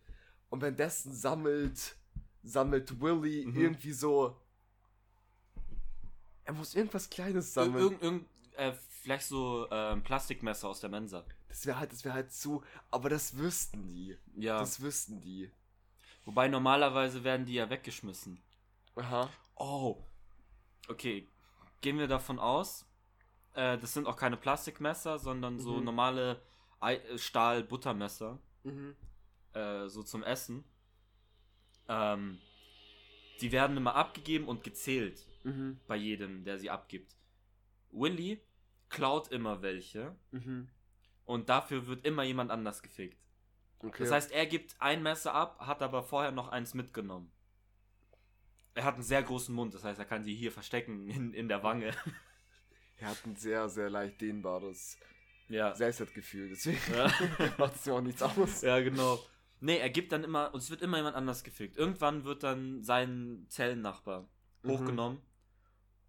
Und 0.50 0.62
währenddessen 0.62 1.14
sammelt, 1.14 1.96
sammelt 2.44 3.00
Willy 3.02 3.46
Mhm. 3.46 3.56
irgendwie 3.62 3.92
so. 3.94 4.36
Er 6.46 6.54
muss 6.54 6.74
irgendwas 6.74 7.10
Kleines 7.10 7.50
Ir 7.50 7.52
sammeln. 7.66 7.84
irgend, 7.84 8.02
irgend, 8.02 8.26
äh, 8.58 8.74
vielleicht 9.04 9.28
so 9.28 9.68
ähm, 9.70 10.02
Plastikmesser 10.02 10.68
aus 10.68 10.80
der 10.80 10.90
Mensa. 10.90 11.24
Das 11.50 11.66
wäre 11.66 11.78
halt, 11.80 11.92
das 11.92 12.04
wäre 12.06 12.14
halt 12.16 12.32
zu. 12.32 12.64
Aber 12.92 13.10
das 13.10 13.38
wüssten 13.38 13.88
die. 13.88 14.18
Ja. 14.36 14.60
Das 14.60 14.82
wüssten 14.82 15.20
die. 15.22 15.52
Wobei 16.26 16.48
normalerweise 16.48 17.24
werden 17.24 17.46
die 17.46 17.56
ja 17.56 17.70
weggeschmissen. 17.70 18.42
Aha. 18.96 19.30
Oh. 19.56 20.04
Okay. 20.88 21.28
Gehen 21.82 21.98
wir 21.98 22.08
davon 22.08 22.40
aus. 22.40 22.86
Äh, 23.54 23.78
das 23.78 23.94
sind 23.94 24.08
auch 24.08 24.16
keine 24.18 24.38
Plastikmesser, 24.38 25.20
sondern 25.20 25.60
so 25.60 25.78
Mhm. 25.78 25.84
normale 25.86 26.42
Ei- 26.80 26.96
äh, 26.98 27.18
Stahl-Buttermesser. 27.18 28.40
Mhm. 28.64 28.96
Äh, 29.54 29.88
so 29.90 30.04
zum 30.04 30.24
Essen. 30.24 30.64
Ähm, 31.88 32.40
die 33.42 33.52
werden 33.52 33.76
immer 33.78 33.96
abgegeben 33.96 34.48
und 34.48 34.64
gezählt 34.64 35.26
Mhm. 35.44 35.80
bei 35.88 35.96
jedem, 35.96 36.44
der 36.44 36.60
sie 36.60 36.70
abgibt. 36.70 37.16
Willy 37.92 38.42
klaut 38.90 39.30
immer 39.30 39.62
welche 39.62 40.16
Mhm. 40.32 40.70
Und 41.30 41.48
dafür 41.48 41.86
wird 41.86 42.06
immer 42.06 42.24
jemand 42.24 42.50
anders 42.50 42.82
gefickt. 42.82 43.22
Okay. 43.82 44.04
Das 44.04 44.12
heißt, 44.12 44.32
er 44.32 44.46
gibt 44.48 44.76
ein 44.80 45.04
Messer 45.04 45.34
ab, 45.34 45.60
hat 45.60 45.82
aber 45.84 46.02
vorher 46.02 46.32
noch 46.32 46.50
eins 46.50 46.74
mitgenommen. 46.74 47.32
Er 48.74 48.84
hat 48.84 48.96
einen 48.96 49.04
sehr 49.04 49.22
großen 49.24 49.54
Mund, 49.54 49.74
das 49.76 49.84
heißt, 49.84 50.00
er 50.00 50.06
kann 50.06 50.24
sie 50.24 50.34
hier 50.36 50.52
verstecken 50.52 51.08
in, 51.08 51.34
in 51.34 51.48
der 51.48 51.62
Wange. 51.64 51.94
er 52.98 53.08
hat 53.10 53.26
ein 53.26 53.36
sehr, 53.36 53.70
sehr 53.70 53.90
leicht 53.90 54.20
dehnbares 54.22 54.98
Ja. 55.50 55.76
Selbstwertgefühl. 55.76 56.50
Deswegen 56.50 56.80
Ja. 56.94 57.12
macht 57.60 57.76
es 57.76 57.86
mir 57.86 57.94
auch 57.94 58.02
nichts 58.02 58.22
aus. 58.24 58.62
ja, 58.62 58.80
genau. 58.80 59.20
Nee, 59.62 59.78
er 59.78 59.90
gibt 59.90 60.12
dann 60.12 60.24
immer, 60.24 60.54
und 60.54 60.62
es 60.62 60.70
wird 60.70 60.82
immer 60.82 60.98
jemand 60.98 61.16
anders 61.16 61.44
gefickt. 61.44 61.78
Irgendwann 61.78 62.24
wird 62.24 62.42
dann 62.44 62.84
sein 62.84 63.46
Zellennachbar 63.50 64.28
Mhm. 64.64 64.70
hochgenommen. 64.72 65.22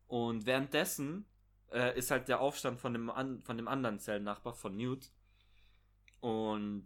Und 0.08 0.44
währenddessen 0.46 1.24
äh, 1.72 1.96
ist 1.98 2.10
halt 2.10 2.28
der 2.28 2.40
Aufstand 2.40 2.80
von 2.80 2.92
dem, 2.92 3.10
an, 3.10 3.40
von 3.42 3.56
dem 3.56 3.68
anderen 3.68 3.98
Zellennachbar, 3.98 4.54
von 4.54 4.76
Newt. 4.76 5.10
Und 6.20 6.84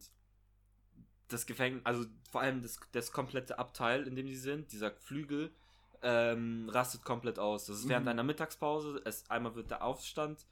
das 1.28 1.46
Gefängnis, 1.46 1.84
also 1.84 2.06
vor 2.30 2.42
allem 2.42 2.62
das, 2.62 2.78
das 2.92 3.10
komplette 3.12 3.58
Abteil, 3.58 4.06
in 4.06 4.14
dem 4.16 4.28
sie 4.28 4.36
sind, 4.36 4.72
dieser 4.72 4.92
Flügel, 4.92 5.52
ähm, 6.02 6.68
rastet 6.68 7.02
komplett 7.02 7.38
aus. 7.38 7.66
Das 7.66 7.78
ist 7.78 7.88
während 7.88 8.04
Mhm. 8.04 8.10
einer 8.10 8.22
Mittagspause. 8.22 9.00
Es, 9.04 9.28
einmal 9.30 9.54
wird 9.54 9.70
der 9.70 9.82
Aufstand 9.82 10.46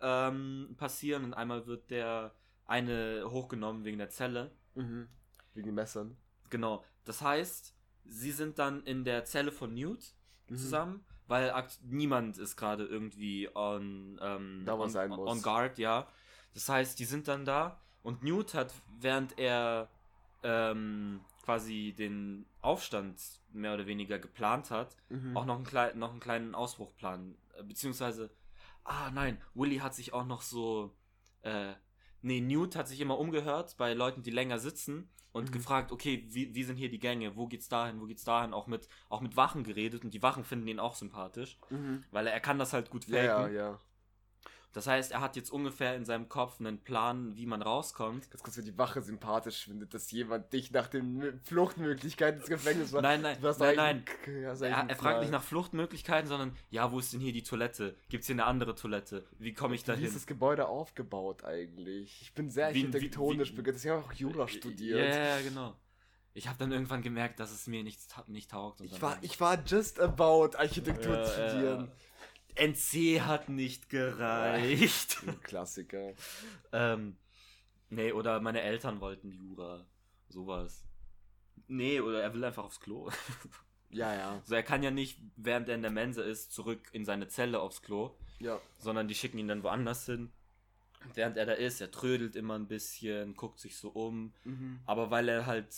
ähm, 0.00 0.74
passieren 0.78 1.24
und 1.24 1.34
einmal 1.34 1.66
wird 1.66 1.90
der 1.90 2.34
eine 2.66 3.24
hochgenommen 3.30 3.84
wegen 3.84 3.98
der 3.98 4.08
Zelle. 4.08 4.50
Mhm. 4.74 5.08
Wegen 5.52 5.66
den 5.66 5.74
Messern. 5.74 6.16
Genau. 6.50 6.82
Das 7.04 7.20
heißt, 7.20 7.74
sie 8.06 8.32
sind 8.32 8.58
dann 8.58 8.82
in 8.84 9.04
der 9.04 9.24
Zelle 9.26 9.52
von 9.52 9.74
Newt 9.74 10.14
Mhm. 10.48 10.56
zusammen, 10.56 11.04
weil 11.26 11.52
niemand 11.82 12.38
ist 12.38 12.56
gerade 12.56 12.84
irgendwie 12.84 13.48
on, 13.54 14.18
ähm, 14.22 14.64
on, 14.68 14.90
sein 14.90 15.10
on, 15.12 15.16
muss. 15.18 15.30
on 15.30 15.42
guard, 15.42 15.78
ja. 15.78 16.06
Das 16.52 16.68
heißt, 16.68 16.98
die 16.98 17.04
sind 17.04 17.28
dann 17.28 17.44
da 17.44 17.80
und 18.02 18.22
Newt 18.22 18.54
hat, 18.54 18.72
während 19.00 19.38
er 19.38 19.88
ähm, 20.42 21.20
quasi 21.42 21.94
den 21.96 22.46
Aufstand 22.60 23.20
mehr 23.52 23.74
oder 23.74 23.86
weniger 23.86 24.18
geplant 24.18 24.70
hat, 24.70 24.96
Mhm. 25.08 25.36
auch 25.36 25.44
noch 25.46 25.56
einen, 25.56 25.64
klei 25.64 25.92
noch 25.94 26.10
einen 26.10 26.20
kleinen 26.20 26.54
Ausbruchplan. 26.54 27.36
Äh, 27.58 27.62
Beziehungsweise, 27.64 28.30
ah 28.84 29.10
nein, 29.10 29.40
Willy 29.54 29.78
hat 29.78 29.94
sich 29.94 30.12
auch 30.12 30.26
noch 30.26 30.42
so 30.42 30.94
äh, 31.42 31.74
Nee, 32.24 32.40
Newt 32.40 32.74
hat 32.76 32.88
sich 32.88 33.00
immer 33.00 33.18
umgehört 33.18 33.76
bei 33.76 33.92
Leuten, 33.94 34.22
die 34.22 34.30
länger 34.30 34.58
sitzen 34.58 35.08
und 35.32 35.50
Mhm. 35.50 35.52
gefragt, 35.52 35.92
okay, 35.92 36.24
wie, 36.30 36.54
wie 36.54 36.64
sind 36.64 36.76
hier 36.76 36.88
die 36.88 36.98
Gänge? 36.98 37.36
Wo 37.36 37.46
geht's 37.46 37.68
dahin? 37.68 38.00
Wo 38.00 38.06
geht's 38.06 38.24
dahin? 38.24 38.52
Auch 38.54 38.66
mit, 38.66 38.88
auch 39.10 39.20
mit 39.20 39.36
Wachen 39.36 39.62
geredet 39.64 40.04
und 40.04 40.14
die 40.14 40.22
Wachen 40.22 40.44
finden 40.44 40.66
ihn 40.68 40.80
auch 40.80 40.94
sympathisch, 40.94 41.58
weil 42.10 42.26
er, 42.26 42.32
er 42.32 42.40
kann 42.40 42.58
das 42.58 42.72
halt 42.72 42.90
gut 42.90 43.06
Ja, 43.08 43.22
ja, 43.22 43.38
faken. 43.38 43.54
ja. 43.54 43.80
Das 44.74 44.88
heißt, 44.88 45.12
er 45.12 45.20
hat 45.20 45.36
jetzt 45.36 45.50
ungefähr 45.50 45.94
in 45.94 46.04
seinem 46.04 46.28
Kopf 46.28 46.58
einen 46.58 46.78
Plan, 46.78 47.36
wie 47.36 47.46
man 47.46 47.62
rauskommt. 47.62 48.28
Ganz 48.30 48.42
kurz, 48.42 48.56
wenn 48.58 48.64
die 48.64 48.76
Wache 48.76 49.00
sympathisch 49.00 49.64
findet, 49.66 49.94
dass 49.94 50.10
jemand 50.10 50.52
dich 50.52 50.72
nach 50.72 50.88
den 50.88 51.40
Fluchtmöglichkeiten 51.44 52.40
ins 52.40 52.48
Gefängnis 52.50 52.92
war. 52.92 53.00
Nein, 53.00 53.22
nein, 53.22 53.38
nein, 53.40 53.76
nein. 53.76 54.04
Er, 54.26 54.88
er 54.88 54.96
fragt 54.96 55.20
nicht 55.20 55.30
nach 55.30 55.42
Fluchtmöglichkeiten, 55.44 56.28
sondern 56.28 56.56
ja, 56.70 56.90
wo 56.90 56.98
ist 56.98 57.12
denn 57.12 57.20
hier 57.20 57.32
die 57.32 57.44
Toilette? 57.44 57.94
Gibt's 58.08 58.26
hier 58.26 58.34
eine 58.34 58.44
andere 58.46 58.74
Toilette? 58.74 59.24
Wie 59.38 59.54
komme 59.54 59.76
ich 59.76 59.82
Wie 59.82 59.86
dahin? 59.86 60.04
ist 60.04 60.16
das 60.16 60.26
Gebäude 60.26 60.66
aufgebaut 60.68 61.44
eigentlich? 61.44 62.20
Ich 62.22 62.34
bin 62.34 62.50
sehr 62.50 62.74
Wie- 62.74 62.82
wie- 62.82 62.86
architektonisch 62.86 63.52
wie- 63.52 63.56
begabt, 63.56 63.76
deswegen 63.76 63.94
habe 63.94 64.02
ich 64.04 64.08
auch 64.26 64.32
Jura 64.32 64.48
studiert. 64.48 65.14
Ja, 65.14 65.36
ja, 65.36 65.40
genau. 65.40 65.76
Ich 66.36 66.48
habe 66.48 66.58
dann 66.58 66.72
irgendwann 66.72 67.00
gemerkt, 67.02 67.38
dass 67.38 67.52
es 67.52 67.68
mir 67.68 67.84
nichts 67.84 68.08
ta 68.08 68.24
nicht 68.26 68.50
taugt. 68.50 68.80
Ich 68.80 69.00
war, 69.00 69.18
ich 69.22 69.40
war 69.40 69.56
just 69.64 70.00
about 70.00 70.56
Architektur 70.58 71.14
Ja, 71.18 71.24
zu 71.24 71.40
ja, 71.40 71.48
studieren. 71.48 71.92
NC 72.56 73.20
hat 73.22 73.48
nicht 73.48 73.88
gereicht. 73.88 75.18
Ein 75.26 75.40
Klassiker. 75.42 76.12
ähm, 76.72 77.16
nee, 77.90 78.12
oder 78.12 78.40
meine 78.40 78.60
Eltern 78.62 79.00
wollten 79.00 79.30
Jura. 79.32 79.86
Sowas. 80.28 80.84
Nee, 81.68 82.00
oder 82.00 82.22
er 82.22 82.34
will 82.34 82.44
einfach 82.44 82.64
aufs 82.64 82.80
Klo. 82.80 83.10
Ja, 83.90 84.12
ja. 84.12 84.32
Also 84.40 84.56
er 84.56 84.64
kann 84.64 84.82
ja 84.82 84.90
nicht, 84.90 85.20
während 85.36 85.68
er 85.68 85.76
in 85.76 85.82
der 85.82 85.90
Mensa 85.92 86.20
ist, 86.20 86.50
zurück 86.52 86.88
in 86.90 87.04
seine 87.04 87.28
Zelle 87.28 87.60
aufs 87.60 87.80
Klo, 87.80 88.10
Ja. 88.40 88.60
sondern 88.76 89.06
die 89.06 89.14
schicken 89.14 89.38
ihn 89.38 89.46
dann 89.46 89.62
woanders 89.62 90.04
hin. 90.06 90.32
Während 91.14 91.36
er 91.36 91.46
da 91.46 91.52
ist, 91.52 91.80
er 91.80 91.92
trödelt 91.92 92.34
immer 92.34 92.56
ein 92.56 92.66
bisschen, 92.66 93.36
guckt 93.36 93.60
sich 93.60 93.76
so 93.76 93.90
um. 93.90 94.32
Mhm. 94.42 94.80
Aber 94.84 95.12
weil 95.12 95.28
er 95.28 95.46
halt 95.46 95.68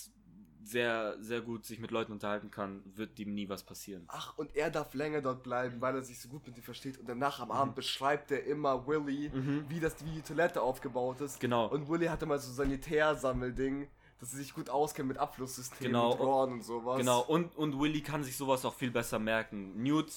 sehr, 0.66 1.16
sehr 1.20 1.40
gut 1.40 1.64
sich 1.64 1.78
mit 1.78 1.90
Leuten 1.90 2.12
unterhalten 2.12 2.50
kann, 2.50 2.82
wird 2.94 3.18
ihm 3.18 3.34
nie 3.34 3.48
was 3.48 3.62
passieren. 3.62 4.04
Ach, 4.08 4.36
und 4.36 4.54
er 4.56 4.70
darf 4.70 4.94
länger 4.94 5.20
dort 5.22 5.42
bleiben, 5.42 5.80
weil 5.80 5.94
er 5.94 6.02
sich 6.02 6.20
so 6.20 6.28
gut 6.28 6.46
mit 6.46 6.56
dir 6.56 6.62
versteht. 6.62 6.98
Und 6.98 7.08
danach 7.08 7.40
am 7.40 7.48
Mhm. 7.48 7.54
Abend 7.54 7.74
beschreibt 7.76 8.30
er 8.32 8.44
immer 8.44 8.86
Willy, 8.86 9.30
Mhm. 9.32 9.64
wie, 9.68 9.80
das, 9.80 10.04
wie 10.04 10.10
die 10.10 10.22
Toilette 10.22 10.60
aufgebaut 10.60 11.20
ist. 11.20 11.38
Genau. 11.40 11.66
Und 11.68 11.88
Willy 11.88 12.06
hatte 12.06 12.26
mal 12.26 12.38
so 12.38 12.50
ein 12.50 12.54
Sanitärsammelding, 12.54 13.88
dass 14.18 14.32
er 14.32 14.38
sich 14.38 14.54
gut 14.54 14.70
auskennt 14.70 15.08
mit 15.08 15.18
Abflusssystemen 15.18 15.92
Genau. 15.92 16.12
und 16.12 16.18
Rohren 16.20 16.52
und 16.54 16.62
sowas. 16.62 16.98
Genau, 16.98 17.20
und, 17.20 17.54
und 17.56 17.78
Willy 17.78 18.00
kann 18.00 18.24
sich 18.24 18.36
sowas 18.36 18.64
auch 18.64 18.72
viel 18.74 18.90
besser 18.90 19.18
merken. 19.18 19.82
Newt 19.82 20.10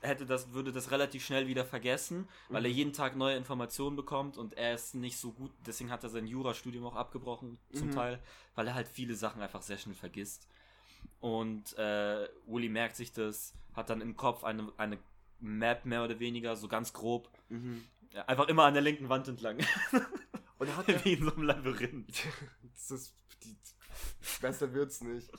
hätte 0.00 0.24
das, 0.24 0.52
würde 0.52 0.72
das 0.72 0.90
relativ 0.90 1.24
schnell 1.24 1.46
wieder 1.46 1.64
vergessen, 1.64 2.26
weil 2.48 2.64
er 2.64 2.70
Mhm. 2.70 2.76
jeden 2.76 2.92
Tag 2.94 3.16
neue 3.16 3.36
Informationen 3.36 3.96
bekommt 3.96 4.38
und 4.38 4.54
er 4.54 4.74
ist 4.74 4.94
nicht 4.94 5.18
so 5.18 5.32
gut, 5.32 5.50
deswegen 5.66 5.90
hat 5.90 6.02
er 6.04 6.08
sein 6.10 6.26
Jurastudium 6.26 6.86
auch 6.86 6.96
abgebrochen, 6.96 7.58
zum 7.72 7.88
Mhm. 7.88 7.92
Teil, 7.92 8.22
weil 8.54 8.66
er 8.66 8.74
halt 8.74 8.88
viele 8.88 9.14
Sachen 9.14 9.42
einfach 9.42 9.60
sehr 9.62 9.76
schnell 9.78 9.94
vergisst. 9.94 10.48
Und 11.20 11.76
äh, 11.78 12.28
Willy 12.46 12.68
merkt 12.68 12.96
sich 12.96 13.12
das, 13.12 13.54
hat 13.74 13.90
dann 13.90 14.00
im 14.00 14.16
Kopf 14.16 14.44
eine, 14.44 14.72
eine 14.76 14.98
Map 15.40 15.84
mehr 15.84 16.04
oder 16.04 16.18
weniger, 16.20 16.56
so 16.56 16.68
ganz 16.68 16.92
grob, 16.92 17.28
Mhm. 17.50 17.84
ja, 18.12 18.24
einfach 18.24 18.48
immer 18.48 18.64
an 18.64 18.72
der 18.74 18.82
linken 18.82 19.08
Wand 19.10 19.28
entlang, 19.28 19.58
Und 20.58 20.68
er 20.68 20.76
hat 20.76 20.88
ja, 20.88 20.94
wie 21.04 21.12
in 21.14 21.24
so 21.24 21.34
einem 21.34 21.42
Labyrinth. 21.42 22.06
das 22.74 22.90
ist, 22.90 23.14
die, 23.44 23.56
besser 24.40 24.72
wird's 24.74 25.00
nicht. 25.02 25.30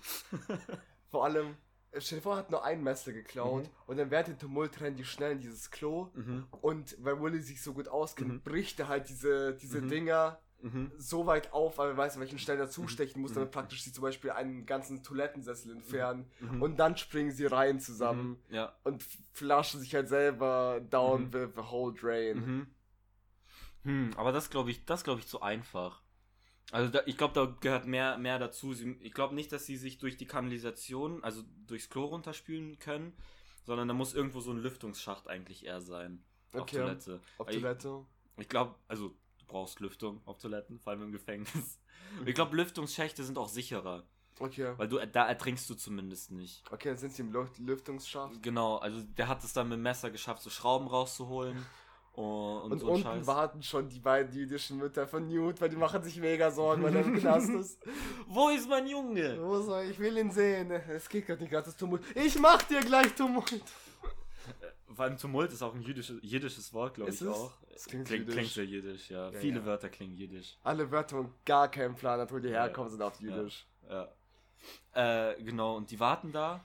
Vor 1.11 1.25
allem, 1.25 1.55
äh, 1.91 2.01
stell 2.01 2.19
dir 2.19 2.23
vor, 2.23 2.33
er 2.35 2.39
hat 2.39 2.51
nur 2.51 2.63
ein 2.63 2.81
Messer 2.83 3.11
geklaut 3.13 3.63
Mhm. 3.65 3.69
und 3.87 3.97
dann 3.97 4.11
während 4.11 4.27
dem 4.29 4.39
Tumult 4.39 4.79
rennen 4.81 4.95
die 4.97 5.05
schnell 5.05 5.33
in 5.33 5.39
dieses 5.41 5.71
Klo 5.71 6.09
Mhm. 6.13 6.47
und 6.61 6.95
weil 7.03 7.21
Willy 7.21 7.41
sich 7.41 7.61
so 7.61 7.73
gut 7.73 7.87
auskennt, 7.87 8.31
Mhm. 8.31 8.41
bricht 8.41 8.79
er 8.79 8.87
halt 8.87 9.09
diese, 9.09 9.53
diese 9.55 9.81
Mhm. 9.81 9.87
Dinger 9.89 10.39
Mhm. 10.61 10.91
so 10.97 11.27
weit 11.27 11.53
auf, 11.53 11.77
weil 11.77 11.89
er 11.89 11.97
weiß, 11.97 12.15
an 12.15 12.21
welchen 12.21 12.39
Stellen 12.39 12.59
er 12.59 12.69
zustechen 12.69 13.21
muss, 13.21 13.31
Mhm. 13.31 13.35
damit 13.35 13.51
praktisch 13.51 13.83
sie 13.83 13.91
zum 13.91 14.01
Beispiel 14.01 14.31
einen 14.31 14.65
ganzen 14.65 15.03
Toilettensessel 15.03 15.71
entfernen 15.73 16.25
und 16.59 16.77
dann 16.77 16.97
springen 16.97 17.31
sie 17.31 17.45
rein 17.45 17.79
zusammen. 17.79 18.41
Ja. 18.49 18.73
und 18.83 19.05
flaschen 19.33 19.79
sich 19.81 19.93
halt 19.93 20.07
selber 20.07 20.79
down 20.89 21.25
Mhm. 21.25 21.31
the, 21.31 21.47
whole 21.57 21.93
drain. 21.93 22.67
Hm, 23.83 24.11
aber 24.17 24.31
das 24.31 24.49
glaube 24.49 24.71
ich, 24.71 24.85
das 24.85 25.03
glaube 25.03 25.19
ich 25.19 25.27
zu 25.27 25.41
einfach. 25.41 26.01
Also 26.71 26.91
da, 26.91 27.01
ich 27.05 27.17
glaube, 27.17 27.33
da 27.33 27.45
gehört 27.59 27.85
mehr, 27.85 28.17
mehr 28.17 28.39
dazu. 28.39 28.73
Sie, 28.73 28.97
ich 29.01 29.13
glaube 29.13 29.35
nicht, 29.35 29.51
dass 29.51 29.65
sie 29.65 29.77
sich 29.77 29.97
durch 29.99 30.17
die 30.17 30.25
Kanalisation, 30.25 31.23
also 31.23 31.43
durchs 31.67 31.89
Klo 31.89 32.05
runterspülen 32.05 32.79
können, 32.79 33.13
sondern 33.63 33.87
da 33.87 33.93
muss 33.93 34.13
irgendwo 34.13 34.39
so 34.41 34.51
ein 34.51 34.57
Lüftungsschacht 34.57 35.27
eigentlich 35.27 35.65
eher 35.65 35.81
sein. 35.81 36.23
Auf 36.53 36.61
Okay. 36.61 36.77
Toilette. 36.77 37.21
Auf 37.37 37.49
Ich- 37.49 37.55
Toilette. 37.61 38.05
Ich 38.37 38.49
glaube, 38.49 38.75
also 38.87 39.09
du 39.09 39.45
brauchst 39.47 39.79
Lüftung 39.79 40.21
auf 40.25 40.37
Toiletten, 40.39 40.79
vor 40.79 40.91
allem 40.91 41.03
im 41.03 41.11
Gefängnis. 41.11 41.79
Ich 42.25 42.33
glaube, 42.35 42.55
Lüftungsschächte 42.55 43.23
sind 43.23 43.37
auch 43.37 43.47
sicherer, 43.49 44.05
Okay. 44.39 44.73
weil 44.77 44.87
du 44.87 44.97
da 45.07 45.27
ertrinkst 45.27 45.69
du 45.69 45.75
zumindest 45.75 46.31
nicht. 46.31 46.63
Okay, 46.71 46.89
dann 46.89 46.97
sind 46.97 47.13
sie 47.13 47.21
im 47.21 47.31
Lüft 47.31 47.57
Lüftungsschacht. 47.59 48.41
Genau, 48.43 48.77
also 48.77 49.01
der 49.01 49.27
hat 49.27 49.43
es 49.43 49.53
dann 49.53 49.69
mit 49.69 49.77
dem 49.77 49.83
Messer 49.83 50.09
geschafft, 50.11 50.41
so 50.41 50.49
Schrauben 50.49 50.87
rauszuholen 50.87 51.65
und, 52.15 52.61
und, 52.63 52.71
Und 52.71 52.79
so 52.79 52.87
unten 52.87 53.03
Scheiß. 53.03 53.27
warten 53.27 53.61
schon 53.63 53.89
die 53.89 53.99
beiden 53.99 54.33
jüdischen 54.33 54.77
Mütter 54.77 55.07
von 55.07 55.27
Newt, 55.27 55.59
weil 55.59 55.69
die 55.69 55.75
machen 55.75 56.01
sich 56.03 56.17
mega 56.19 56.49
Sorgen, 56.51 56.83
weil 56.83 56.95
er 56.95 57.03
im 57.05 57.15
Knast 57.17 57.49
ist. 57.49 57.79
Wo 58.27 58.49
ist 58.49 58.69
mein 58.69 58.87
Junge? 58.87 59.37
Wo 59.41 59.59
soll 59.61 59.83
ich 59.85 59.99
will 59.99 60.17
ihn 60.17 60.31
sehen. 60.31 60.71
Es 60.71 61.09
geht 61.09 61.25
gerade 61.27 61.41
nicht 61.41 61.51
gerade 61.51 61.65
das 61.65 61.75
Tumult. 61.75 62.01
Ich 62.15 62.39
mach 62.39 62.61
dir 62.63 62.79
gleich 62.81 63.13
Tumult. 63.15 63.61
Vor 64.93 65.03
allem 65.05 65.17
Tumult 65.17 65.51
ist 65.51 65.61
auch 65.61 65.73
ein 65.75 65.81
jüdisches, 65.81 66.19
jiddisches 66.21 66.73
Wort, 66.73 66.93
glaube 66.93 67.09
Ist 67.09 67.21
ich 67.21 67.27
es? 67.27 67.33
auch. 67.33 67.51
Das 67.73 67.85
klingt 67.85 68.05
klingt, 68.07 68.21
jüdisch. 68.21 68.35
klingt 68.35 68.51
sehr 68.53 68.65
jiddisch, 68.65 69.09
ja. 69.11 69.29
Ja, 69.31 69.39
Viele 69.39 69.59
ja. 69.59 69.65
Wörter 69.65 69.89
klingen 69.89 70.15
jiddisch. 70.15 70.57
Alle 70.63 70.89
Wörter 70.89 71.19
und 71.19 71.33
gar 71.45 71.69
keinen 71.69 71.95
Plan 71.95 72.25
wo 72.31 72.39
die 72.39 72.47
Ja. 72.47 72.61
herkommen, 72.63 72.89
sind 72.89 73.01
auf 73.01 73.19
Jüdisch. 73.19 73.65
Ja. 73.89 74.07
Äh, 74.93 75.43
genau, 75.43 75.75
und 75.75 75.91
die 75.91 75.99
warten 75.99 76.31
da. 76.31 76.63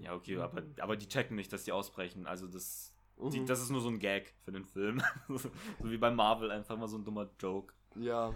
Ja, 0.00 0.14
okay, 0.14 0.38
aber, 0.38 0.62
aber 0.80 0.96
die 0.96 1.06
checken 1.08 1.36
nicht, 1.36 1.52
dass 1.52 1.62
die 1.62 1.70
ausbrechen. 1.70 2.26
Also 2.26 2.48
das, 2.48 2.92
die, 3.18 3.40
Mhm. 3.40 3.46
das 3.46 3.60
ist 3.62 3.70
nur 3.70 3.80
so 3.80 3.88
ein 3.88 3.98
Gag 3.98 4.34
für 4.44 4.52
den 4.52 4.64
Film. 4.64 5.02
so 5.28 5.50
wie 5.80 5.96
bei 5.98 6.10
Marvel, 6.10 6.50
einfach 6.50 6.76
mal 6.76 6.88
so 6.88 6.98
ein 6.98 7.04
dummer 7.04 7.28
Joke. 7.40 7.72
Ja. 7.94 8.32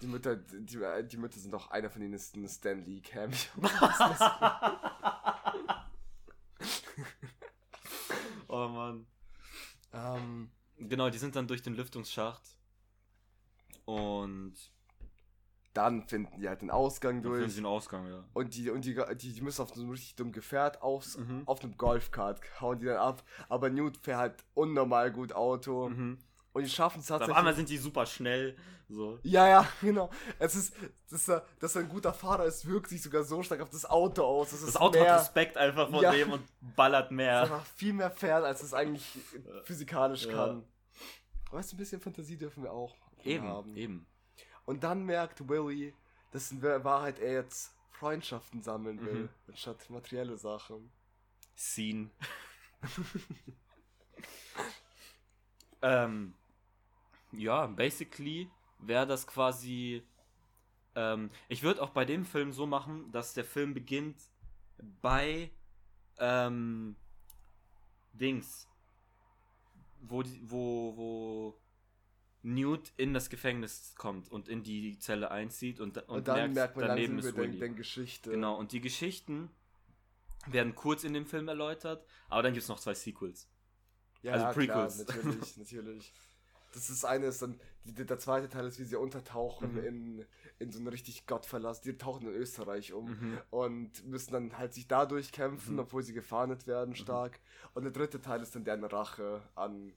Die 0.00 0.06
Mütter, 0.06 0.36
die, 0.36 0.78
die 1.08 1.16
Mütter 1.18 1.38
sind 1.38 1.52
doch 1.52 1.70
einer 1.70 1.90
von 1.90 2.00
ihnen 2.02 2.14
ist 2.14 2.34
Stan 2.48 2.82
Lee 2.84 3.00
Cameo. 3.00 3.36
Oh 8.48 8.68
Mann. 8.68 9.06
ähm, 9.92 10.50
Genau, 10.78 11.10
die 11.10 11.18
sind 11.18 11.36
dann 11.36 11.46
durch 11.46 11.62
den 11.62 11.74
Lüftungsschacht. 11.74 12.42
Und 13.84 14.54
dann 15.72 16.06
finden 16.08 16.40
die 16.40 16.48
halt 16.48 16.62
den 16.62 16.70
Ausgang 16.70 17.22
dann 17.22 17.30
finden 17.32 17.38
durch. 17.42 17.52
sie 17.52 17.58
einen 17.58 17.66
Ausgang, 17.66 18.06
ja. 18.08 18.24
Und 18.32 18.54
die, 18.56 18.70
und 18.70 18.84
die, 18.84 19.00
die, 19.16 19.32
die 19.34 19.40
müssen 19.40 19.62
auf 19.62 19.68
so 19.74 19.80
einem 19.80 19.90
richtig 19.90 20.16
dummen 20.16 20.32
Gefährt 20.32 20.82
aufs, 20.82 21.16
Mhm. 21.18 21.42
auf 21.46 21.62
einem 21.62 21.76
Golfkart 21.76 22.40
hauen 22.60 22.78
die 22.80 22.86
dann 22.86 22.96
ab. 22.96 23.22
Aber 23.48 23.70
Newt 23.70 23.96
fährt 23.98 24.18
halt 24.18 24.44
unnormal 24.54 25.12
gut 25.12 25.32
Auto. 25.32 25.88
Mhm. 25.88 26.18
Und 26.52 26.64
die 26.64 26.70
schaffen 26.70 26.98
es 26.98 27.04
Auf 27.04 27.18
tatsächlich. 27.18 27.36
einmal 27.36 27.54
sind 27.54 27.68
die 27.68 27.78
super 27.78 28.04
schnell. 28.06 28.56
So. 28.88 29.20
Ja, 29.22 29.46
ja, 29.46 29.68
genau. 29.80 30.10
Es 30.40 30.56
ist, 30.56 30.74
dass 31.08 31.28
er, 31.28 31.46
dass 31.60 31.76
er 31.76 31.82
ein 31.82 31.88
guter 31.88 32.12
Fahrer 32.12 32.44
ist, 32.46 32.66
wirkt 32.66 32.88
sich 32.88 33.00
sogar 33.00 33.22
so 33.22 33.40
stark 33.44 33.60
auf 33.60 33.70
das 33.70 33.88
Auto 33.88 34.24
aus. 34.24 34.50
Das, 34.50 34.60
Das 34.62 34.70
ist 34.70 34.80
Auto 34.80 34.98
mehr, 34.98 35.12
hat 35.14 35.20
Respekt 35.20 35.56
einfach 35.56 35.88
vor 35.88 36.02
Ja. 36.02 36.10
dem 36.10 36.32
und 36.32 36.42
ballert 36.74 37.12
mehr. 37.12 37.42
einfach 37.42 37.64
viel 37.76 37.92
mehr 37.92 38.10
fern, 38.10 38.42
als 38.42 38.64
es 38.64 38.74
eigentlich 38.74 39.06
physikalisch 39.62 40.26
Ja. 40.26 40.32
kann. 40.32 40.64
Weißt 41.52 41.70
du, 41.70 41.76
ein 41.76 41.78
bisschen 41.78 42.00
Fantasie 42.00 42.36
dürfen 42.36 42.64
wir 42.64 42.72
auch 42.72 42.96
Eben, 43.22 43.46
haben. 43.46 43.76
eben. 43.76 44.06
Und 44.66 44.84
dann 44.84 45.04
merkt 45.04 45.48
Willy, 45.48 45.94
dass 46.32 46.52
in 46.52 46.62
Wahrheit 46.62 47.18
er 47.18 47.32
jetzt 47.32 47.72
Freundschaften 47.90 48.62
sammeln 48.62 49.04
will, 49.04 49.24
Mhm. 49.24 49.28
anstatt 49.48 49.90
materielle 49.90 50.36
Sachen. 50.38 50.90
Scene. 51.56 52.10
ähm, 55.82 56.34
ja, 57.32 57.66
basically 57.66 58.50
wäre 58.78 59.06
das 59.06 59.26
quasi. 59.26 60.02
Ähm, 60.94 61.30
ich 61.48 61.62
würde 61.62 61.82
auch 61.82 61.90
bei 61.90 62.04
dem 62.04 62.24
Film 62.24 62.52
so 62.52 62.66
machen, 62.66 63.12
dass 63.12 63.34
der 63.34 63.44
Film 63.44 63.74
beginnt 63.74 64.20
bei 65.02 65.50
ähm, 66.18 66.96
Dings, 68.12 68.68
wo, 70.02 70.22
wo, 70.42 70.96
wo 70.96 71.59
Newt 72.42 72.92
in 72.96 73.12
das 73.12 73.28
Gefängnis 73.28 73.94
kommt 73.96 74.30
und 74.30 74.48
in 74.48 74.62
die 74.62 74.98
Zelle 74.98 75.30
einzieht 75.30 75.78
und, 75.80 75.96
und, 75.98 76.08
Und, 76.08 76.28
dann 76.28 76.52
merkt 76.54 76.76
man 76.76 76.88
daneben 76.88 77.18
ist 77.18 77.36
den, 77.36 77.58
den 77.58 77.76
Geschichte. 77.76 78.30
Genau, 78.30 78.56
und 78.56 78.72
die 78.72 78.80
Geschichten 78.80 79.50
werden 80.46 80.74
kurz 80.74 81.04
in 81.04 81.12
dem 81.12 81.26
Film 81.26 81.48
erläutert, 81.48 82.04
aber 82.28 82.42
dann 82.42 82.52
gibt 82.54 82.62
es 82.62 82.68
noch 82.68 82.80
zwei 82.80 82.94
Sequels. 82.94 83.46
Ja, 84.22 84.32
Also 84.32 84.46
Prequels. 84.58 85.04
Klar, 85.06 85.16
natürlich, 85.24 85.56
natürlich. 85.58 86.12
Das 86.72 86.88
ist 86.88 87.04
eine, 87.04 87.26
ist 87.26 87.42
dann, 87.42 87.58
die, 87.84 87.92
der 88.06 88.18
zweite 88.18 88.48
Teil 88.48 88.64
ist, 88.66 88.78
wie 88.78 88.84
sie 88.84 88.96
untertauchen 88.96 89.72
Mhm. 89.72 89.84
in, 89.84 90.26
in 90.60 90.70
so 90.70 90.78
einen 90.78 90.86
richtig 90.88 91.26
Gottverlass. 91.26 91.80
Die 91.80 91.96
tauchen 91.98 92.28
in 92.28 92.34
Österreich 92.34 92.92
um 92.92 93.10
Mhm. 93.10 93.38
und 93.50 94.06
müssen 94.06 94.32
dann 94.32 94.56
halt 94.56 94.72
sich 94.72 94.86
dadurch 94.86 95.32
kämpfen, 95.32 95.74
Mhm. 95.74 95.80
obwohl 95.80 96.02
sie 96.04 96.12
gefahndet 96.12 96.66
werden 96.66 96.94
stark. 96.94 97.40
Und 97.74 97.82
der 97.82 97.92
dritte 97.92 98.20
Teil 98.20 98.40
ist 98.40 98.54
dann 98.54 98.64
deren 98.64 98.84
Rache 98.84 99.42
an, 99.56 99.92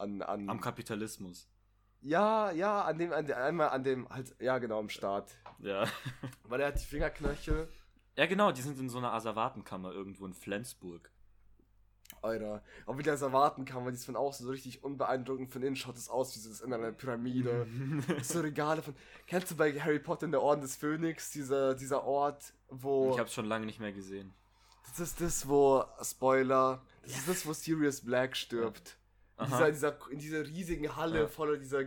an, 0.00 0.22
an 0.22 0.48
Am 0.48 0.60
Kapitalismus. 0.60 1.48
Ja, 2.02 2.50
ja, 2.50 2.82
an 2.82 2.98
dem, 2.98 3.12
an 3.12 3.26
dem, 3.26 3.36
einmal 3.36 3.68
an 3.68 3.84
dem, 3.84 4.08
halt, 4.08 4.34
ja, 4.40 4.58
genau, 4.58 4.78
am 4.78 4.88
Start. 4.88 5.36
Ja. 5.58 5.84
Weil 6.44 6.60
er 6.60 6.68
hat 6.68 6.80
die 6.80 6.86
Fingerknöchel. 6.86 7.68
Ja, 8.16 8.26
genau, 8.26 8.52
die 8.52 8.62
sind 8.62 8.78
in 8.78 8.88
so 8.88 8.98
einer 8.98 9.12
Asservatenkammer 9.12 9.92
irgendwo 9.92 10.26
in 10.26 10.34
Flensburg. 10.34 11.10
Alter. 12.22 12.62
Auch 12.86 12.98
erwarten 12.98 13.64
kann, 13.64 13.84
weil 13.84 13.92
die 13.92 13.98
ist 13.98 14.04
von 14.04 14.16
außen 14.16 14.44
so 14.44 14.50
richtig 14.50 14.84
unbeeindruckend 14.84 15.50
von 15.50 15.62
innen 15.62 15.76
schaut 15.76 15.96
es 15.96 16.08
aus 16.08 16.34
wie 16.34 16.40
so 16.40 16.50
das 16.50 16.60
in 16.60 16.72
einer 16.72 16.92
Pyramide. 16.92 17.66
so 18.22 18.40
Regale 18.40 18.82
von. 18.82 18.94
Kennst 19.26 19.50
du 19.50 19.56
bei 19.56 19.72
Harry 19.80 20.00
Potter 20.00 20.26
in 20.26 20.32
der 20.32 20.42
Orden 20.42 20.60
des 20.60 20.76
Phönix, 20.76 21.30
dieser, 21.30 21.74
dieser 21.74 22.04
Ort, 22.04 22.52
wo. 22.68 23.12
Ich 23.12 23.18
hab's 23.18 23.32
schon 23.32 23.46
lange 23.46 23.64
nicht 23.64 23.80
mehr 23.80 23.92
gesehen. 23.92 24.34
Das 24.88 25.00
ist 25.00 25.20
das, 25.20 25.48
wo. 25.48 25.84
Spoiler. 26.02 26.82
Das 27.02 27.12
ist 27.12 27.28
das, 27.28 27.46
wo 27.46 27.52
Sirius 27.52 28.02
Black 28.02 28.36
stirbt. 28.36 28.98
In 29.40 29.46
dieser, 29.46 29.70
dieser, 29.72 29.98
in 30.10 30.18
dieser 30.18 30.46
riesigen 30.46 30.96
Halle 30.96 31.20
Ja. 31.20 31.28
voller 31.28 31.56
dieser, 31.56 31.84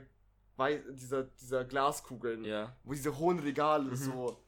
dieser, 0.91 1.24
dieser 1.24 1.66
Glaskugeln. 1.66 2.43
Ja. 2.45 2.76
Wo 2.84 2.93
diese 2.93 3.18
hohen 3.18 3.39
Regale 3.39 3.91
Mhm. 3.91 3.95
so. 3.95 4.39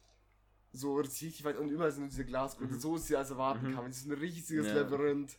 So 0.71 0.95
richtig 0.97 1.43
weit 1.45 1.55
und 1.57 1.69
überall 1.69 1.91
sind 1.91 2.11
diese 2.11 2.25
Glaskugeln. 2.25 2.75
Mhm. 2.75 2.79
So 2.79 2.95
ist 2.97 3.07
sie 3.07 3.15
als 3.15 3.29
erwarten 3.29 3.69
Mhm. 3.71 3.75
kann. 3.75 3.85
Das 3.87 3.97
ist 3.97 4.07
ein 4.07 4.11
riesiges 4.13 4.67
Ja. 4.67 4.73
Labyrinth. 4.73 5.37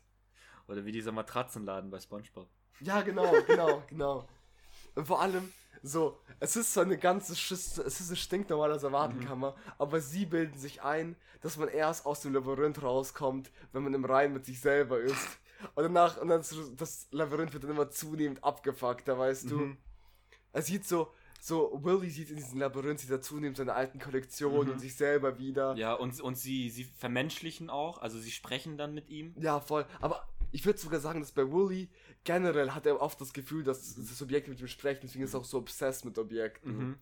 Oder 0.67 0.85
wie 0.85 0.93
dieser 0.93 1.12
Matratzenladen 1.12 1.91
bei 1.91 2.01
Spongebob. 2.01 2.49
Ja, 2.81 3.03
genau, 3.03 3.33
genau, 3.47 3.83
genau. 3.89 4.29
Und 4.95 5.07
vor 5.07 5.21
allem, 5.21 5.53
so, 5.83 6.19
es 6.41 6.57
ist 6.57 6.73
so 6.73 6.81
eine 6.81 6.97
ganze 6.99 7.37
Schiss, 7.37 7.77
es 7.79 8.01
ist 8.01 8.09
eine 8.09 8.17
stinknormale 8.17 8.75
Asservatenkammer, 8.75 9.55
aber 9.79 10.01
sie 10.01 10.25
bilden 10.27 10.59
sich 10.59 10.83
ein, 10.83 11.17
dass 11.43 11.59
man 11.59 11.69
erst 11.69 12.07
aus 12.07 12.21
dem 12.23 12.33
Labyrinth 12.33 12.83
rauskommt, 12.83 13.51
wenn 13.73 13.83
man 13.85 13.93
im 13.95 14.05
Rein 14.07 14.33
mit 14.33 14.47
sich 14.47 14.59
selber 14.61 14.99
ist. 15.01 15.39
Und 15.75 15.83
danach, 15.85 16.17
und 16.19 16.29
dann 16.29 16.43
das 16.77 17.09
Labyrinth 17.11 17.53
wird 17.53 17.65
dann 17.65 17.71
immer 17.71 17.91
zunehmend 17.91 18.43
abgefuckt, 18.45 19.09
da 19.09 19.19
weißt 19.19 19.51
du. 19.51 19.59
Mhm. 19.59 19.77
Er 20.53 20.63
sieht 20.63 20.87
so, 20.87 21.13
so, 21.41 21.79
Willy 21.85 22.11
sieht 22.11 22.31
in 22.31 22.37
diesem 22.37 22.59
Labyrinth, 22.61 23.01
sieht 23.01 23.11
er 23.11 23.21
zunehmend 23.21 23.57
seine 23.57 23.75
alten 23.75 23.99
Kollektionen 23.99 24.67
Mhm. 24.67 24.73
und 24.73 24.79
sich 24.81 24.97
selber 24.97 25.39
wieder. 25.39 25.75
Ja, 25.77 25.95
und, 25.95 26.21
und 26.21 26.37
sie, 26.37 26.71
sie 26.71 26.85
vermenschlichen 26.85 27.71
auch, 27.71 27.99
also 27.99 28.19
sie 28.19 28.31
sprechen 28.31 28.77
dann 28.79 28.95
mit 28.95 29.09
ihm. 29.09 29.35
Ja, 29.39 29.61
voll. 29.61 29.87
Aber 30.01 30.29
ich 30.53 30.65
würde 30.65 30.79
sogar 30.79 31.01
sagen, 31.01 31.21
dass 31.21 31.33
bei 31.33 31.51
Wooly 31.51 31.89
generell 32.25 32.71
hat 32.73 32.87
er 32.87 33.01
oft 33.01 33.21
das 33.21 33.33
Gefühl, 33.33 33.65
dass 33.65 33.95
das 33.97 34.23
Objekte 34.23 34.51
mit 34.51 34.61
ihm 34.61 34.69
sprechen, 34.69 35.01
deswegen 35.05 35.25
ist 35.25 35.35
er 35.35 35.41
auch 35.41 35.45
so 35.45 35.59
obsessed 35.59 36.05
mit 36.05 36.19
Objekten. 36.19 36.77
Mhm. 36.79 36.99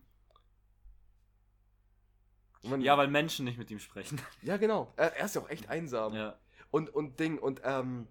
Man- 2.63 2.81
Ja, 2.81 2.97
weil 2.97 3.07
Menschen 3.07 3.45
nicht 3.45 3.57
mit 3.57 3.69
ihm 3.71 3.79
sprechen. 3.79 4.19
ja, 4.41 4.57
genau. 4.57 4.91
Er, 4.97 5.15
er 5.15 5.25
ist 5.25 5.35
ja 5.35 5.41
auch 5.41 5.49
echt 5.49 5.69
einsam. 5.69 6.13
Ja. 6.13 6.37
Und, 6.71 6.89
und 6.93 7.19
Ding, 7.19 7.37
und 7.37 7.61
ähm, 7.63 8.07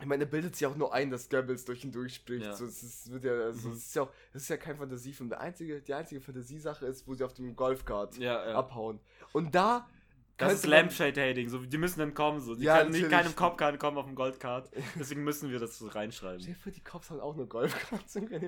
ich 0.00 0.06
meine, 0.06 0.24
er 0.24 0.30
bildet 0.30 0.56
sich 0.56 0.66
auch 0.66 0.74
nur 0.76 0.92
ein, 0.92 1.10
dass 1.10 1.28
Goebbels 1.28 1.64
durch 1.64 1.84
ihn 1.84 1.92
durchspricht. 1.92 2.44
Ja. 2.46 2.54
So, 2.54 2.64
es 2.66 2.82
ist, 2.82 3.12
wird 3.12 3.24
ja, 3.24 3.32
also, 3.32 3.68
Mhm. 3.68 3.74
es 3.74 3.86
ist 3.86 3.94
ja 3.94 4.02
auch, 4.02 4.12
es 4.32 4.42
ist 4.42 4.48
ja 4.48 4.56
kein 4.56 4.76
Fantasiefilm. 4.76 5.28
Der 5.30 5.40
einzige, 5.40 5.80
die 5.80 5.94
einzige 5.94 6.20
Fantasiesache 6.20 6.86
ist, 6.86 7.06
wo 7.06 7.14
sie 7.14 7.24
auf 7.24 7.32
dem 7.34 7.54
Golfkart 7.54 8.16
Ja, 8.18 8.44
ja. 8.48 8.54
abhauen. 8.56 8.98
Und 9.32 9.54
da 9.54 9.88
Das 10.36 10.52
ist 10.52 10.66
Lampshade-Hating, 10.66 11.48
so, 11.48 11.58
die 11.64 11.78
müssen 11.78 12.00
dann 12.00 12.12
kommen, 12.12 12.40
so. 12.40 12.56
Die 12.56 12.64
Ja, 12.64 12.78
können 12.78 12.90
nicht, 12.90 13.08
keinem 13.08 13.36
Cop 13.36 13.56
kann 13.56 13.78
kommen 13.78 13.96
auf 13.98 14.06
dem 14.06 14.16
Goldcard. 14.16 14.68
Deswegen 14.98 15.22
müssen 15.22 15.50
wir 15.52 15.60
das 15.60 15.78
so 15.78 15.86
reinschreiben. 15.86 16.40
Stell 16.40 16.56
vor, 16.56 16.72
die 16.72 16.80
Cops 16.82 17.10
haben 17.10 17.20
auch 17.20 17.36
dem 17.36 17.48
Tag. 17.48 17.70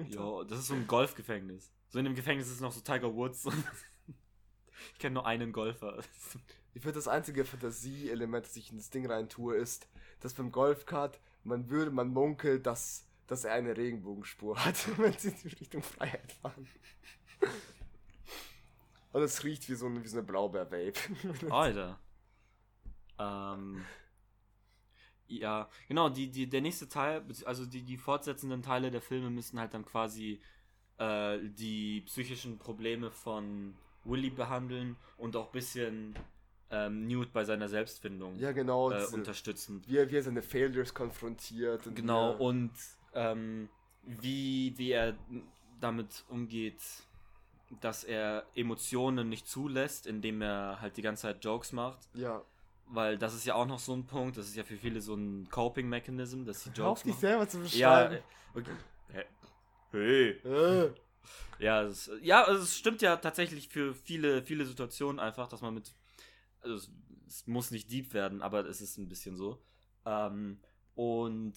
Ja, 0.08 0.44
das 0.44 0.58
ist 0.58 0.66
so 0.66 0.74
ein 0.74 0.86
Golfgefängnis. 0.88 1.70
So 1.90 2.00
in 2.00 2.06
dem 2.06 2.16
Gefängnis 2.16 2.50
ist 2.50 2.60
noch 2.60 2.72
so 2.72 2.80
Tiger 2.80 3.14
Woods. 3.14 3.46
ich 4.92 4.98
kenne 4.98 5.14
nur 5.14 5.26
einen 5.26 5.52
Golfer. 5.52 5.98
Ich 6.74 6.82
finde, 6.82 6.94
das 6.96 7.06
einzige 7.08 7.44
Fantasieelement, 7.44 8.44
das 8.46 8.56
ich 8.56 8.70
in 8.72 8.78
das 8.78 8.90
Ding 8.90 9.06
rein 9.06 9.28
tue, 9.28 9.54
ist, 9.56 9.88
dass 10.20 10.34
beim 10.34 10.50
Golfkart 10.50 11.20
man 11.46 11.70
würde, 11.70 11.90
man 11.90 12.08
munkelt, 12.08 12.66
dass, 12.66 13.06
dass 13.26 13.44
er 13.44 13.54
eine 13.54 13.76
Regenbogenspur 13.76 14.56
hat, 14.64 14.98
wenn 14.98 15.12
sie 15.12 15.28
in 15.28 15.50
Richtung 15.58 15.82
Freiheit 15.82 16.32
fahren. 16.32 16.66
Und 19.12 19.22
es 19.22 19.44
riecht 19.44 19.68
wie 19.68 19.74
so 19.74 19.86
eine, 19.86 20.06
so 20.06 20.18
eine 20.18 20.26
Blaubeer-Vape. 20.26 21.50
Alter. 21.50 21.98
Ähm. 23.18 23.84
Ja, 25.28 25.68
genau, 25.88 26.08
die, 26.08 26.30
die, 26.30 26.48
der 26.48 26.60
nächste 26.60 26.88
Teil, 26.88 27.24
also 27.46 27.66
die, 27.66 27.82
die 27.82 27.96
fortsetzenden 27.96 28.62
Teile 28.62 28.92
der 28.92 29.00
Filme 29.00 29.28
müssen 29.28 29.58
halt 29.58 29.74
dann 29.74 29.84
quasi 29.84 30.40
äh, 30.98 31.38
die 31.42 32.02
psychischen 32.02 32.58
Probleme 32.58 33.10
von 33.10 33.74
Willy 34.04 34.30
behandeln 34.30 34.96
und 35.16 35.34
auch 35.34 35.46
ein 35.46 35.52
bisschen 35.52 36.14
ähm, 36.70 37.06
Newt 37.06 37.32
bei 37.32 37.44
seiner 37.44 37.68
Selbstfindung 37.68 38.38
ja, 38.38 38.52
genau. 38.52 38.90
äh, 38.90 38.98
diese- 38.98 39.14
unterstützen. 39.14 39.82
wie, 39.86 39.98
er, 39.98 40.10
wie 40.10 40.16
er 40.16 40.22
seine 40.22 40.42
Failures 40.42 40.92
konfrontiert. 40.94 41.86
Und 41.86 41.94
Genau, 41.94 42.32
er- 42.32 42.40
und 42.40 42.72
ähm, 43.14 43.68
wie, 44.02 44.74
wie 44.76 44.90
er 44.92 45.16
damit 45.80 46.24
umgeht, 46.28 46.80
dass 47.80 48.04
er 48.04 48.44
Emotionen 48.54 49.28
nicht 49.28 49.48
zulässt, 49.48 50.06
indem 50.06 50.40
er 50.42 50.80
halt 50.80 50.96
die 50.96 51.02
ganze 51.02 51.22
Zeit 51.22 51.44
Jokes 51.44 51.72
macht. 51.72 51.98
Ja. 52.14 52.42
Weil 52.88 53.18
das 53.18 53.34
ist 53.34 53.44
ja 53.44 53.54
auch 53.56 53.66
noch 53.66 53.80
so 53.80 53.94
ein 53.94 54.06
Punkt, 54.06 54.36
das 54.36 54.46
ist 54.46 54.54
ja 54.56 54.62
für 54.62 54.76
viele 54.76 55.00
so 55.00 55.14
ein 55.14 55.48
Coping-Mechanism, 55.50 56.44
dass 56.44 56.62
sie 56.62 56.70
Hör 56.76 56.86
auf 56.86 56.98
Jokes 56.98 57.02
dich 57.02 57.12
machen. 57.14 57.20
selber 57.20 57.48
zu 57.48 57.58
Ja, 57.76 58.04
beschreiben. 58.04 58.14
äh, 58.54 58.58
okay. 58.58 58.70
Hä? 59.12 59.24
Hey. 59.90 60.28
Äh. 60.44 60.90
Ja, 61.58 61.82
es, 61.82 62.10
ja, 62.22 62.48
es 62.50 62.76
stimmt 62.76 63.02
ja 63.02 63.16
tatsächlich 63.16 63.68
für 63.68 63.94
viele, 63.94 64.42
viele 64.42 64.64
Situationen 64.66 65.18
einfach, 65.18 65.48
dass 65.48 65.60
man 65.62 65.74
mit. 65.74 65.90
Also 66.60 66.74
es, 66.76 66.90
es 67.26 67.46
muss 67.46 67.70
nicht 67.70 67.90
deep 67.90 68.12
werden, 68.14 68.42
aber 68.42 68.66
es 68.66 68.80
ist 68.80 68.98
ein 68.98 69.08
bisschen 69.08 69.36
so. 69.36 69.62
Ähm, 70.04 70.60
und 70.94 71.54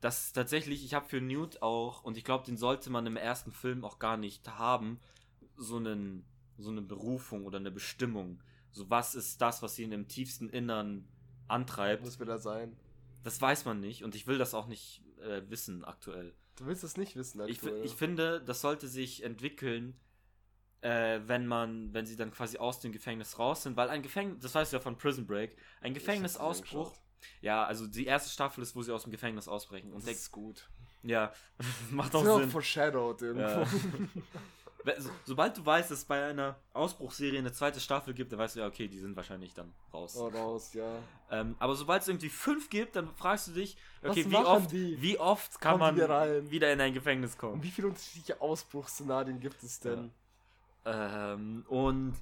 das 0.00 0.32
tatsächlich, 0.32 0.84
ich 0.84 0.94
habe 0.94 1.08
für 1.08 1.20
Newt 1.20 1.62
auch, 1.62 2.04
und 2.04 2.16
ich 2.16 2.24
glaube, 2.24 2.44
den 2.44 2.56
sollte 2.56 2.90
man 2.90 3.06
im 3.06 3.16
ersten 3.16 3.52
Film 3.52 3.84
auch 3.84 3.98
gar 3.98 4.16
nicht 4.16 4.46
haben, 4.48 5.00
so, 5.56 5.76
einen, 5.76 6.24
so 6.58 6.70
eine 6.70 6.82
Berufung 6.82 7.46
oder 7.46 7.58
eine 7.58 7.70
Bestimmung. 7.70 8.42
So, 8.70 8.90
was 8.90 9.14
ist 9.14 9.40
das, 9.40 9.62
was 9.62 9.78
ihn 9.78 9.92
im 9.92 10.08
tiefsten 10.08 10.48
Innern 10.50 11.08
antreibt? 11.48 12.04
Was 12.04 12.18
will 12.18 12.28
er 12.28 12.38
sein? 12.38 12.76
Das 13.22 13.40
weiß 13.40 13.64
man 13.64 13.80
nicht 13.80 14.04
und 14.04 14.14
ich 14.14 14.26
will 14.26 14.36
das 14.36 14.52
auch 14.52 14.66
nicht 14.66 15.02
äh, 15.22 15.42
wissen 15.48 15.84
aktuell. 15.84 16.34
Du 16.56 16.66
willst 16.66 16.84
es 16.84 16.96
nicht 16.96 17.16
wissen, 17.16 17.40
Ich, 17.48 17.58
aktuell. 17.58 17.84
ich 17.84 17.92
finde, 17.92 18.42
das 18.44 18.60
sollte 18.60 18.88
sich 18.88 19.24
entwickeln, 19.24 19.96
äh, 20.84 21.20
wenn 21.26 21.46
man, 21.46 21.92
wenn 21.94 22.04
sie 22.06 22.14
dann 22.14 22.30
quasi 22.30 22.58
aus 22.58 22.78
dem 22.80 22.92
Gefängnis 22.92 23.38
raus 23.38 23.62
sind, 23.62 23.76
weil 23.76 23.88
ein 23.88 24.02
Gefängnis, 24.02 24.40
das 24.42 24.54
weißt 24.54 24.72
du 24.72 24.76
ja 24.76 24.80
von 24.82 24.96
Prison 24.98 25.26
Break, 25.26 25.56
ein 25.80 25.94
Gefängnisausbruch, 25.94 26.92
ja, 27.40 27.64
also 27.64 27.86
die 27.86 28.04
erste 28.04 28.30
Staffel 28.30 28.62
ist, 28.62 28.76
wo 28.76 28.82
sie 28.82 28.92
aus 28.92 29.04
dem 29.04 29.10
Gefängnis 29.12 29.48
ausbrechen 29.48 29.92
und 29.92 30.06
Das 30.06 30.12
ist 30.14 30.30
gut. 30.30 30.68
ja, 31.02 31.32
macht 31.90 32.14
auch 32.14 32.22
Sinn. 32.38 32.50
foreshadowed 32.50 33.22
irgendwo. 33.22 33.60
Ja. 33.60 33.66
So, 34.98 35.08
sobald 35.24 35.56
du 35.56 35.64
weißt, 35.64 35.90
dass 35.90 36.00
es 36.00 36.04
bei 36.04 36.22
einer 36.26 36.56
Ausbruchsserie 36.74 37.38
eine 37.38 37.52
zweite 37.52 37.80
Staffel 37.80 38.12
gibt, 38.12 38.32
dann 38.32 38.38
weißt 38.38 38.56
du 38.56 38.60
ja, 38.60 38.66
okay, 38.66 38.86
die 38.86 38.98
sind 38.98 39.16
wahrscheinlich 39.16 39.54
dann 39.54 39.72
raus. 39.94 40.14
Oh, 40.14 40.28
raus, 40.28 40.74
ja. 40.74 40.98
Ähm, 41.30 41.56
aber 41.58 41.74
sobald 41.74 42.02
es 42.02 42.08
irgendwie 42.08 42.28
fünf 42.28 42.68
gibt, 42.68 42.94
dann 42.96 43.08
fragst 43.16 43.48
du 43.48 43.52
dich, 43.52 43.78
okay, 44.02 44.30
wie 44.30 44.36
oft, 44.36 44.70
die? 44.72 45.00
wie 45.00 45.18
oft 45.18 45.58
kann 45.58 45.76
die 45.76 45.78
man 45.78 45.98
rein? 46.02 46.50
wieder 46.50 46.70
in 46.70 46.82
ein 46.82 46.92
Gefängnis 46.92 47.32
Und 47.32 47.38
kommen? 47.38 47.62
wie 47.62 47.70
viele 47.70 47.88
unterschiedliche 47.88 48.38
Ausbruchsszenarien 48.42 49.40
gibt 49.40 49.62
es 49.62 49.80
denn? 49.80 50.12
Ähm, 50.84 51.64
und 51.68 52.14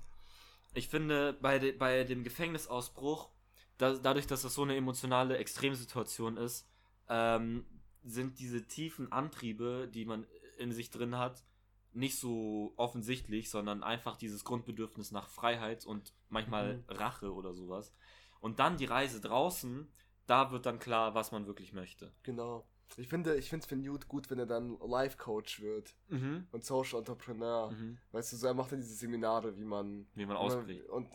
ich 0.75 0.89
finde, 0.89 1.35
bei, 1.35 1.59
de, 1.59 1.73
bei 1.73 2.05
dem 2.05 2.25
Gefängnisausbruch, 2.25 3.31
da, 3.79 3.95
dadurch, 3.95 4.27
dass 4.27 4.43
das 4.43 4.55
so 4.55 4.63
eine 4.63 4.77
emotionale 4.77 5.37
Extremsituation 5.39 6.37
ist, 6.37 6.69
ähm, 7.09 7.67
sind 8.05 8.39
diese 8.39 8.67
tiefen 8.67 9.13
Antriebe, 9.13 9.89
die 9.93 10.05
man 10.05 10.27
in 10.59 10.73
sich 10.73 10.91
drin 10.91 11.19
hat, 11.19 11.45
nicht 11.93 12.19
so 12.19 12.73
offensichtlich, 12.77 13.51
sondern 13.51 13.83
einfach 13.83 14.17
dieses 14.17 14.45
Grundbedürfnis 14.45 15.11
nach 15.13 15.29
Freiheit 15.29 15.85
und 15.85 16.15
manchmal 16.29 16.79
Mhm. 16.79 16.85
Rache 16.89 17.33
oder 17.35 17.53
sowas. 17.53 17.95
Und 18.41 18.59
dann 18.59 18.77
die 18.79 18.87
Reise 18.87 19.21
draußen, 19.21 19.93
da 20.27 20.51
wird 20.53 20.67
dann 20.67 20.79
klar, 20.79 21.15
was 21.15 21.33
man 21.33 21.47
wirklich 21.47 21.73
möchte. 21.73 22.13
Genau. 22.23 22.67
Ich 22.97 23.09
finde, 23.09 23.37
ich 23.37 23.49
finde 23.49 23.63
es 23.65 23.69
für 23.69 23.77
Newt 23.77 24.07
gut, 24.09 24.31
wenn 24.31 24.39
er 24.39 24.47
dann 24.47 24.77
Life 24.87 25.17
Coach 25.17 25.61
wird 25.63 25.95
Mhm. 26.09 26.47
und 26.53 26.65
Social 26.65 26.99
Entrepreneur. 26.99 27.71
Mhm. 27.71 27.99
Weißt 28.13 28.33
du, 28.33 28.37
so 28.37 28.47
er 28.47 28.55
macht 28.55 28.73
dann 28.73 28.81
diese 28.81 28.95
Seminare, 28.95 29.57
wie 29.57 29.65
man 29.65 30.07
Wie 30.15 30.27
man 30.27 30.37
ausbricht. 30.37 30.87
und, 30.91 31.09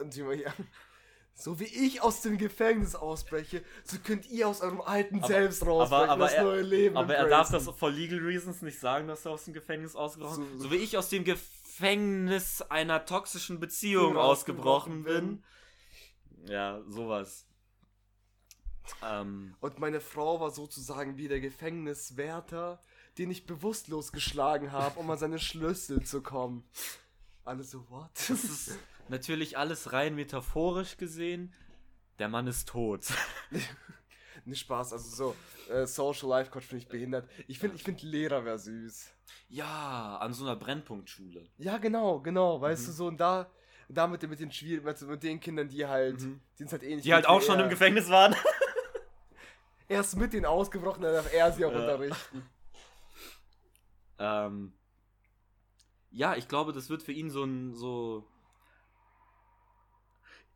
und 0.00 0.16
wie 0.16 0.22
man, 0.22 0.38
ja, 0.38 0.52
so 1.34 1.58
wie 1.58 1.64
ich 1.64 2.00
aus 2.02 2.22
dem 2.22 2.38
Gefängnis 2.38 2.94
ausbreche, 2.94 3.64
so 3.82 3.96
könnt 3.98 4.26
ihr 4.30 4.46
aus 4.46 4.60
eurem 4.60 4.80
alten 4.80 5.18
Aber- 5.18 5.26
Selbst 5.26 5.66
rausbrechen, 5.66 6.04
aber- 6.04 6.12
aber 6.12 6.24
das 6.26 6.34
er- 6.34 6.44
neue 6.44 6.62
Leben. 6.62 6.96
Aber 6.96 7.16
er 7.16 7.28
darf 7.28 7.50
das 7.50 7.68
for 7.68 7.90
legal 7.90 8.20
reasons 8.20 8.62
nicht 8.62 8.78
sagen, 8.78 9.08
dass 9.08 9.24
er 9.24 9.32
aus 9.32 9.44
dem 9.44 9.54
Gefängnis 9.54 9.96
ausgebrochen 9.96 10.44
So- 10.50 10.54
ist. 10.54 10.60
So, 10.62 10.70
wie 10.70 10.76
ich 10.76 10.96
aus 10.96 11.08
dem 11.08 11.24
Gefängnis 11.24 12.62
einer 12.62 13.04
toxischen 13.04 13.58
Beziehung 13.58 14.16
ausgebrochen 14.16 15.02
ausgebrochen 15.02 15.02
bin. 15.02 15.44
Ja, 16.46 16.80
sowas. 16.88 17.46
Ähm, 19.02 19.54
Und 19.60 19.78
meine 19.78 20.00
Frau 20.00 20.40
war 20.40 20.50
sozusagen 20.50 21.16
wie 21.16 21.28
der 21.28 21.40
Gefängniswärter, 21.40 22.80
den 23.18 23.30
ich 23.30 23.46
bewusstlos 23.46 24.12
geschlagen 24.12 24.72
habe, 24.72 24.98
um 24.98 25.10
an 25.10 25.18
seine 25.18 25.38
Schlüssel 25.38 26.02
zu 26.02 26.22
kommen. 26.22 26.64
Alle 27.44 27.62
so, 27.62 27.88
what? 27.90 28.10
das 28.14 28.30
ist 28.44 28.78
natürlich 29.08 29.56
alles 29.58 29.92
rein 29.92 30.14
metaphorisch 30.14 30.96
gesehen. 30.96 31.52
Der 32.18 32.28
Mann 32.28 32.46
ist 32.46 32.68
tot. 32.68 33.06
Nicht 34.44 34.60
Spaß, 34.60 34.92
also 34.92 35.34
so 35.66 35.72
äh, 35.72 35.86
Social 35.86 36.28
Life 36.28 36.50
Coach 36.50 36.66
finde 36.66 36.82
ich 36.82 36.88
behindert. 36.88 37.28
Ich 37.48 37.58
finde, 37.58 37.76
ich 37.76 37.82
finde 37.82 38.06
Lehrer 38.06 38.44
wäre 38.44 38.58
süß. 38.58 39.10
Ja, 39.48 40.18
an 40.18 40.32
so 40.34 40.44
einer 40.44 40.56
Brennpunktschule. 40.56 41.46
Ja, 41.56 41.78
genau, 41.78 42.20
genau, 42.20 42.60
weißt 42.60 42.82
Mhm. 42.82 42.86
du, 42.86 42.92
so 42.92 43.06
und 43.06 43.18
da, 43.18 43.50
da 43.88 44.06
mit, 44.06 44.22
den- 44.22 44.52
Schwier 44.52 44.82
mit, 44.82 45.00
mit 45.02 45.22
den 45.22 45.40
Kindern, 45.40 45.68
die 45.68 45.86
halt, 45.86 46.20
Mhm. 46.20 46.40
die 46.58 46.64
halt 46.66 46.82
ähnlich 46.82 47.04
Die 47.04 47.14
halt 47.14 47.26
auch 47.26 47.40
schon 47.40 47.58
im 47.60 47.68
Gefängnis 47.70 48.08
waren. 48.10 48.34
Erst 49.88 50.16
mit 50.16 50.32
denen 50.32 50.46
ausgebrochen, 50.46 51.02
dann 51.02 51.12
darf 51.14 51.32
er 51.32 51.52
sie 51.52 51.64
auch 51.64 51.72
Ja. 51.72 51.80
unterrichten. 51.80 52.42
Ähm, 54.16 54.72
ja, 56.12 56.36
ich 56.36 56.46
glaube, 56.46 56.72
das 56.72 56.88
wird 56.88 57.02
für 57.02 57.10
ihn 57.10 57.30
so 57.30 57.42
ein 57.42 57.74
so. 57.74 58.24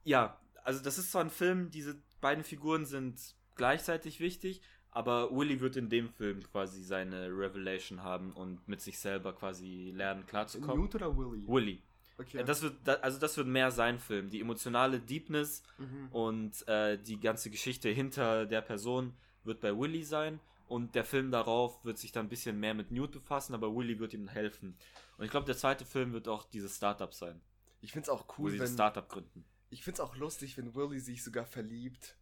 Ja, 0.04 0.40
also 0.62 0.80
das 0.80 0.96
ist 0.96 1.10
zwar 1.10 1.24
ein 1.24 1.30
Film, 1.30 1.68
diese 1.70 2.00
beiden 2.20 2.44
Figuren 2.44 2.84
sind 2.86 3.34
gleichzeitig 3.56 4.20
wichtig, 4.20 4.62
aber 4.92 5.36
Willy 5.36 5.60
wird 5.60 5.76
in 5.76 5.88
dem 5.90 6.08
Film 6.08 6.40
quasi 6.44 6.84
seine 6.84 7.26
Revelation 7.30 8.04
haben 8.04 8.32
und 8.32 8.66
mit 8.68 8.80
sich 8.80 9.00
selber 9.00 9.32
quasi 9.34 9.92
lernen 9.92 10.24
klarzukommen. 10.24 10.80
Newt 10.80 10.94
oder 10.94 11.16
Willy? 11.16 11.44
Willy. 11.48 11.82
Okay. 12.18 12.42
Das 12.44 12.62
wird, 12.62 12.88
also 13.02 13.18
das 13.18 13.36
wird 13.36 13.46
mehr 13.46 13.70
sein 13.70 13.98
Film. 13.98 14.28
Die 14.28 14.40
emotionale 14.40 14.98
Deepness 15.00 15.62
mhm. 15.78 16.08
und 16.10 16.66
äh, 16.68 16.98
die 16.98 17.20
ganze 17.20 17.48
Geschichte 17.48 17.88
hinter 17.88 18.44
der 18.44 18.60
Person 18.60 19.14
wird 19.44 19.60
bei 19.60 19.76
Willy 19.76 20.02
sein. 20.04 20.40
Und 20.66 20.94
der 20.94 21.04
Film 21.04 21.30
darauf 21.30 21.82
wird 21.84 21.96
sich 21.96 22.12
dann 22.12 22.26
ein 22.26 22.28
bisschen 22.28 22.60
mehr 22.60 22.74
mit 22.74 22.90
Newt 22.90 23.12
befassen, 23.12 23.54
aber 23.54 23.74
Willy 23.74 23.98
wird 24.00 24.12
ihm 24.12 24.28
helfen. 24.28 24.76
Und 25.16 25.24
ich 25.24 25.30
glaube, 25.30 25.46
der 25.46 25.56
zweite 25.56 25.86
Film 25.86 26.12
wird 26.12 26.28
auch 26.28 26.44
dieses 26.44 26.76
Startup 26.76 27.14
sein, 27.14 27.40
Ich 27.80 27.92
find's 27.92 28.10
auch 28.10 28.26
wo 28.36 28.42
cool, 28.42 28.50
sie 28.50 28.58
das 28.58 28.70
wenn, 28.70 28.74
Startup 28.76 29.08
gründen. 29.08 29.44
ich 29.70 29.82
find's 29.82 29.98
auch 30.00 30.14
lustig, 30.16 30.58
wenn 30.58 30.74
Willy 30.74 31.00
sich 31.00 31.24
sogar 31.24 31.46
verliebt. 31.46 32.16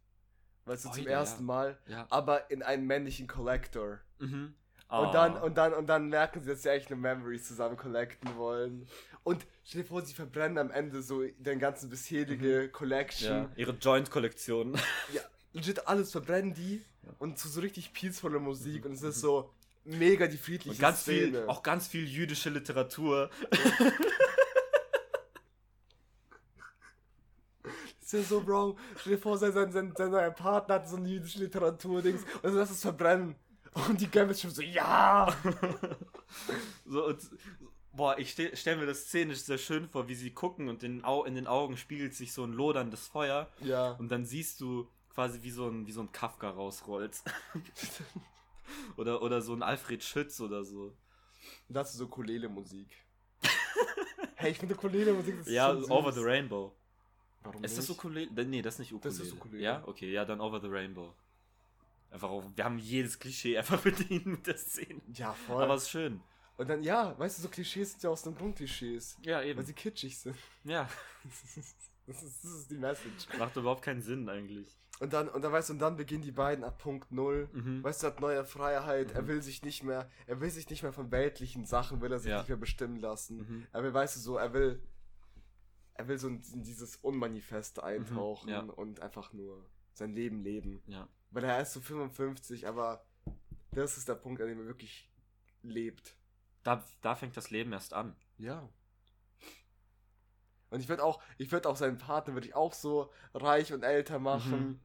Weißt 0.65 0.85
du, 0.85 0.89
Oh, 0.89 0.93
zum 0.93 1.03
ja, 1.03 1.09
ersten. 1.11 1.43
Mal. 1.43 1.77
Ja. 1.87 2.07
Aber 2.09 2.49
in 2.49 2.63
einen 2.63 2.85
männlichen 2.85 3.27
Collector. 3.27 3.99
Mhm. 4.19 4.53
Und 4.89 5.13
dann, 5.13 5.35
und 5.41 5.57
dann, 5.57 5.73
und 5.73 5.87
dann 5.87 6.07
merken 6.07 6.41
sie, 6.41 6.49
dass 6.49 6.63
sie 6.63 6.69
eigentlich 6.69 6.89
nur 6.89 6.99
Memories 6.99 7.45
zusammen 7.45 7.75
collecten 7.75 8.37
wollen. 8.37 8.87
Und 9.27 9.45
stell 9.65 9.81
dir 9.81 9.87
vor, 9.89 10.01
sie 10.03 10.13
verbrennen 10.13 10.57
am 10.57 10.71
Ende 10.71 11.01
so 11.01 11.21
den 11.37 11.59
ganzen 11.59 11.89
bisherige 11.89 12.69
Collection. 12.69 13.29
ja, 13.29 13.49
ihre 13.57 13.73
Joint-Kollektion. 13.73 14.73
Ja, 15.13 15.21
legit 15.51 15.85
alles 15.85 16.11
verbrennen 16.13 16.53
die 16.53 16.81
und 17.19 17.37
zu 17.37 17.49
so 17.49 17.59
richtig 17.59 17.91
peaceful 17.91 18.39
Musik 18.39 18.85
und 18.85 18.93
es 18.93 19.01
Mhm. 19.01 19.09
ist 19.09 19.19
so 19.19 19.53
mega 19.83 20.27
die 20.27 20.37
friedliche 20.37 20.69
Und 20.71 20.79
ganz 20.79 21.01
Szene. 21.01 21.39
viel, 21.39 21.43
auch 21.47 21.61
ganz 21.61 21.87
viel 21.89 22.05
jüdische 22.07 22.49
Literatur. 22.49 23.29
Ist 28.01 28.13
ja 28.13 28.21
so, 28.21 28.39
Bro. 28.39 28.77
Stell 29.01 29.13
dir 29.15 29.19
vor, 29.21 29.37
sein, 29.37 29.51
sein, 29.51 29.71
sein, 29.73 29.93
sein 29.97 30.35
Partner 30.35 30.75
hat 30.75 30.87
so 30.87 30.95
ein 30.95 31.05
jüdische 31.05 31.39
Literatur-Dings 31.39 32.23
und 32.41 32.51
so 32.53 32.57
lass 32.57 32.69
es 32.71 32.81
verbrennen. 32.81 33.35
Und 33.89 33.99
die 33.99 34.09
Gambits 34.09 34.41
schon 34.41 34.51
so, 34.51 34.61
ja! 34.61 35.27
So, 36.85 37.05
und, 37.07 37.19
boah, 37.97 38.17
ich 38.17 38.31
stell, 38.31 38.55
stell 38.55 38.77
mir 38.77 38.85
das 38.85 39.07
szenisch 39.07 39.39
sehr 39.39 39.57
schön 39.57 39.89
vor, 39.89 40.07
wie 40.07 40.15
sie 40.15 40.31
gucken 40.31 40.69
und 40.69 40.83
in, 40.83 41.03
in 41.25 41.35
den 41.35 41.47
Augen 41.47 41.75
spiegelt 41.75 42.13
sich 42.13 42.31
so 42.31 42.43
ein 42.43 42.53
loderndes 42.53 43.07
Feuer. 43.07 43.49
Ja. 43.59 43.91
Und 43.93 44.09
dann 44.09 44.25
siehst 44.25 44.61
du 44.61 44.87
quasi 45.13 45.41
wie 45.41 45.51
so 45.51 45.67
ein, 45.67 45.85
wie 45.87 45.91
so 45.91 46.01
ein 46.01 46.11
Kafka 46.11 46.49
rausrollt. 46.49 47.21
oder, 48.97 49.21
oder 49.21 49.41
so 49.41 49.53
ein 49.53 49.63
Alfred 49.63 50.03
Schütz 50.03 50.39
oder 50.39 50.63
so. 50.63 50.95
Und 51.67 51.75
dazu 51.75 51.97
so 51.97 52.07
Kulele-Musik. 52.07 52.87
hey, 54.35 54.51
ich 54.51 54.59
finde 54.59 54.75
Kulele-Musik, 54.75 55.39
das 55.39 55.47
ist 55.47 55.53
Ja, 55.53 55.75
süß. 55.75 55.89
Over 55.89 56.13
the 56.13 56.21
Rainbow. 56.21 56.73
Warum 57.43 57.63
Ist 57.63 57.77
das 57.77 57.89
nicht? 57.89 57.97
Ukulele? 57.97 58.45
Nee, 58.45 58.61
das 58.61 58.75
ist 58.75 58.79
nicht 58.79 58.93
Ukulele. 58.93 59.17
Das 59.17 59.27
ist 59.27 59.33
Ukulele. 59.33 59.63
Ja, 59.63 59.83
okay, 59.85 60.11
ja, 60.11 60.23
dann 60.23 60.39
Over 60.39 60.61
the 60.61 60.67
Rainbow. 60.67 61.13
Einfach 62.11 62.29
auch, 62.29 62.43
wir 62.55 62.63
haben 62.63 62.77
jedes 62.77 63.17
Klischee 63.19 63.57
einfach 63.57 63.81
bedient 63.81 64.25
mit 64.25 64.47
der 64.47 64.57
Szene. 64.57 65.01
Ja, 65.13 65.33
voll. 65.33 65.63
Aber 65.63 65.75
es 65.75 65.83
ist 65.83 65.89
schön. 65.89 66.21
Und 66.57 66.69
dann, 66.69 66.83
ja, 66.83 67.17
weißt 67.17 67.37
du, 67.37 67.43
so 67.43 67.49
Klischees 67.49 67.91
sind 67.91 68.03
ja 68.03 68.09
aus 68.09 68.23
dem 68.23 68.35
Grund 68.35 68.55
Klischees. 68.57 69.17
Ja, 69.23 69.37
Weil 69.39 69.47
eben. 69.47 69.63
sie 69.65 69.73
kitschig 69.73 70.17
sind. 70.19 70.35
Ja, 70.63 70.89
Das 72.07 72.23
ist, 72.23 72.41
das 72.43 72.51
ist 72.53 72.71
die 72.71 72.77
Message. 72.77 73.27
macht 73.37 73.55
überhaupt 73.57 73.81
keinen 73.81 74.01
Sinn 74.01 74.29
eigentlich. 74.29 74.77
Und 74.99 75.11
dann, 75.13 75.27
und 75.27 75.41
dann 75.41 75.51
weißt 75.51 75.67
du, 75.69 75.73
und 75.73 75.79
dann 75.79 75.97
beginnen 75.97 76.23
die 76.23 76.31
beiden 76.31 76.63
ab 76.63 76.77
Punkt 76.79 77.11
Null. 77.11 77.49
Mhm. 77.51 77.83
Weißt 77.83 78.01
du, 78.01 78.07
hat 78.07 78.21
neue 78.21 78.45
Freiheit, 78.45 79.11
er 79.11 79.23
Mhm. 79.23 79.27
will 79.27 79.41
sich 79.43 79.61
nicht 79.61 79.83
mehr, 79.83 80.09
er 80.25 80.39
will 80.39 80.49
sich 80.49 80.69
nicht 80.69 80.83
mehr 80.83 80.93
von 80.93 81.11
weltlichen 81.11 81.65
Sachen, 81.65 81.99
will 82.01 82.11
er 82.11 82.19
sich 82.19 82.31
Ja. 82.31 82.39
nicht 82.39 82.47
mehr 82.47 82.57
bestimmen 82.57 82.97
lassen. 82.97 83.37
Mhm. 83.39 83.67
Er 83.73 83.83
will, 83.83 83.93
weißt 83.93 84.15
du, 84.15 84.19
so, 84.21 84.37
er 84.37 84.53
will, 84.53 84.81
er 85.95 86.07
will 86.07 86.17
so 86.17 86.27
in, 86.29 86.41
in 86.53 86.63
dieses 86.63 86.95
Unmanifeste 86.95 87.83
eintauchen 87.83 88.45
Mhm, 88.47 88.53
ja. 88.53 88.59
und 88.61 89.01
einfach 89.01 89.33
nur 89.33 89.69
sein 89.93 90.13
Leben 90.13 90.41
leben. 90.43 90.81
Ja. 90.87 91.07
Weil 91.31 91.43
er 91.43 91.61
ist 91.61 91.73
so 91.73 91.81
55, 91.81 92.67
aber 92.67 93.05
das 93.71 93.97
ist 93.97 94.07
der 94.07 94.15
Punkt, 94.15 94.41
an 94.41 94.47
dem 94.47 94.59
er 94.61 94.65
wirklich 94.65 95.11
lebt. 95.61 96.15
Da, 96.67 96.83
da 97.01 97.15
fängt 97.15 97.37
das 97.37 97.49
Leben 97.49 97.71
erst 97.71 97.93
an. 97.93 98.13
Ja. 98.37 98.67
Und 100.69 100.81
ich 100.81 100.89
würde 100.89 101.01
auch, 101.01 101.21
ich 101.37 101.49
würde 101.49 101.69
auch 101.69 101.77
seinen 101.77 101.97
Partner 101.97 102.33
würde 102.33 102.45
ich 102.45 102.55
auch 102.55 102.73
so 102.73 103.09
reich 103.33 103.71
und 103.71 103.83
älter 103.83 104.19
machen. 104.19 104.67
Mhm. 104.67 104.79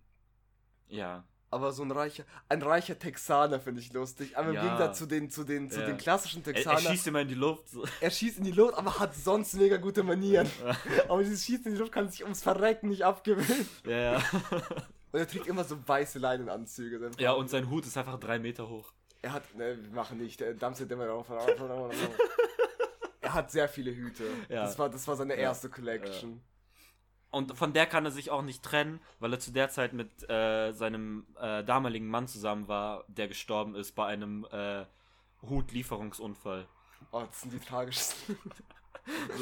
Ja. 0.87 1.24
Aber 1.51 1.72
so 1.72 1.83
ein 1.83 1.91
reicher, 1.91 2.22
ein 2.49 2.62
reicher 2.62 2.97
Texaner 2.97 3.59
finde 3.59 3.80
ich 3.80 3.93
lustig. 3.93 4.39
Aber 4.39 4.51
im 4.51 4.55
Ja. 4.55 4.62
Gegensatz 4.62 4.99
zu 4.99 5.07
den, 5.07 5.28
zu 5.28 5.43
den, 5.43 5.70
zu 5.72 5.80
Ja. 5.80 5.87
den 5.87 5.97
klassischen 5.99 6.43
Er, 6.47 6.55
Texanern. 6.55 6.85
er 6.85 6.91
schießt 6.93 7.09
immer 7.09 7.20
in 7.22 7.28
die 7.28 7.35
Luft. 7.35 7.64
Er 8.01 8.11
schießt 8.12 8.39
in 8.39 8.45
die 8.45 8.53
Luft, 8.53 8.74
aber 8.74 9.01
hat 9.01 9.16
sonst 9.16 9.55
mega 9.55 9.76
gute 9.78 10.05
Manieren. 10.05 10.49
aber 11.09 11.20
dieses 11.24 11.45
Schießen 11.45 11.66
in 11.66 11.72
die 11.72 11.78
Luft 11.80 11.91
kann 11.91 12.09
sich 12.09 12.22
ums 12.22 12.43
Verrecken 12.45 12.91
nicht 12.91 13.05
abgewöhnen. 13.05 13.68
ja, 13.87 14.12
ja. 14.12 14.22
Und 15.11 15.18
er 15.18 15.26
trägt 15.26 15.49
immer 15.49 15.64
so 15.64 15.76
weiße 15.85 16.20
Leinenanzüge. 16.20 17.11
ja, 17.18 17.33
und 17.33 17.51
sein 17.51 17.68
Hut 17.68 17.85
ist 17.87 17.99
einfach 17.99 18.20
drei 18.20 18.39
Meter 18.39 18.68
hoch. 18.68 18.93
Er 19.23 19.33
hat, 19.33 19.55
ne, 19.55 19.79
wir 19.81 19.91
machen 19.93 20.18
nicht, 20.18 20.41
der 20.41 20.55
Dumpster 20.55 20.91
immer 20.91 21.07
drauf. 21.07 21.27
Er 23.20 23.35
hat 23.35 23.51
sehr 23.53 23.68
viele 23.68 23.95
Hüte. 23.95 24.25
Ja. 24.49 24.62
Das, 24.64 24.79
war, 24.79 24.89
das 24.91 25.07
war 25.09 25.16
seine 25.16 25.35
Ja. 25.35 25.41
erste 25.43 25.70
Collection. 25.70 26.43
Und 27.31 27.57
von 27.57 27.73
der 27.73 27.87
kann 27.87 28.05
er 28.05 28.11
sich 28.11 28.31
auch 28.31 28.43
nicht 28.43 28.62
trennen, 28.62 29.01
weil 29.18 29.33
er 29.33 29.39
zu 29.41 29.53
der 29.53 29.70
Zeit 29.70 29.95
mit 29.95 30.29
äh, 30.29 30.73
seinem 30.73 31.27
äh, 31.41 31.64
damaligen 31.64 32.09
Mann 32.09 32.29
zusammen 32.29 32.68
war, 32.68 33.05
der 33.09 33.29
gestorben 33.29 33.75
ist 33.75 33.93
bei 33.93 34.05
einem 34.07 34.47
äh, 34.51 34.85
Hutlieferungsunfall. 35.49 36.66
Oh, 37.11 37.23
das 37.27 37.41
sind 37.41 37.53
die 37.55 37.59
tragischsten. 37.61 38.37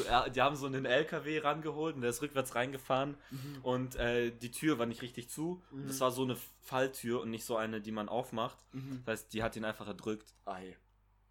Er, 0.09 0.31
die 0.31 0.41
haben 0.41 0.57
so 0.57 0.67
einen 0.67 0.85
LKW 0.85 1.39
rangeholt 1.39 1.95
und 1.95 2.01
der 2.01 2.11
ist 2.11 2.23
rückwärts 2.23 2.55
reingefahren 2.55 3.17
und 3.63 3.97
äh, 3.97 4.31
die 4.31 4.51
Tür 4.51 4.79
war 4.79 4.87
nicht 4.87 5.03
richtig 5.03 5.29
zu. 5.29 5.63
Mhm. 5.71 5.87
Das 5.87 6.01
war 6.01 6.11
so 6.11 6.23
eine 6.23 6.37
Falltür 6.63 7.21
und 7.21 7.31
nicht 7.31 7.45
so 7.45 7.57
eine, 7.57 7.81
die 7.81 7.93
man 7.93 8.09
aufmacht. 8.09 8.57
Mhm. 8.73 9.03
Das 9.05 9.21
heißt, 9.21 9.33
die 9.33 9.43
hat 9.43 9.57
ihn 9.57 9.65
einfach 9.65 9.87
erdrückt. 9.87 10.35
Ei. 10.47 10.77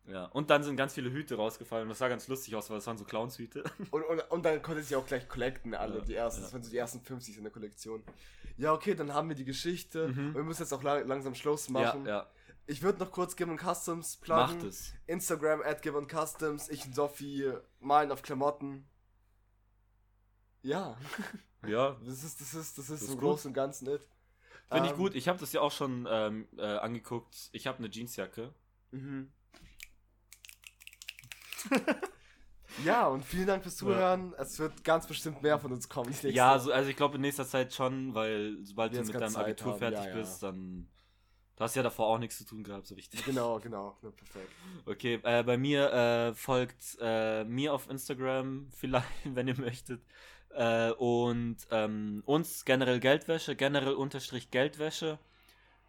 Ja. 0.05 0.25
Und 0.25 0.49
dann 0.49 0.63
sind 0.63 0.75
ganz 0.75 0.93
viele 0.93 1.11
Hüte 1.11 1.35
rausgefallen 1.35 1.83
und 1.83 1.89
das 1.89 1.99
sah 1.99 2.07
ganz 2.07 2.27
lustig 2.27 2.55
aus, 2.55 2.69
weil 2.69 2.77
das 2.77 2.87
waren 2.87 2.97
so 2.97 3.05
Clownshüte. 3.05 3.63
Und, 3.91 4.03
und, 4.03 4.19
und 4.31 4.45
dann 4.45 4.61
konnte 4.61 4.81
sie 4.83 4.95
auch 4.95 5.05
gleich 5.05 5.27
collecten, 5.27 5.73
alle. 5.73 5.99
Ja, 5.99 6.05
die 6.05 6.15
ersten, 6.15 6.41
ja. 6.41 6.45
das 6.45 6.53
waren 6.53 6.63
so 6.63 6.71
die 6.71 6.77
ersten 6.77 7.01
50 7.01 7.37
in 7.37 7.43
der 7.43 7.51
Kollektion. 7.51 8.03
Ja, 8.57 8.73
okay, 8.73 8.95
dann 8.95 9.13
haben 9.13 9.29
wir 9.29 9.35
die 9.35 9.45
Geschichte. 9.45 10.09
Mhm. 10.09 10.27
Und 10.27 10.35
wir 10.35 10.43
müssen 10.43 10.63
jetzt 10.63 10.73
auch 10.73 10.83
la 10.83 10.99
langsam 10.99 11.35
Schluss 11.35 11.69
machen. 11.69 12.05
Ja, 12.05 12.11
ja. 12.11 12.27
Ich 12.69 12.83
würde 12.83 12.99
noch 12.99 13.11
kurz 13.11 13.35
Gibbon 13.35 13.57
Customs 13.57 14.17
pluggen. 14.17 14.57
Macht 14.57 14.63
es. 14.63 14.93
Instagram 15.07 15.61
at 15.63 15.81
Gibbon 15.81 16.07
Customs. 16.07 16.69
Ich 16.69 16.85
und 16.85 16.93
Sophie 16.93 17.51
malen 17.79 18.11
auf 18.11 18.21
Klamotten. 18.21 18.87
Ja, 20.61 20.97
Ja, 21.67 21.97
das 22.05 22.23
ist, 22.23 22.39
das 22.39 22.53
ist, 22.53 22.77
das 22.77 22.89
ist, 22.89 23.03
Das 23.03 23.09
im. 23.09 23.19
Großen 23.19 23.49
und 23.49 23.53
Ganzen 23.53 23.87
it. 23.87 24.01
Finde 24.69 24.85
ich 24.85 24.91
Ähm, 24.91 24.97
gut. 24.97 25.15
Ich 25.15 25.27
habe 25.27 25.39
das 25.39 25.51
ja 25.51 25.61
auch 25.61 25.71
schon 25.71 26.07
ähm, 26.09 26.47
äh, 26.57 26.77
angeguckt. 26.77 27.49
Ich 27.51 27.67
habe 27.67 27.79
eine 27.79 27.89
Jeansjacke. 27.89 28.53
Mhm. 28.91 29.31
ja, 32.85 33.07
und 33.07 33.25
vielen 33.25 33.47
Dank 33.47 33.63
fürs 33.63 33.77
Zuhören. 33.77 34.33
Es 34.37 34.59
wird 34.59 34.83
ganz 34.83 35.07
bestimmt 35.07 35.41
mehr 35.41 35.59
von 35.59 35.73
uns 35.73 35.89
kommen. 35.89 36.15
Ja, 36.23 36.57
so, 36.59 36.71
also 36.71 36.89
ich 36.89 36.95
glaube 36.95 37.15
in 37.15 37.21
nächster 37.21 37.47
Zeit 37.47 37.73
schon, 37.73 38.13
weil 38.13 38.57
sobald 38.63 38.93
Wir 38.93 39.01
du 39.01 39.07
mit 39.07 39.15
deinem 39.15 39.31
Zeit 39.31 39.43
Abitur 39.43 39.71
haben, 39.73 39.79
fertig 39.79 39.99
ja, 39.99 40.09
ja. 40.09 40.15
bist, 40.15 40.43
dann. 40.43 40.87
Du 41.59 41.65
hast 41.65 41.75
ja 41.75 41.83
davor 41.83 42.07
auch 42.07 42.19
nichts 42.19 42.37
zu 42.37 42.45
tun 42.45 42.63
gehabt, 42.63 42.87
so 42.87 42.95
richtig. 42.95 43.25
Genau, 43.25 43.59
genau. 43.63 43.97
Ja, 44.01 44.11
perfekt. 44.11 44.49
Okay, 44.85 45.19
äh, 45.23 45.43
bei 45.43 45.57
mir 45.57 45.91
äh, 45.91 46.33
folgt 46.33 46.97
äh, 47.01 47.43
mir 47.43 47.73
auf 47.73 47.89
Instagram, 47.89 48.69
vielleicht, 48.71 49.05
wenn 49.25 49.49
ihr 49.49 49.59
möchtet. 49.59 50.01
Äh, 50.51 50.91
und 50.91 51.57
ähm, 51.69 52.23
uns 52.25 52.63
generell 52.63 53.01
Geldwäsche, 53.01 53.57
generell 53.57 53.91
unterstrich 53.91 54.51
Geldwäsche. 54.51 55.19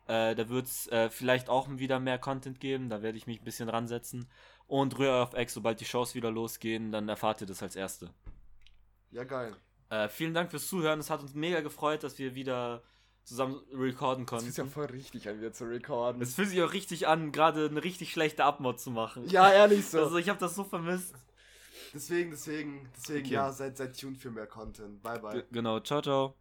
Äh, 0.09 0.35
da 0.35 0.49
wird 0.49 0.67
es 0.67 0.89
äh, 0.89 1.09
vielleicht 1.09 1.49
auch 1.49 1.69
wieder 1.71 2.01
mehr 2.01 2.19
Content 2.19 2.59
geben, 2.59 2.89
da 2.89 3.01
werde 3.01 3.17
ich 3.17 3.29
mich 3.29 3.41
ein 3.41 3.45
bisschen 3.45 3.69
ransetzen. 3.69 4.29
Und 4.67 4.99
Rühr 4.99 5.23
auf 5.23 5.35
Ex, 5.35 5.55
sobald 5.55 5.79
die 5.81 5.85
Shows 5.85 6.17
wieder 6.17 6.33
losgehen, 6.33 6.91
dann 6.91 7.09
erfahrt 7.09 7.43
ihr 7.43 7.47
das 7.47 7.63
als 7.63 7.77
Erste. 7.77 8.11
Ja, 9.13 9.23
geil. 9.23 9.57
Vielen 10.11 10.35
Dank 10.35 10.53
fürs 10.53 10.69
Zuhören. 10.69 11.01
Es 11.01 11.11
hat 11.11 11.21
uns 11.21 11.35
mega 11.35 11.63
gefreut, 11.63 12.05
dass 12.05 12.17
wir 12.21 12.37
wieder 12.37 12.85
zusammen 13.25 13.61
recorden 13.73 14.27
Das 14.27 14.43
ist 14.45 14.57
ja 14.59 14.65
konnten. 14.65 14.75
voll 14.75 14.87
richtig 14.87 15.29
an, 15.29 15.39
wieder 15.39 15.53
zu 15.53 15.65
recorden. 15.65 16.21
Es 16.23 16.35
fühlt 16.35 16.49
sich 16.49 16.63
auch 16.63 16.73
richtig 16.73 17.07
an, 17.09 17.33
gerade 17.33 17.67
eine 17.67 17.83
richtig 17.85 18.13
schlechte 18.13 18.45
Abmod 18.45 18.81
zu 18.81 18.91
machen. 18.91 19.29
Ja, 19.29 19.53
ehrlich 19.53 19.87
so. 19.87 20.03
Also 20.03 20.17
ich 20.19 20.29
habe 20.29 20.39
das 20.41 20.55
so 20.55 20.65
vermisst. 20.65 21.15
deswegen, 21.95 22.31
deswegen, 22.31 22.89
deswegen, 22.97 23.27
Okay. 23.27 23.35
ja, 23.35 23.53
seid, 23.53 23.77
seid 23.77 23.99
tuned 23.99 24.19
für 24.19 24.31
mehr 24.31 24.47
Content. 24.47 25.03
Bye, 25.03 25.19
bye. 25.21 25.43
G 25.43 25.47
genau, 25.53 25.81
ciao, 25.81 26.03
ciao. 26.03 26.35